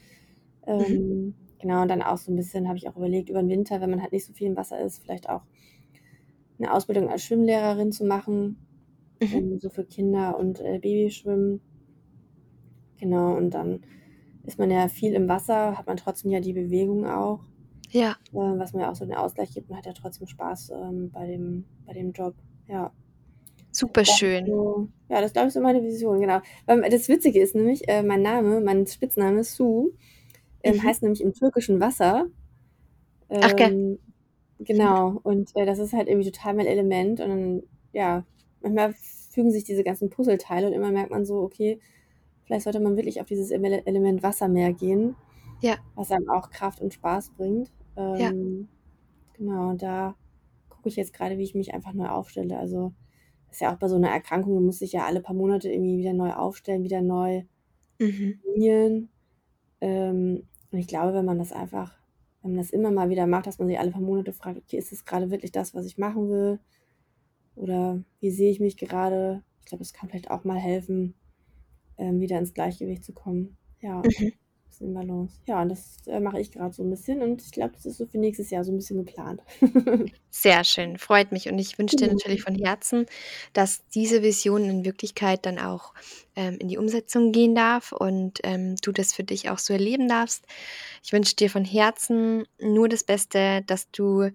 Mhm. 0.78 1.02
Ähm, 1.06 1.36
genau, 1.60 1.82
und 1.82 1.88
dann 1.90 2.02
auch 2.02 2.18
so 2.18 2.32
'n 2.32 2.36
bisschen 2.36 2.68
habe 2.68 2.78
ich 2.78 2.88
auch 2.88 2.96
überlegt, 2.96 3.30
über 3.30 3.40
'n 3.40 3.48
Winter, 3.50 3.80
wenn 3.82 3.90
man 3.90 4.02
halt 4.02 4.12
nicht 4.12 4.26
so 4.26 4.34
viel 4.34 4.48
im 4.48 4.56
Wasser 4.56 4.80
ist, 4.80 5.00
vielleicht 5.02 5.28
auch 5.30 5.44
'ne 6.60 6.72
Ausbildung 6.72 7.08
als 7.08 7.22
Schwimmlehrerin 7.24 7.92
zu 7.92 8.04
machen, 8.04 8.58
Mhm. 9.20 9.42
ähm, 9.42 9.58
so 9.60 9.70
für 9.70 9.84
Kinder 9.86 10.38
und, 10.38 10.60
äh, 10.60 10.78
Babyschwimmen. 10.80 11.62
Genau, 13.02 13.36
und 13.36 13.50
dann 13.50 13.82
ist 14.44 14.58
man 14.60 14.70
ja 14.70 14.88
viel 14.88 15.14
im 15.14 15.28
Wasser, 15.28 15.76
hat 15.76 15.88
man 15.88 15.96
trotzdem 15.96 16.30
ja 16.30 16.38
die 16.40 16.52
Bewegung 16.52 17.04
auch, 17.06 17.40
Ja. 17.90 18.18
äh, 18.32 18.36
was 18.38 18.74
mir 18.74 18.90
auch 18.90 18.96
so 18.96 19.04
den 19.06 19.14
Ausgleich 19.16 19.52
gibt. 19.54 19.70
Man 19.70 19.78
hat 19.78 19.86
ja 19.86 19.92
trotzdem 19.94 20.28
Spaß, 20.28 20.70
ähm, 20.70 21.10
bei 21.12 21.26
dem 21.26 21.66
bei 21.86 21.94
dem 21.94 22.12
Job, 22.12 22.36
ja. 22.68 22.92
Das 24.06 24.22
ist 24.22 24.30
Superschön. 24.30 24.44
so 24.46 24.88
ja, 25.08 25.20
das 25.20 25.32
glaube 25.32 25.48
ich, 25.48 25.54
so 25.54 25.60
meine 25.60 25.82
Vision, 25.82 26.20
genau. 26.20 26.40
Ähm, 26.66 26.82
das 26.90 27.08
Witzige 27.08 27.40
ist 27.42 27.54
nämlich, 27.54 27.88
äh, 27.88 28.02
mein 28.02 28.22
Name 28.22 28.60
mein 28.60 28.86
Spitzname 28.86 29.44
Su, 29.44 29.92
ähm, 30.64 30.82
Mhm. 30.82 30.84
heißt 30.84 31.02
nämlich 31.02 31.22
im 31.22 31.34
Türkischen 31.34 31.80
Wasser. 31.80 32.26
Ach, 33.40 33.54
gell. 33.56 33.72
Ähm, 33.72 33.98
genau, 34.58 35.20
und, 35.22 35.50
äh, 35.56 35.66
das 35.66 35.78
ist 35.78 35.92
halt 35.92 36.08
irgendwie 36.08 36.30
total 36.30 36.54
mein 36.54 36.66
Element 36.66 37.20
und 37.20 37.28
dann 37.28 37.62
ja, 37.92 38.24
manchmal 38.60 38.94
fügen 38.94 39.50
sich 39.50 39.64
diese 39.64 39.84
ganzen 39.84 40.10
Puzzleteile 40.10 40.66
und 40.66 40.72
immer 40.72 40.90
merkt 40.92 41.10
man 41.10 41.24
so: 41.26 41.40
„Okay, 41.42 41.80
vielleicht 42.52 42.64
sollte 42.64 42.80
man 42.80 42.96
wirklich 42.96 43.18
auf 43.20 43.26
dieses 43.26 43.50
Element 43.50 44.22
Wasser 44.22 44.46
mehr 44.46 44.74
gehen.“ 44.74 45.16
Ja. 45.62 45.78
Was 45.94 46.10
einem 46.10 46.28
auch 46.28 46.50
Kraft 46.50 46.82
und 46.82 46.92
Spaß 46.92 47.30
bringt. 47.30 47.72
Ja. 48.18 48.30
Ähm, 48.30 48.68
genau, 49.38 49.72
da 49.74 50.16
gucke 50.68 50.90
ich 50.90 50.96
jetzt 50.96 51.14
gerade, 51.14 51.38
wie 51.38 51.44
ich 51.44 51.54
mich 51.54 51.72
einfach 51.72 51.94
neu 51.94 52.08
aufstelle. 52.08 52.58
Also 52.58 52.92
ist 53.50 53.62
ja 53.62 53.72
auch 53.72 53.78
bei 53.78 53.88
so 53.88 53.96
einer 53.96 54.10
Erkrankung, 54.10 54.54
man 54.54 54.64
muss 54.66 54.80
sich 54.80 54.92
ja 54.92 55.06
alle 55.06 55.22
paar 55.22 55.34
Monate 55.34 55.70
irgendwie 55.70 55.96
wieder 55.96 56.12
neu 56.12 56.32
aufstellen, 56.34 56.84
wieder 56.84 57.00
neu 57.00 57.44
Mhm. 58.00 58.40
trainieren. 58.42 59.08
Ähm, 59.80 60.46
und 60.70 60.78
ich 60.78 60.86
glaube, 60.86 61.14
wenn 61.14 61.24
man 61.24 61.38
das 61.38 61.52
einfach, 61.52 61.94
wenn 62.42 62.52
man 62.52 62.58
das 62.58 62.70
immer 62.70 62.90
mal 62.90 63.08
wieder 63.10 63.26
macht, 63.26 63.46
dass 63.46 63.58
man 63.58 63.68
sich 63.68 63.78
alle 63.78 63.92
paar 63.92 64.02
Monate 64.02 64.32
fragt, 64.34 64.58
okay, 64.58 64.76
ist 64.76 64.92
das 64.92 65.04
gerade 65.06 65.30
wirklich 65.30 65.52
das, 65.52 65.74
was 65.74 65.86
ich 65.86 65.98
machen 65.98 66.28
will? 66.30 66.60
Oder 67.54 68.02
wie 68.20 68.30
sehe 68.30 68.50
ich 68.50 68.60
mich 68.60 68.76
gerade? 68.76 69.42
Ich 69.60 69.66
glaube, 69.66 69.84
das 69.84 69.92
kann 69.94 70.10
vielleicht 70.10 70.30
auch 70.30 70.44
mal 70.44 70.58
helfen, 70.58 71.14
ähm, 72.02 72.20
wieder 72.20 72.38
ins 72.38 72.54
Gleichgewicht 72.54 73.04
zu 73.04 73.12
kommen. 73.14 73.56
Ja, 73.80 74.02
Mhm. 74.04 74.32
bisschen 74.68 74.88
in 74.88 74.94
Balance. 74.94 75.40
Ja, 75.46 75.62
und 75.62 75.70
das 75.70 75.98
äh, 76.06 76.20
mache 76.20 76.40
ich 76.40 76.52
gerade 76.52 76.74
so 76.74 76.82
ein 76.84 76.90
bisschen 76.90 77.22
und 77.22 77.42
ich 77.42 77.52
glaube, 77.52 77.74
das 77.74 77.86
ist 77.86 77.98
so 77.98 78.06
für 78.06 78.18
nächstes 78.18 78.50
Jahr 78.50 78.64
so 78.64 78.72
ein 78.72 78.76
bisschen 78.78 78.98
geplant. 79.04 79.42
Sehr 80.34 80.64
schön, 80.64 80.96
freut 80.98 81.30
mich 81.30 81.48
und 81.50 81.58
ich 81.58 81.78
wünsche 81.78 81.94
dir 81.96 82.08
Genau. 82.08 82.08
natürlich 82.08 82.42
von 82.42 82.54
Herzen, 82.54 83.04
dass 83.52 83.86
diese 83.94 84.22
Vision 84.22 84.64
in 84.64 84.84
Wirklichkeit 84.84 85.44
dann 85.44 85.58
auch, 85.58 85.92
ähm, 86.36 86.56
in 86.58 86.68
die 86.68 86.78
Umsetzung 86.78 87.32
gehen 87.32 87.54
darf 87.54 87.92
und, 87.92 88.40
ähm, 88.42 88.76
du 88.76 88.92
das 88.92 89.12
für 89.12 89.24
dich 89.24 89.50
auch 89.50 89.58
so 89.58 89.74
erleben 89.74 90.08
darfst. 90.08 90.46
Ich 91.04 91.12
wünsche 91.12 91.36
dir 91.36 91.50
von 91.50 91.66
Herzen 91.66 92.46
nur 92.58 92.88
das 92.88 93.04
Beste, 93.04 93.62
dass 93.66 93.90
du, 93.90 94.30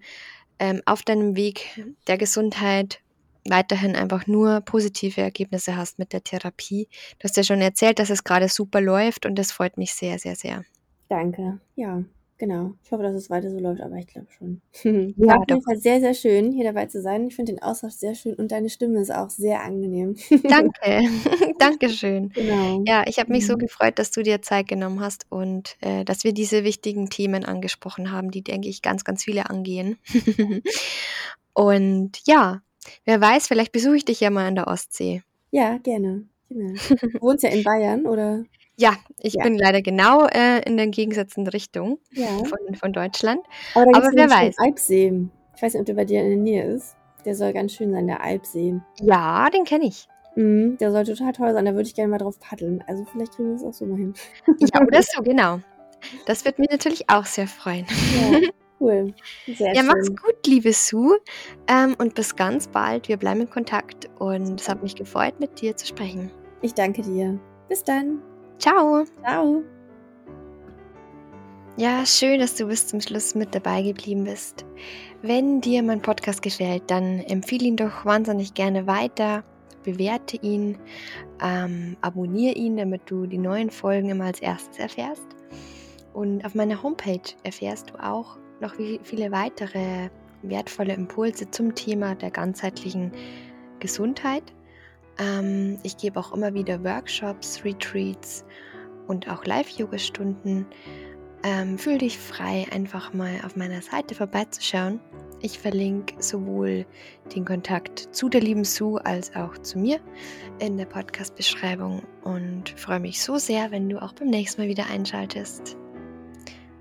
ähm, 0.60 0.82
auf 0.86 1.02
deinem 1.02 1.36
Weg 1.36 1.82
der 2.08 2.18
Gesundheit 2.18 3.00
weiterhin 3.48 3.96
einfach 3.96 4.26
nur 4.26 4.60
positive 4.62 5.20
Ergebnisse 5.20 5.76
hast 5.76 5.98
mit 5.98 6.12
der 6.12 6.24
Therapie. 6.24 6.88
Du 7.18 7.24
hast 7.24 7.36
ja 7.36 7.42
schon 7.44 7.60
erzählt, 7.60 7.98
dass 7.98 8.10
es 8.10 8.24
gerade 8.24 8.48
super 8.48 8.80
läuft 8.80 9.26
und 9.26 9.36
das 9.36 9.52
freut 9.52 9.76
mich 9.78 9.94
sehr, 9.94 10.18
sehr, 10.18 10.36
sehr. 10.36 10.64
Danke. 11.08 11.58
Ja, 11.74 12.02
genau. 12.36 12.74
Ich 12.84 12.92
hoffe, 12.92 13.02
dass 13.02 13.14
es 13.14 13.30
weiter 13.30 13.50
so 13.50 13.58
läuft, 13.58 13.80
aber 13.80 13.96
ich 13.96 14.06
glaube 14.06 14.26
schon. 14.36 14.60
Ja, 15.16 15.36
auf 15.36 15.44
jeden 15.48 15.62
Fall 15.62 15.78
sehr, 15.78 16.00
sehr 16.00 16.12
schön, 16.14 16.52
hier 16.52 16.64
dabei 16.64 16.86
zu 16.86 17.00
sein. 17.00 17.26
Ich 17.28 17.34
finde 17.36 17.52
den 17.54 17.62
Austausch 17.62 17.94
sehr 17.94 18.14
schön 18.14 18.34
und 18.34 18.52
deine 18.52 18.68
Stimme 18.68 19.00
ist 19.00 19.10
auch 19.14 19.30
sehr 19.30 19.62
angenehm. 19.64 20.16
Danke. 20.48 21.00
Dankeschön. 21.58 22.30
Genau. 22.34 22.82
Ja, 22.86 23.04
ich 23.06 23.18
habe 23.18 23.32
mich 23.32 23.46
so 23.46 23.54
Mhm. 23.54 23.58
gefreut, 23.58 23.98
dass 23.98 24.10
du 24.10 24.22
dir 24.22 24.42
Zeit 24.42 24.68
genommen 24.68 25.00
hast 25.00 25.26
und, 25.30 25.76
äh, 25.80 26.04
dass 26.04 26.24
wir 26.24 26.32
diese 26.34 26.62
wichtigen 26.64 27.08
Themen 27.08 27.44
angesprochen 27.44 28.12
haben, 28.12 28.30
die, 28.30 28.42
denke 28.42 28.68
ich, 28.68 28.82
ganz, 28.82 29.04
ganz 29.04 29.24
viele 29.24 29.48
angehen. 29.48 29.98
Und 31.54 32.18
ja, 32.26 32.60
wer 33.04 33.20
weiß, 33.20 33.46
vielleicht 33.48 33.72
besuche 33.72 33.96
ich 33.96 34.04
dich 34.04 34.20
ja 34.20 34.30
mal 34.30 34.46
an 34.46 34.54
der 34.54 34.66
Ostsee. 34.68 35.22
Ja, 35.50 35.78
gerne. 35.78 36.24
Genau. 36.50 36.74
Du 37.00 37.20
wohnst 37.20 37.44
ja 37.44 37.50
in 37.50 37.62
Bayern, 37.64 38.06
oder? 38.06 38.44
Ja, 38.80 38.94
ich 39.18 39.34
Ja. 39.34 39.42
bin 39.42 39.58
leider 39.58 39.82
genau, 39.82 40.26
äh, 40.28 40.60
in 40.64 40.76
der 40.76 40.84
entgegengesetzten 40.84 41.48
Richtung 41.48 41.98
Ja. 42.12 42.28
von 42.44 42.58
von 42.76 42.92
Deutschland. 42.92 43.40
Aber 43.74 43.86
da 43.90 43.98
Aber 43.98 44.10
wer 44.14 44.30
weiß. 44.30 44.54
Alpsee. 44.58 45.12
Ich 45.56 45.60
weiß 45.62 45.72
nicht, 45.72 45.80
ob 45.80 45.86
der 45.86 45.94
bei 45.94 46.04
dir 46.04 46.22
in 46.22 46.28
der 46.28 46.36
Nähe 46.36 46.64
ist. 46.74 46.94
Der 47.24 47.34
soll 47.34 47.52
ganz 47.52 47.72
schön 47.72 47.90
sein, 47.90 48.06
der 48.06 48.22
Alpsee. 48.22 48.76
Ja, 49.00 49.50
den 49.50 49.64
kenne 49.64 49.86
ich. 49.86 50.06
Mhm, 50.36 50.76
der 50.78 50.92
soll 50.92 51.02
total 51.02 51.32
toll 51.32 51.52
sein. 51.52 51.64
Da 51.64 51.72
würde 51.72 51.88
ich 51.88 51.94
gerne 51.96 52.08
mal 52.12 52.18
drauf 52.18 52.38
paddeln. 52.38 52.84
Also 52.86 53.04
vielleicht 53.10 53.32
kriegen 53.34 53.48
wir 53.48 53.54
das 53.54 53.64
auch 53.64 53.74
so 53.74 53.84
mal 53.84 53.98
hin. 53.98 54.14
Ja, 54.60 54.80
oder 54.80 55.02
so, 55.02 55.22
genau. 55.22 55.58
Das 56.26 56.44
wird 56.44 56.60
mich 56.60 56.70
natürlich 56.70 57.10
auch 57.10 57.26
sehr 57.26 57.48
freuen. 57.48 57.84
Ja, 58.30 58.38
cool. 58.80 59.12
Sehr 59.46 59.74
Ja, 59.74 59.82
mach's 59.82 60.06
schön. 60.06 60.16
gut, 60.16 60.46
liebe 60.46 60.72
Sue, 60.72 61.18
ähm, 61.66 61.94
und 61.98 62.14
bis 62.14 62.34
ganz 62.36 62.68
bald. 62.68 63.08
Wir 63.08 63.16
bleiben 63.16 63.42
in 63.42 63.50
Kontakt 63.50 64.08
und 64.18 64.60
es 64.60 64.68
hat 64.68 64.82
mich 64.82 64.94
gefreut, 64.94 65.38
mit 65.40 65.60
dir 65.60 65.76
zu 65.76 65.86
sprechen. 65.86 66.30
Ich 66.62 66.74
danke 66.74 67.02
dir. 67.02 67.38
Bis 67.68 67.82
dann. 67.84 68.20
Ciao. 68.58 69.04
Ciao. 69.22 69.62
Ja, 71.76 72.04
schön, 72.04 72.40
dass 72.40 72.56
du 72.56 72.66
bis 72.66 72.88
zum 72.88 73.00
Schluss 73.00 73.36
mit 73.36 73.54
dabei 73.54 73.82
geblieben 73.82 74.24
bist. 74.24 74.64
Wenn 75.22 75.60
dir 75.60 75.82
mein 75.84 76.02
Podcast 76.02 76.42
gefällt, 76.42 76.82
dann 76.88 77.20
empfehle 77.20 77.66
ihn 77.66 77.76
doch 77.76 78.04
wahnsinnig 78.04 78.54
gerne 78.54 78.86
weiter, 78.88 79.44
bewerte 79.84 80.36
ihn, 80.38 80.76
ähm, 81.40 81.96
abonniere 82.00 82.54
ihn, 82.54 82.76
damit 82.76 83.02
du 83.06 83.26
die 83.26 83.38
neuen 83.38 83.70
Folgen 83.70 84.08
immer 84.10 84.24
als 84.24 84.40
erstes 84.40 84.78
erfährst. 84.78 85.26
Und 86.14 86.44
auf 86.44 86.56
meiner 86.56 86.82
Homepage 86.82 87.20
erfährst 87.44 87.90
du 87.90 88.02
auch 88.04 88.38
noch 88.60 88.74
viele 89.02 89.30
weitere 89.30 90.10
wertvolle 90.42 90.94
Impulse 90.94 91.50
zum 91.50 91.74
Thema 91.74 92.14
der 92.14 92.30
ganzheitlichen 92.30 93.12
Gesundheit. 93.80 94.44
Ähm, 95.18 95.78
ich 95.82 95.96
gebe 95.96 96.18
auch 96.18 96.32
immer 96.32 96.54
wieder 96.54 96.82
Workshops, 96.84 97.64
Retreats 97.64 98.44
und 99.06 99.28
auch 99.28 99.44
Live-Yoga-Stunden. 99.44 100.66
Ähm, 101.44 101.78
fühl 101.78 101.98
dich 101.98 102.18
frei, 102.18 102.66
einfach 102.72 103.12
mal 103.12 103.40
auf 103.44 103.56
meiner 103.56 103.80
Seite 103.80 104.14
vorbeizuschauen. 104.14 105.00
Ich 105.40 105.58
verlinke 105.58 106.20
sowohl 106.20 106.84
den 107.34 107.44
Kontakt 107.44 108.08
zu 108.12 108.28
der 108.28 108.40
lieben 108.40 108.64
Sue 108.64 109.04
als 109.06 109.34
auch 109.36 109.56
zu 109.58 109.78
mir 109.78 110.00
in 110.58 110.76
der 110.76 110.86
Podcast-Beschreibung 110.86 112.02
und 112.24 112.70
freue 112.70 112.98
mich 112.98 113.22
so 113.22 113.38
sehr, 113.38 113.70
wenn 113.70 113.88
du 113.88 114.02
auch 114.02 114.14
beim 114.14 114.30
nächsten 114.30 114.62
Mal 114.62 114.68
wieder 114.68 114.86
einschaltest. 114.90 115.76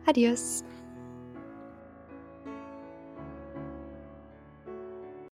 Adios! 0.07 0.63